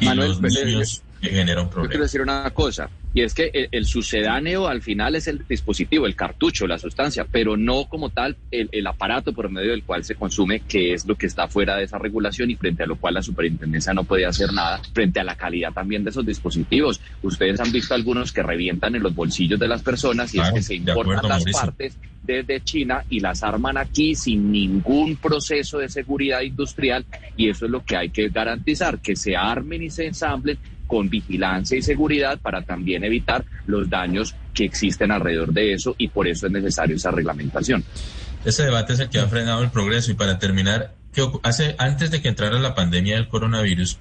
Y 0.00 0.08
los 0.14 0.40
niños 0.40 1.02
genera 1.28 1.62
un 1.62 1.68
problema. 1.68 1.86
Yo 1.86 1.90
quiero 1.90 2.04
decir 2.04 2.20
una 2.20 2.50
cosa. 2.50 2.88
Y 3.12 3.22
es 3.22 3.34
que 3.34 3.68
el, 3.72 3.86
sucedáneo 3.86 4.68
al 4.68 4.82
final 4.82 5.16
es 5.16 5.26
el 5.26 5.44
dispositivo, 5.48 6.06
el 6.06 6.14
cartucho, 6.14 6.68
la 6.68 6.78
sustancia, 6.78 7.26
pero 7.28 7.56
no 7.56 7.86
como 7.86 8.10
tal 8.10 8.36
el, 8.52 8.86
aparato 8.86 9.32
por 9.32 9.50
medio 9.50 9.72
del 9.72 9.82
cual 9.82 10.04
se 10.04 10.14
consume, 10.14 10.60
que 10.60 10.94
es 10.94 11.04
lo 11.06 11.16
que 11.16 11.26
está 11.26 11.48
fuera 11.48 11.76
de 11.76 11.84
esa 11.84 11.98
regulación 11.98 12.50
y 12.50 12.54
frente 12.54 12.84
a 12.84 12.86
lo 12.86 12.96
cual 12.96 13.14
la 13.14 13.22
superintendencia 13.22 13.92
no 13.92 14.04
puede 14.04 14.26
hacer 14.26 14.52
nada, 14.52 14.80
frente 14.94 15.18
a 15.18 15.24
la 15.24 15.34
calidad 15.34 15.72
también 15.72 16.04
de 16.04 16.10
esos 16.10 16.24
dispositivos. 16.24 17.00
Ustedes 17.22 17.58
han 17.58 17.72
visto 17.72 17.94
algunos 17.94 18.32
que 18.32 18.44
revientan 18.44 18.94
en 18.94 19.02
los 19.02 19.14
bolsillos 19.14 19.58
de 19.58 19.66
las 19.66 19.82
personas 19.82 20.32
y 20.32 20.38
es 20.38 20.52
que 20.52 20.62
se 20.62 20.76
importan 20.76 21.28
las 21.28 21.44
partes 21.44 21.96
desde 22.22 22.60
China 22.60 23.04
y 23.10 23.18
las 23.18 23.42
arman 23.42 23.76
aquí 23.76 24.14
sin 24.14 24.52
ningún 24.52 25.16
proceso 25.16 25.78
de 25.78 25.88
seguridad 25.88 26.42
industrial 26.42 27.04
y 27.36 27.48
eso 27.48 27.64
es 27.64 27.72
lo 27.72 27.84
que 27.84 27.96
hay 27.96 28.10
que 28.10 28.28
garantizar, 28.28 29.00
que 29.00 29.16
se 29.16 29.34
armen 29.34 29.82
y 29.82 29.90
se 29.90 30.06
ensamblen 30.06 30.58
con 30.90 31.08
vigilancia 31.08 31.78
y 31.78 31.82
seguridad 31.82 32.40
para 32.40 32.62
también 32.62 33.04
evitar 33.04 33.44
los 33.66 33.88
daños 33.88 34.34
que 34.52 34.64
existen 34.64 35.12
alrededor 35.12 35.52
de 35.52 35.72
eso 35.72 35.94
y 35.96 36.08
por 36.08 36.26
eso 36.26 36.46
es 36.46 36.52
necesario 36.52 36.96
esa 36.96 37.12
reglamentación. 37.12 37.84
Ese 38.44 38.64
debate 38.64 38.94
es 38.94 39.00
el 39.00 39.08
que 39.08 39.20
ha 39.20 39.28
frenado 39.28 39.62
el 39.62 39.70
progreso 39.70 40.10
y 40.10 40.14
para 40.14 40.40
terminar, 40.40 40.94
hace 41.44 41.76
antes 41.78 42.10
de 42.10 42.20
que 42.20 42.28
entrara 42.28 42.58
la 42.58 42.74
pandemia 42.74 43.14
del 43.14 43.28
coronavirus 43.28 43.98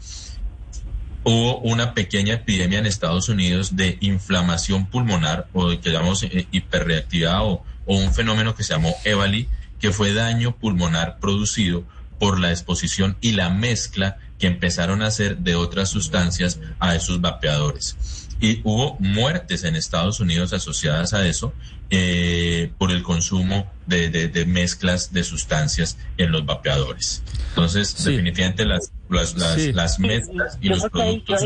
hubo 1.24 1.60
una 1.60 1.94
pequeña 1.94 2.34
epidemia 2.36 2.80
en 2.80 2.88
Estados 2.88 3.30
Unidos 3.30 3.76
de 3.76 3.98
inflamación 4.02 4.88
pulmonar 4.88 5.48
o 5.54 5.70
de 5.70 5.80
que 5.80 5.92
llamamos 5.92 6.24
eh, 6.24 6.48
hiperreactividad 6.52 7.44
o, 7.44 7.64
o 7.86 7.98
un 7.98 8.12
fenómeno 8.14 8.56
que 8.56 8.64
se 8.64 8.74
llamó 8.74 8.96
EVALI, 9.04 9.48
que 9.80 9.92
fue 9.92 10.14
daño 10.14 10.56
pulmonar 10.56 11.20
producido 11.20 11.84
por 12.18 12.40
la 12.40 12.50
exposición 12.50 13.16
y 13.22 13.34
la 13.34 13.52
mezcla 13.52 14.18
que 14.40 14.48
empezaron 14.48 15.02
a 15.02 15.08
hacer 15.08 15.38
de 15.38 15.56
otras 15.56 15.90
sustancias 15.90 16.60
a 16.80 16.96
esos 16.96 17.22
vapeadores. 17.22 18.28
Y 18.42 18.62
hubo 18.64 18.96
muertes 19.00 19.66
en 19.66 19.76
Estados 19.76 20.22
Unidos 20.22 20.54
asociadas 20.54 21.14
a 21.14 21.28
eso 21.28 21.54
eh, 21.92 22.72
por 22.78 22.92
el 22.92 23.04
consumo 23.04 23.70
de, 23.86 24.46
mezclas 24.48 25.12
de 25.12 25.24
sustancias 25.24 25.98
en 26.18 26.32
los 26.32 26.46
vapeadores. 26.46 27.24
Entonces, 27.50 28.06
definitivamente 28.06 28.64
las, 28.64 28.94
las, 29.10 29.36
las, 29.36 30.00
mezclas 30.00 30.58
y 30.62 30.70
los 30.70 30.88
productos... 30.90 31.46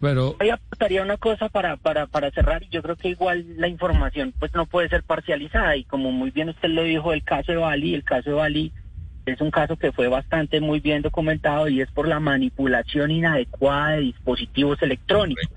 pero... 0.00 0.36
Yo 0.44 0.54
aportaría 0.54 1.02
una 1.02 1.16
cosa 1.16 1.48
para, 1.48 1.76
para, 1.76 2.08
para 2.08 2.30
cerrar, 2.32 2.64
y 2.64 2.68
yo 2.70 2.82
creo 2.82 2.96
que 2.96 3.08
igual 3.08 3.46
la 3.56 3.68
información 3.68 4.34
pues 4.38 4.52
no 4.52 4.66
puede 4.66 4.88
ser 4.88 5.02
parcializada, 5.04 5.76
y 5.76 5.84
como 5.84 6.10
muy 6.10 6.30
bien 6.30 6.50
usted 6.50 6.68
lo 6.68 6.82
dijo, 6.82 7.14
el 7.14 7.22
caso 7.22 7.52
de 7.52 7.58
Bali, 7.58 7.94
el 7.94 8.04
caso 8.04 8.30
de 8.30 8.36
Bali 8.36 8.72
es 9.32 9.40
un 9.40 9.50
caso 9.50 9.76
que 9.76 9.92
fue 9.92 10.08
bastante 10.08 10.60
muy 10.60 10.80
bien 10.80 11.02
documentado 11.02 11.68
y 11.68 11.80
es 11.80 11.90
por 11.90 12.08
la 12.08 12.20
manipulación 12.20 13.10
inadecuada 13.10 13.92
de 13.92 14.00
dispositivos 14.00 14.80
electrónicos. 14.82 15.48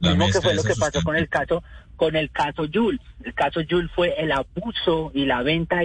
Mismo 0.00 0.26
que 0.26 0.40
fue 0.40 0.54
lo 0.54 0.62
que 0.62 0.74
pasó 0.74 1.02
con 1.02 1.16
el 1.16 1.28
caso 1.28 1.62
con 1.96 2.16
el 2.16 2.30
caso 2.30 2.64
Jules. 2.72 3.00
El 3.22 3.32
caso 3.32 3.60
Jules 3.68 3.90
fue 3.94 4.14
el 4.18 4.32
abuso 4.32 5.12
y 5.14 5.24
la 5.24 5.42
venta 5.42 5.80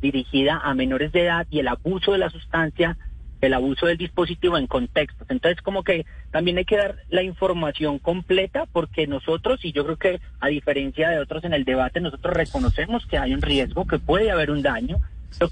dirigida 0.00 0.58
a 0.58 0.74
menores 0.74 1.12
de 1.12 1.22
edad 1.22 1.46
y 1.48 1.60
el 1.60 1.68
abuso 1.68 2.10
de 2.10 2.18
la 2.18 2.28
sustancia, 2.28 2.96
el 3.40 3.54
abuso 3.54 3.86
del 3.86 3.96
dispositivo 3.96 4.58
en 4.58 4.66
contextos. 4.66 5.30
Entonces, 5.30 5.62
como 5.62 5.84
que 5.84 6.06
también 6.32 6.58
hay 6.58 6.64
que 6.64 6.76
dar 6.76 6.96
la 7.08 7.22
información 7.22 8.00
completa 8.00 8.66
porque 8.72 9.06
nosotros, 9.06 9.64
y 9.64 9.70
yo 9.70 9.84
creo 9.84 9.96
que 9.96 10.20
a 10.40 10.48
diferencia 10.48 11.08
de 11.08 11.20
otros 11.20 11.44
en 11.44 11.54
el 11.54 11.64
debate, 11.64 12.00
nosotros 12.00 12.34
reconocemos 12.34 13.06
que 13.06 13.18
hay 13.18 13.32
un 13.32 13.42
riesgo, 13.42 13.86
que 13.86 14.00
puede 14.00 14.32
haber 14.32 14.50
un 14.50 14.62
daño, 14.62 14.96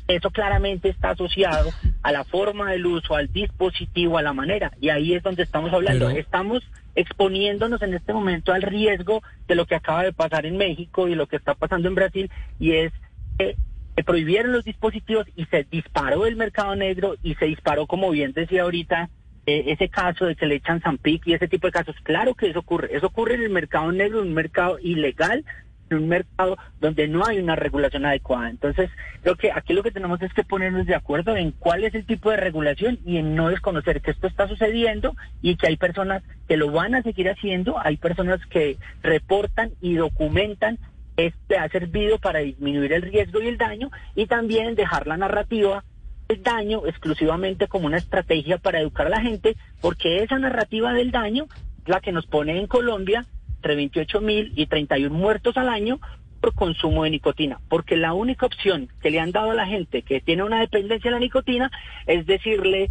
eso 0.08 0.30
claramente 0.30 0.88
está 0.88 1.10
asociado 1.10 1.70
a 2.02 2.12
la 2.12 2.24
forma 2.24 2.70
del 2.70 2.86
uso, 2.86 3.14
al 3.14 3.32
dispositivo, 3.32 4.18
a 4.18 4.22
la 4.22 4.32
manera. 4.32 4.72
Y 4.80 4.90
ahí 4.90 5.14
es 5.14 5.22
donde 5.22 5.42
estamos 5.42 5.72
hablando. 5.72 6.10
Estamos 6.10 6.62
exponiéndonos 6.94 7.80
en 7.82 7.94
este 7.94 8.12
momento 8.12 8.52
al 8.52 8.62
riesgo 8.62 9.22
de 9.46 9.54
lo 9.54 9.66
que 9.66 9.76
acaba 9.76 10.02
de 10.02 10.12
pasar 10.12 10.46
en 10.46 10.56
México 10.56 11.08
y 11.08 11.14
lo 11.14 11.26
que 11.26 11.36
está 11.36 11.54
pasando 11.54 11.88
en 11.88 11.94
Brasil. 11.94 12.30
Y 12.58 12.72
es 12.72 12.92
que 13.38 13.56
se 13.94 14.04
prohibieron 14.04 14.52
los 14.52 14.64
dispositivos 14.64 15.26
y 15.36 15.44
se 15.46 15.64
disparó 15.70 16.26
el 16.26 16.36
mercado 16.36 16.76
negro 16.76 17.16
y 17.22 17.34
se 17.34 17.46
disparó, 17.46 17.86
como 17.86 18.10
bien 18.10 18.32
decía 18.32 18.62
ahorita, 18.62 19.10
eh, 19.46 19.72
ese 19.72 19.88
caso 19.88 20.26
de 20.26 20.36
que 20.36 20.46
le 20.46 20.56
echan 20.56 20.80
Zampic 20.80 21.26
y 21.26 21.32
ese 21.32 21.48
tipo 21.48 21.66
de 21.68 21.72
casos. 21.72 21.96
Claro 22.02 22.34
que 22.34 22.50
eso 22.50 22.58
ocurre. 22.58 22.94
Eso 22.94 23.06
ocurre 23.06 23.34
en 23.34 23.42
el 23.42 23.50
mercado 23.50 23.90
negro, 23.92 24.20
en 24.20 24.28
un 24.28 24.34
mercado 24.34 24.78
ilegal 24.78 25.44
en 25.90 25.98
un 25.98 26.08
mercado 26.08 26.56
donde 26.80 27.08
no 27.08 27.26
hay 27.26 27.38
una 27.38 27.56
regulación 27.56 28.04
adecuada. 28.06 28.50
Entonces, 28.50 28.90
creo 29.22 29.36
que 29.36 29.52
aquí 29.52 29.72
lo 29.72 29.82
que 29.82 29.90
tenemos 29.90 30.20
es 30.22 30.32
que 30.32 30.44
ponernos 30.44 30.86
de 30.86 30.94
acuerdo 30.94 31.36
en 31.36 31.52
cuál 31.52 31.84
es 31.84 31.94
el 31.94 32.06
tipo 32.06 32.30
de 32.30 32.36
regulación 32.36 32.98
y 33.04 33.18
en 33.18 33.34
no 33.34 33.48
desconocer 33.48 34.00
que 34.00 34.10
esto 34.10 34.26
está 34.26 34.48
sucediendo 34.48 35.14
y 35.42 35.56
que 35.56 35.68
hay 35.68 35.76
personas 35.76 36.22
que 36.46 36.56
lo 36.56 36.70
van 36.70 36.94
a 36.94 37.02
seguir 37.02 37.28
haciendo, 37.28 37.78
hay 37.78 37.96
personas 37.96 38.40
que 38.46 38.76
reportan 39.02 39.72
y 39.80 39.94
documentan 39.94 40.78
este 41.18 41.58
ha 41.58 41.68
servido 41.68 42.18
para 42.18 42.38
disminuir 42.38 42.92
el 42.92 43.02
riesgo 43.02 43.42
y 43.42 43.48
el 43.48 43.58
daño 43.58 43.90
y 44.14 44.26
también 44.26 44.76
dejar 44.76 45.08
la 45.08 45.16
narrativa 45.16 45.84
del 46.28 46.42
daño 46.42 46.86
exclusivamente 46.86 47.66
como 47.66 47.86
una 47.86 47.96
estrategia 47.96 48.58
para 48.58 48.80
educar 48.80 49.08
a 49.08 49.10
la 49.10 49.20
gente, 49.20 49.56
porque 49.80 50.22
esa 50.22 50.38
narrativa 50.38 50.92
del 50.92 51.10
daño 51.10 51.46
es 51.82 51.88
la 51.88 52.00
que 52.00 52.12
nos 52.12 52.26
pone 52.26 52.58
en 52.58 52.68
Colombia 52.68 53.26
entre 53.58 53.74
28 53.74 54.20
mil 54.20 54.52
y 54.54 54.66
31 54.66 55.14
muertos 55.14 55.56
al 55.56 55.68
año 55.68 56.00
por 56.40 56.54
consumo 56.54 57.04
de 57.04 57.10
nicotina, 57.10 57.60
porque 57.68 57.96
la 57.96 58.12
única 58.12 58.46
opción 58.46 58.88
que 59.02 59.10
le 59.10 59.18
han 59.18 59.32
dado 59.32 59.50
a 59.50 59.54
la 59.54 59.66
gente 59.66 60.02
que 60.02 60.20
tiene 60.20 60.44
una 60.44 60.60
dependencia 60.60 61.10
a 61.10 61.14
la 61.14 61.18
nicotina 61.18 61.70
es 62.06 62.26
decirle, 62.26 62.90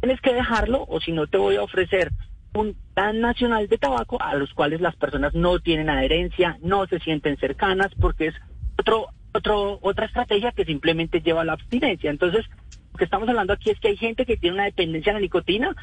tienes 0.00 0.20
que 0.20 0.34
dejarlo 0.34 0.84
o 0.86 1.00
si 1.00 1.12
no 1.12 1.26
te 1.26 1.38
voy 1.38 1.56
a 1.56 1.62
ofrecer 1.62 2.10
un 2.54 2.76
plan 2.94 3.20
nacional 3.20 3.66
de 3.68 3.78
tabaco 3.78 4.20
a 4.20 4.34
los 4.34 4.52
cuales 4.52 4.82
las 4.82 4.94
personas 4.96 5.34
no 5.34 5.58
tienen 5.60 5.88
adherencia, 5.88 6.58
no 6.60 6.86
se 6.86 6.98
sienten 6.98 7.38
cercanas, 7.38 7.92
porque 7.98 8.26
es 8.26 8.34
otro, 8.78 9.06
otro, 9.32 9.78
otra 9.80 10.04
estrategia 10.04 10.52
que 10.52 10.66
simplemente 10.66 11.22
lleva 11.22 11.40
a 11.40 11.44
la 11.44 11.54
abstinencia. 11.54 12.10
Entonces, 12.10 12.44
lo 12.92 12.98
que 12.98 13.04
estamos 13.04 13.26
hablando 13.26 13.54
aquí 13.54 13.70
es 13.70 13.80
que 13.80 13.88
hay 13.88 13.96
gente 13.96 14.26
que 14.26 14.36
tiene 14.36 14.56
una 14.56 14.64
dependencia 14.64 15.12
a 15.12 15.14
la 15.14 15.20
nicotina, 15.20 15.74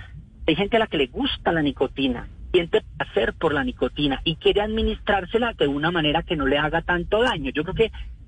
hay 0.45 0.55
gente 0.55 0.75
a 0.75 0.79
la 0.79 0.87
que 0.87 0.97
le 0.97 1.07
gusta 1.07 1.51
la 1.51 1.63
nicotina, 1.63 2.27
siente 2.51 2.83
placer 2.97 3.33
por 3.33 3.53
la 3.53 3.63
nicotina 3.63 4.21
y 4.23 4.35
quiere 4.35 4.61
administrársela 4.61 5.53
de 5.53 5.67
una 5.67 5.91
manera 5.91 6.23
que 6.23 6.35
no 6.35 6.47
le 6.47 6.57
haga 6.57 6.81
tanto 6.81 7.21
daño. 7.21 7.51
Yo 7.51 7.63
creo 7.63 7.75
que 7.75 7.85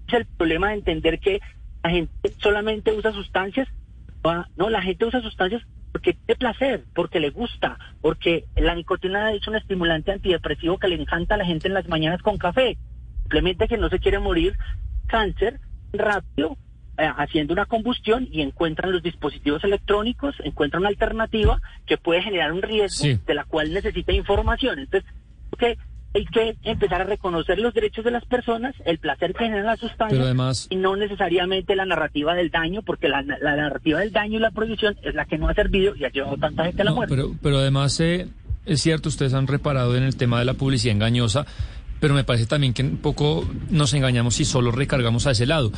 es 0.07 0.13
el 0.13 0.26
problema 0.26 0.69
de 0.69 0.76
entender 0.76 1.19
que 1.19 1.39
la 1.84 1.89
gente 1.89 2.32
solamente 2.39 2.91
usa 2.91 3.11
sustancias, 3.11 3.67
no, 4.55 4.69
la 4.69 4.82
gente 4.82 5.05
usa 5.05 5.22
sustancias 5.22 5.63
porque 5.91 6.13
tiene 6.13 6.38
placer, 6.38 6.84
porque 6.93 7.19
le 7.19 7.32
gusta, 7.32 7.78
porque 8.01 8.45
la 8.55 8.76
nicotina 8.76 9.34
es 9.34 9.47
un 9.47 9.55
estimulante 9.55 10.11
antidepresivo 10.11 10.78
que 10.78 10.88
le 10.88 11.01
encanta 11.01 11.36
a 11.36 11.38
la 11.38 11.45
gente 11.45 11.67
en 11.67 11.74
las 11.74 11.88
mañanas 11.88 12.22
con 12.22 12.38
café. 12.38 12.78
Simplemente 13.24 13.67
que 13.67 13.78
no 13.78 13.89
se 13.89 13.99
quiere 13.99 14.19
morir 14.19 14.55
cáncer 15.07 15.59
rápido 15.91 16.57
haciendo 16.97 17.53
una 17.53 17.65
combustión 17.65 18.27
y 18.31 18.41
encuentran 18.41 18.91
los 18.91 19.01
dispositivos 19.01 19.63
electrónicos, 19.63 20.35
encuentran 20.43 20.81
una 20.81 20.89
alternativa 20.89 21.59
que 21.85 21.97
puede 21.97 22.21
generar 22.21 22.51
un 22.51 22.61
riesgo 22.61 23.19
de 23.25 23.33
la 23.33 23.43
cual 23.45 23.73
necesita 23.73 24.11
información. 24.11 24.79
Entonces, 24.79 25.09
hay 26.13 26.25
que 26.25 26.55
empezar 26.63 27.01
a 27.01 27.05
reconocer 27.05 27.57
los 27.59 27.73
derechos 27.73 28.03
de 28.03 28.11
las 28.11 28.25
personas, 28.25 28.75
el 28.85 28.97
placer 28.97 29.33
que 29.33 29.45
generan 29.45 29.65
las 29.65 29.79
sustancias 29.79 30.67
y 30.69 30.75
no 30.75 30.95
necesariamente 30.95 31.75
la 31.75 31.85
narrativa 31.85 32.35
del 32.35 32.51
daño, 32.51 32.81
porque 32.81 33.07
la, 33.07 33.21
narrativa 33.21 33.99
del 33.99 34.11
daño 34.11 34.37
y 34.37 34.41
la 34.41 34.51
prohibición 34.51 34.97
es 35.03 35.15
la 35.15 35.25
que 35.25 35.37
no 35.37 35.47
ha 35.47 35.53
servido 35.53 35.95
y 35.95 36.03
ha 36.03 36.09
llevado 36.09 36.37
tanta 36.37 36.65
gente 36.65 36.81
a 36.81 36.85
la 36.85 36.93
muerte. 36.93 37.15
Pero, 37.15 37.35
pero 37.41 37.59
además 37.59 37.97
eh, 38.01 38.27
es 38.65 38.81
cierto, 38.81 39.09
ustedes 39.09 39.33
han 39.33 39.47
reparado 39.47 39.95
en 39.95 40.03
el 40.03 40.17
tema 40.17 40.39
de 40.39 40.45
la 40.45 40.53
publicidad 40.53 40.93
engañosa 40.93 41.45
pero 42.01 42.15
me 42.15 42.25
parece 42.25 42.47
también 42.47 42.73
que 42.73 42.81
un 42.81 42.97
poco 42.97 43.47
nos 43.69 43.93
engañamos 43.93 44.35
si 44.35 44.43
solo 44.43 44.71
recargamos 44.71 45.27
a 45.27 45.31
ese 45.31 45.45
lado. 45.45 45.71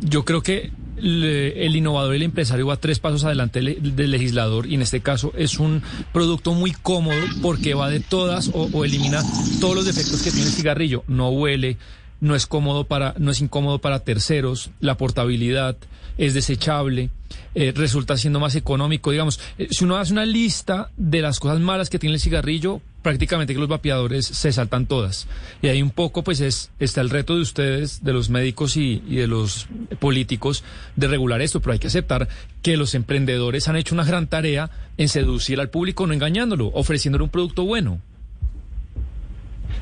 Yo 0.00 0.24
creo 0.24 0.40
que 0.40 0.70
el 0.96 1.74
innovador 1.74 2.14
y 2.14 2.18
el 2.18 2.22
empresario 2.22 2.68
va 2.68 2.76
tres 2.76 3.00
pasos 3.00 3.24
adelante 3.24 3.60
del 3.60 4.10
legislador 4.10 4.66
y 4.66 4.76
en 4.76 4.82
este 4.82 5.00
caso 5.00 5.32
es 5.36 5.58
un 5.58 5.82
producto 6.12 6.54
muy 6.54 6.70
cómodo 6.70 7.20
porque 7.42 7.74
va 7.74 7.90
de 7.90 7.98
todas 7.98 8.52
o, 8.54 8.84
elimina 8.84 9.20
todos 9.60 9.74
los 9.74 9.84
defectos 9.84 10.22
que 10.22 10.30
tiene 10.30 10.46
el 10.46 10.52
cigarrillo. 10.52 11.02
No 11.08 11.30
huele, 11.30 11.76
no 12.20 12.36
es 12.36 12.46
cómodo 12.46 12.84
para, 12.84 13.16
no 13.18 13.32
es 13.32 13.40
incómodo 13.40 13.80
para 13.80 13.98
terceros, 13.98 14.70
la 14.78 14.96
portabilidad 14.96 15.76
es 16.18 16.34
desechable. 16.34 17.10
Eh, 17.56 17.72
resulta 17.74 18.16
siendo 18.16 18.38
más 18.38 18.54
económico. 18.54 19.10
Digamos, 19.10 19.40
eh, 19.58 19.66
si 19.72 19.84
uno 19.84 19.96
hace 19.96 20.12
una 20.12 20.24
lista 20.24 20.90
de 20.96 21.20
las 21.20 21.40
cosas 21.40 21.58
malas 21.58 21.90
que 21.90 21.98
tiene 21.98 22.14
el 22.14 22.20
cigarrillo, 22.20 22.80
prácticamente 23.04 23.54
que 23.54 23.60
los 23.60 23.68
vapeadores 23.68 24.26
se 24.26 24.50
saltan 24.50 24.86
todas. 24.86 25.28
Y 25.62 25.68
ahí 25.68 25.80
un 25.80 25.90
poco, 25.90 26.24
pues, 26.24 26.40
es, 26.40 26.72
está 26.80 27.02
el 27.02 27.10
reto 27.10 27.36
de 27.36 27.42
ustedes, 27.42 28.02
de 28.02 28.12
los 28.12 28.30
médicos 28.30 28.76
y, 28.76 29.00
y 29.06 29.16
de 29.16 29.28
los 29.28 29.68
políticos, 30.00 30.64
de 30.96 31.06
regular 31.06 31.40
esto, 31.40 31.60
pero 31.60 31.74
hay 31.74 31.78
que 31.78 31.86
aceptar 31.86 32.26
que 32.62 32.76
los 32.76 32.96
emprendedores 32.96 33.68
han 33.68 33.76
hecho 33.76 33.94
una 33.94 34.04
gran 34.04 34.26
tarea 34.26 34.70
en 34.96 35.08
seducir 35.08 35.60
al 35.60 35.70
público, 35.70 36.06
no 36.08 36.14
engañándolo, 36.14 36.72
ofreciéndole 36.74 37.22
un 37.22 37.30
producto 37.30 37.64
bueno. 37.64 38.00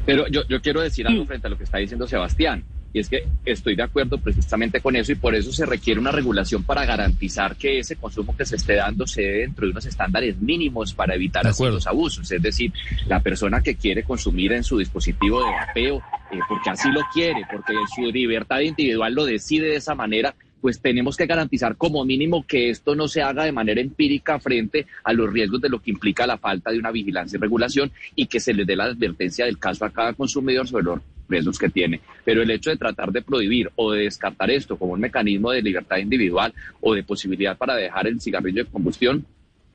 Pero 0.05 0.27
yo, 0.29 0.43
yo 0.49 0.61
quiero 0.61 0.81
decir 0.81 1.07
algo 1.07 1.25
frente 1.25 1.47
a 1.47 1.51
lo 1.51 1.57
que 1.57 1.65
está 1.65 1.79
diciendo 1.79 2.07
Sebastián. 2.09 2.65
Y 2.93 3.01
es 3.01 3.09
que 3.09 3.27
estoy 3.45 3.75
de 3.75 3.83
acuerdo 3.83 4.19
precisamente 4.19 4.81
con 4.81 4.97
eso 4.97 5.13
y 5.13 5.15
por 5.15 5.35
eso 5.35 5.53
se 5.53 5.65
requiere 5.65 5.99
una 5.99 6.13
regulación 6.13 6.63
para 6.63 6.85
garantizar 6.85 7.57
que 7.57 7.79
ese 7.79 7.97
consumo 7.97 8.37
que 8.37 8.45
se 8.45 8.57
esté 8.57 8.75
dando 8.75 9.07
se 9.07 9.23
dé 9.23 9.39
dentro 9.39 9.67
de 9.67 9.73
unos 9.73 9.87
estándares 9.87 10.39
mínimos 10.41 10.93
para 10.93 11.15
evitar 11.15 11.45
los 11.45 11.87
abusos. 11.87 12.31
Es 12.31 12.43
decir, 12.43 12.73
la 13.07 13.21
persona 13.21 13.63
que 13.63 13.77
quiere 13.77 14.03
consumir 14.03 14.53
en 14.53 14.63
su 14.63 14.79
dispositivo 14.79 15.43
de 15.43 15.51
vapeo, 15.51 15.97
eh, 16.33 16.39
porque 16.49 16.71
así 16.71 16.91
lo 16.91 17.01
quiere, 17.13 17.47
porque 17.51 17.73
su 17.95 18.03
libertad 18.03 18.61
individual 18.61 19.15
lo 19.15 19.25
decide 19.25 19.69
de 19.69 19.77
esa 19.77 19.95
manera, 19.95 20.35
pues 20.63 20.81
tenemos 20.81 21.17
que 21.17 21.27
garantizar 21.27 21.77
como 21.77 22.05
mínimo 22.05 22.47
que 22.47 22.71
esto 22.71 22.95
no 22.95 23.09
se 23.09 23.21
haga 23.21 23.45
de 23.45 23.53
manera 23.53 23.81
empírica 23.81 24.39
frente 24.39 24.87
a 25.03 25.13
los 25.13 25.31
riesgos 25.31 25.61
de 25.61 25.69
lo 25.69 25.83
que 25.83 25.91
implica 25.91 26.27
la 26.27 26.39
falta 26.39 26.71
de 26.71 26.79
una 26.79 26.93
vigilancia 26.93 27.37
y 27.37 27.41
regulación 27.41 27.91
y 28.15 28.27
que 28.27 28.39
se 28.39 28.55
le 28.55 28.65
dé 28.65 28.77
la 28.77 28.85
advertencia 28.85 29.45
del 29.45 29.59
caso 29.59 29.85
a 29.85 29.91
cada 29.91 30.13
consumidor 30.13 30.69
sobre 30.69 30.85
los 30.85 31.01
riesgos 31.33 31.59
que 31.59 31.69
tiene. 31.69 32.01
Pero 32.25 32.43
el 32.43 32.51
hecho 32.51 32.71
de 32.71 32.77
tratar 32.77 33.11
de 33.11 33.23
prohibir 33.23 33.71
o 33.75 33.93
de 33.93 34.05
descartar 34.05 34.51
esto 34.51 34.77
como 34.77 34.93
un 34.93 35.01
mecanismo 35.01 35.51
de 35.51 35.63
libertad 35.63 35.97
individual 35.97 36.55
o 36.81 36.95
de 36.95 37.03
posibilidad 37.03 37.57
para 37.57 37.75
dejar 37.75 38.07
el 38.07 38.21
cigarrillo 38.21 38.65
de 38.65 38.71
combustión, 38.71 39.27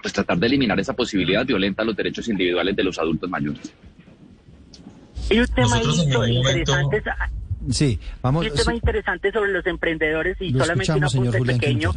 pues 0.02 0.14
tratar 0.14 0.38
de 0.38 0.48
eliminar 0.48 0.80
esa 0.80 0.94
posibilidad 0.94 1.46
violenta 1.46 1.84
los 1.84 1.96
derechos 1.96 2.28
individuales 2.30 2.76
de 2.76 2.84
los 2.84 2.98
adultos 2.98 3.30
mayores. 3.30 3.74
Y 5.30 5.40
un 5.40 5.48
tema 5.48 5.78
interesante 5.84 7.04
Sí, 7.70 8.00
vamos. 8.22 8.48
Un 8.48 8.56
tema 8.56 8.74
interesante 8.74 9.32
sobre 9.32 9.52
los 9.52 9.66
emprendedores 9.66 10.38
y 10.40 10.52
solamente 10.54 10.94
un 10.94 11.04
apunte 11.04 11.42
pequeño. 11.42 11.92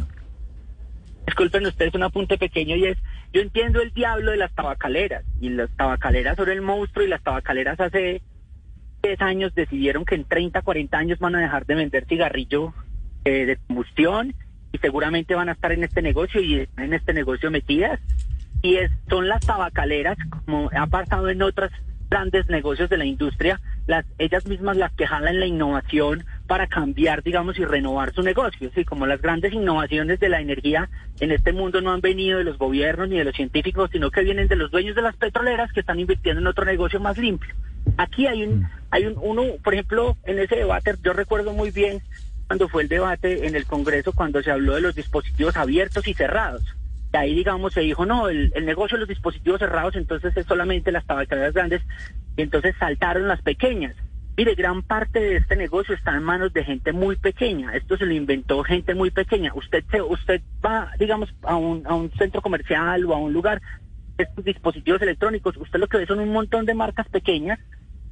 Disculpen 1.25 1.65
ustedes 1.65 1.93
un 1.93 2.03
apunte 2.03 2.37
pequeño 2.37 2.75
y 2.75 2.87
es, 2.87 2.97
yo 3.31 3.41
entiendo 3.41 3.79
el 3.81 3.93
diablo 3.93 4.31
de 4.31 4.37
las 4.37 4.53
tabacaleras 4.53 5.23
y 5.39 5.49
las 5.49 5.69
tabacaleras 5.77 6.35
sobre 6.35 6.53
el 6.53 6.61
monstruo 6.61 7.05
y 7.05 7.09
las 7.09 7.23
tabacaleras 7.23 7.79
hace 7.79 8.21
10 9.01 9.21
años 9.21 9.55
decidieron 9.55 10.05
que 10.05 10.15
en 10.15 10.25
30, 10.25 10.61
40 10.61 10.97
años 10.97 11.19
van 11.19 11.35
a 11.35 11.41
dejar 11.41 11.65
de 11.65 11.75
vender 11.75 12.05
cigarrillo 12.05 12.73
eh, 13.25 13.45
de 13.45 13.57
combustión 13.67 14.33
y 14.71 14.77
seguramente 14.77 15.35
van 15.35 15.49
a 15.49 15.53
estar 15.53 15.71
en 15.71 15.83
este 15.83 16.01
negocio 16.01 16.41
y 16.41 16.67
en 16.77 16.93
este 16.93 17.13
negocio 17.13 17.51
metidas. 17.51 17.99
Y 18.61 18.75
es, 18.75 18.91
son 19.09 19.27
las 19.27 19.45
tabacaleras, 19.45 20.17
como 20.29 20.69
ha 20.75 20.87
pasado 20.87 21.29
en 21.29 21.41
otras 21.41 21.71
grandes 22.11 22.47
negocios 22.49 22.89
de 22.89 22.97
la 22.97 23.05
industria, 23.05 23.61
las, 23.87 24.05
ellas 24.19 24.45
mismas 24.45 24.75
las 24.75 24.91
que 24.91 25.07
jalan 25.07 25.39
la 25.39 25.45
innovación 25.45 26.25
para 26.45 26.67
cambiar, 26.67 27.23
digamos, 27.23 27.57
y 27.57 27.65
renovar 27.65 28.13
su 28.13 28.21
negocio. 28.21 28.69
Sí, 28.75 28.83
como 28.83 29.07
las 29.07 29.21
grandes 29.21 29.53
innovaciones 29.53 30.19
de 30.19 30.29
la 30.29 30.41
energía 30.41 30.89
en 31.21 31.31
este 31.31 31.53
mundo 31.53 31.79
no 31.81 31.91
han 31.91 32.01
venido 32.01 32.37
de 32.37 32.43
los 32.43 32.57
gobiernos 32.57 33.07
ni 33.07 33.17
de 33.17 33.23
los 33.23 33.35
científicos, 33.35 33.89
sino 33.93 34.11
que 34.11 34.23
vienen 34.23 34.49
de 34.49 34.57
los 34.57 34.71
dueños 34.71 34.95
de 34.95 35.01
las 35.01 35.15
petroleras 35.15 35.71
que 35.71 35.79
están 35.79 36.01
invirtiendo 36.01 36.41
en 36.41 36.47
otro 36.47 36.65
negocio 36.65 36.99
más 36.99 37.17
limpio. 37.17 37.55
Aquí 38.01 38.27
hay 38.27 38.43
un, 38.43 38.67
hay 38.89 39.05
un, 39.05 39.15
uno, 39.17 39.43
por 39.63 39.73
ejemplo, 39.73 40.17
en 40.23 40.39
ese 40.39 40.55
debate, 40.55 40.95
yo 41.03 41.13
recuerdo 41.13 41.53
muy 41.53 41.71
bien 41.71 42.01
cuando 42.47 42.67
fue 42.67 42.83
el 42.83 42.89
debate 42.89 43.47
en 43.47 43.55
el 43.55 43.65
Congreso, 43.65 44.11
cuando 44.11 44.41
se 44.41 44.51
habló 44.51 44.75
de 44.75 44.81
los 44.81 44.95
dispositivos 44.95 45.55
abiertos 45.55 46.07
y 46.07 46.13
cerrados 46.13 46.63
de 47.11 47.17
ahí, 47.17 47.35
digamos, 47.35 47.73
se 47.73 47.81
dijo, 47.81 48.05
no, 48.05 48.29
el, 48.29 48.53
negocio 48.63 48.95
de 48.95 49.01
los 49.01 49.09
dispositivos 49.09 49.59
cerrados, 49.59 49.95
entonces 49.95 50.35
es 50.35 50.45
solamente 50.45 50.91
las 50.91 51.05
tabacaleras 51.05 51.53
grandes, 51.53 51.81
y 52.37 52.41
entonces 52.41 52.73
saltaron 52.79 53.27
las 53.27 53.41
pequeñas. 53.41 53.95
Mire, 54.37 54.55
gran 54.55 54.81
parte 54.81 55.19
de 55.19 55.35
este 55.37 55.57
negocio 55.57 55.93
está 55.93 56.15
en 56.15 56.23
manos 56.23 56.53
de 56.53 56.63
gente 56.63 56.93
muy 56.93 57.17
pequeña. 57.17 57.75
Esto 57.75 57.97
se 57.97 58.05
lo 58.05 58.13
inventó 58.13 58.63
gente 58.63 58.95
muy 58.95 59.11
pequeña. 59.11 59.51
Usted 59.53 59.83
se, 59.91 60.01
usted 60.01 60.41
va, 60.65 60.91
digamos, 60.97 61.33
a 61.43 61.57
un, 61.57 61.85
a 61.85 61.93
un 61.93 62.09
centro 62.11 62.41
comercial 62.41 63.05
o 63.05 63.13
a 63.13 63.17
un 63.17 63.33
lugar, 63.33 63.61
estos 64.17 64.45
dispositivos 64.45 65.01
electrónicos, 65.01 65.57
usted 65.57 65.79
lo 65.79 65.87
que 65.87 65.97
ve 65.97 66.05
son 66.05 66.19
un 66.19 66.31
montón 66.31 66.65
de 66.65 66.73
marcas 66.73 67.09
pequeñas, 67.09 67.59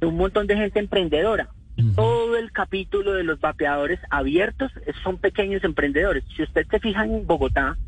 de 0.00 0.06
un 0.06 0.16
montón 0.16 0.46
de 0.46 0.56
gente 0.56 0.78
emprendedora. 0.78 1.48
Todo 1.94 2.36
el 2.36 2.52
capítulo 2.52 3.14
de 3.14 3.24
los 3.24 3.40
vapeadores 3.40 4.00
abiertos 4.10 4.70
son 5.02 5.16
pequeños 5.16 5.64
emprendedores. 5.64 6.24
Si 6.36 6.42
usted 6.42 6.66
se 6.70 6.78
fija 6.78 7.04
en 7.04 7.26
Bogotá, 7.26 7.78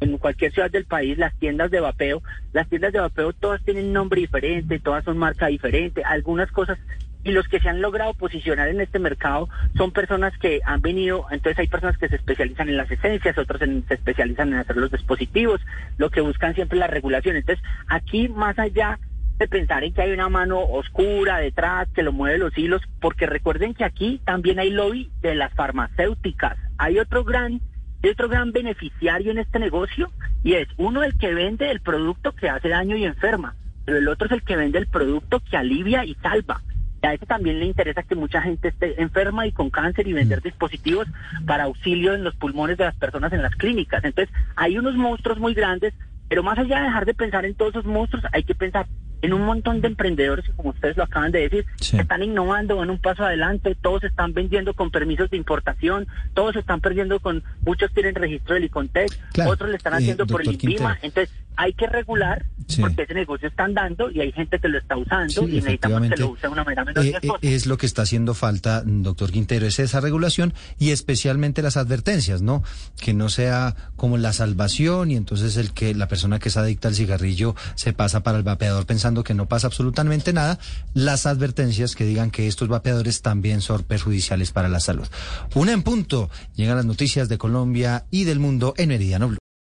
en 0.00 0.16
cualquier 0.16 0.52
ciudad 0.52 0.70
del 0.70 0.86
país, 0.86 1.18
las 1.18 1.34
tiendas 1.38 1.70
de 1.70 1.80
vapeo, 1.80 2.22
las 2.52 2.68
tiendas 2.68 2.92
de 2.92 3.00
vapeo 3.00 3.32
todas 3.34 3.62
tienen 3.62 3.92
nombre 3.92 4.22
diferente, 4.22 4.78
todas 4.80 5.04
son 5.04 5.18
marca 5.18 5.48
diferente, 5.48 6.02
algunas 6.02 6.50
cosas 6.50 6.78
y 7.24 7.30
los 7.30 7.46
que 7.46 7.60
se 7.60 7.68
han 7.68 7.80
logrado 7.80 8.14
posicionar 8.14 8.68
en 8.68 8.80
este 8.80 8.98
mercado 8.98 9.48
son 9.76 9.92
personas 9.92 10.36
que 10.38 10.60
han 10.64 10.80
venido, 10.80 11.26
entonces 11.30 11.58
hay 11.58 11.68
personas 11.68 11.96
que 11.98 12.08
se 12.08 12.16
especializan 12.16 12.68
en 12.68 12.76
las 12.76 12.90
esencias, 12.90 13.38
otros 13.38 13.60
se 13.60 13.94
especializan 13.94 14.48
en 14.48 14.58
hacer 14.58 14.76
los 14.76 14.90
dispositivos, 14.90 15.60
lo 15.98 16.10
que 16.10 16.20
buscan 16.20 16.54
siempre 16.54 16.78
la 16.78 16.88
regulación. 16.88 17.36
Entonces, 17.36 17.64
aquí 17.86 18.28
más 18.28 18.58
allá 18.58 18.98
de 19.38 19.48
pensar 19.48 19.84
en 19.84 19.92
que 19.92 20.02
hay 20.02 20.12
una 20.12 20.28
mano 20.28 20.60
oscura 20.60 21.38
detrás 21.38 21.88
que 21.94 22.02
lo 22.02 22.12
mueve 22.12 22.38
los 22.38 22.56
hilos, 22.56 22.82
porque 23.00 23.26
recuerden 23.26 23.74
que 23.74 23.84
aquí 23.84 24.20
también 24.24 24.58
hay 24.58 24.70
lobby 24.70 25.10
de 25.20 25.34
las 25.34 25.52
farmacéuticas. 25.54 26.56
Hay 26.78 26.98
otro 26.98 27.24
gran 27.24 27.60
hay 28.04 28.10
otro 28.10 28.28
gran 28.28 28.50
beneficiario 28.50 29.30
en 29.30 29.38
este 29.38 29.60
negocio 29.60 30.10
y 30.42 30.54
es 30.54 30.66
uno 30.76 31.04
el 31.04 31.16
que 31.16 31.32
vende 31.34 31.70
el 31.70 31.80
producto 31.80 32.32
que 32.32 32.48
hace 32.48 32.68
daño 32.68 32.96
y 32.96 33.04
enferma, 33.04 33.54
pero 33.84 33.98
el 33.98 34.08
otro 34.08 34.26
es 34.26 34.32
el 34.32 34.42
que 34.42 34.56
vende 34.56 34.78
el 34.78 34.88
producto 34.88 35.38
que 35.38 35.56
alivia 35.56 36.04
y 36.04 36.14
salva. 36.16 36.62
Y 37.00 37.06
a 37.06 37.14
ese 37.14 37.26
también 37.26 37.60
le 37.60 37.66
interesa 37.66 38.02
que 38.02 38.14
mucha 38.14 38.42
gente 38.42 38.68
esté 38.68 39.00
enferma 39.00 39.46
y 39.46 39.52
con 39.52 39.70
cáncer 39.70 40.06
y 40.06 40.12
vender 40.12 40.40
mm. 40.40 40.42
dispositivos 40.42 41.06
para 41.46 41.64
auxilio 41.64 42.14
en 42.14 42.24
los 42.24 42.34
pulmones 42.36 42.76
de 42.76 42.84
las 42.84 42.96
personas 42.96 43.32
en 43.32 43.42
las 43.42 43.54
clínicas. 43.54 44.04
Entonces, 44.04 44.34
hay 44.56 44.78
unos 44.78 44.96
monstruos 44.96 45.38
muy 45.38 45.54
grandes, 45.54 45.94
pero 46.28 46.42
más 46.42 46.58
allá 46.58 46.78
de 46.78 46.84
dejar 46.84 47.04
de 47.04 47.14
pensar 47.14 47.44
en 47.44 47.54
todos 47.54 47.72
esos 47.72 47.86
monstruos, 47.86 48.24
hay 48.32 48.42
que 48.42 48.54
pensar 48.54 48.86
en 49.22 49.32
un 49.32 49.42
montón 49.42 49.80
de 49.80 49.88
emprendedores 49.88 50.44
que, 50.44 50.52
como 50.52 50.70
ustedes 50.70 50.96
lo 50.96 51.04
acaban 51.04 51.30
de 51.32 51.48
decir, 51.48 51.64
están 51.80 52.22
innovando, 52.22 52.76
van 52.76 52.90
un 52.90 52.98
paso 52.98 53.24
adelante, 53.24 53.76
todos 53.80 54.04
están 54.04 54.34
vendiendo 54.34 54.74
con 54.74 54.90
permisos 54.90 55.30
de 55.30 55.36
importación, 55.36 56.08
todos 56.34 56.56
están 56.56 56.80
perdiendo 56.80 57.20
con, 57.20 57.42
muchos 57.64 57.92
tienen 57.92 58.14
registro 58.16 58.54
del 58.54 58.64
ICONTEX, 58.64 59.18
otros 59.46 59.70
le 59.70 59.76
están 59.76 59.92
Eh, 59.94 59.96
haciendo 59.96 60.26
por 60.26 60.42
el 60.42 60.52
INVIMA. 60.52 60.98
Entonces, 61.02 61.34
hay 61.56 61.72
que 61.74 61.86
regular 61.86 62.46
porque 62.80 63.02
ese 63.02 63.14
negocio 63.14 63.48
están 63.48 63.74
dando 63.74 64.10
y 64.10 64.20
hay 64.20 64.32
gente 64.32 64.58
que 64.58 64.68
lo 64.68 64.78
está 64.78 64.96
usando 64.96 65.28
Sí, 65.28 65.40
y 65.40 65.54
necesitamos 65.56 66.08
que 66.08 66.16
lo 66.16 66.30
use 66.30 66.42
de 66.42 66.48
una 66.48 66.64
manera 66.64 66.84
menos 66.84 67.04
Eh, 67.04 67.18
eh, 67.22 67.30
es 67.42 67.66
lo 67.66 67.76
que 67.76 67.86
está 67.86 68.02
haciendo 68.02 68.34
falta, 68.34 68.82
doctor 68.84 69.30
Quintero, 69.30 69.66
es 69.66 69.78
esa 69.78 70.00
regulación 70.00 70.54
y 70.78 70.90
especialmente 70.90 71.62
las 71.62 71.76
advertencias, 71.76 72.42
¿no? 72.42 72.62
Que 73.00 73.14
no 73.14 73.28
sea 73.28 73.74
como 73.96 74.16
la 74.16 74.32
salvación 74.32 75.10
y 75.10 75.16
entonces 75.16 75.56
el 75.56 75.72
que 75.72 75.94
la 75.94 76.08
persona 76.08 76.38
que 76.38 76.48
es 76.48 76.56
adicta 76.56 76.88
al 76.88 76.94
cigarrillo 76.94 77.54
se 77.74 77.92
pasa 77.92 78.22
para 78.22 78.38
el 78.38 78.44
vapeador 78.44 78.86
pensando 78.86 79.24
que 79.24 79.34
no 79.34 79.46
pasa 79.46 79.66
absolutamente 79.66 80.32
nada. 80.32 80.58
Las 80.94 81.26
advertencias 81.26 81.94
que 81.94 82.04
digan 82.04 82.30
que 82.30 82.48
estos 82.48 82.68
vapeadores 82.68 83.22
también 83.22 83.60
son 83.60 83.82
perjudiciales 83.82 84.52
para 84.52 84.68
la 84.68 84.80
salud. 84.80 85.06
Una 85.54 85.72
en 85.72 85.82
punto, 85.82 86.30
llegan 86.54 86.76
las 86.76 86.86
noticias 86.86 87.28
de 87.28 87.38
Colombia 87.38 88.06
y 88.10 88.24
del 88.24 88.38
mundo 88.38 88.74
en 88.76 88.88
Meridiano 88.88 89.28
Blue. 89.28 89.38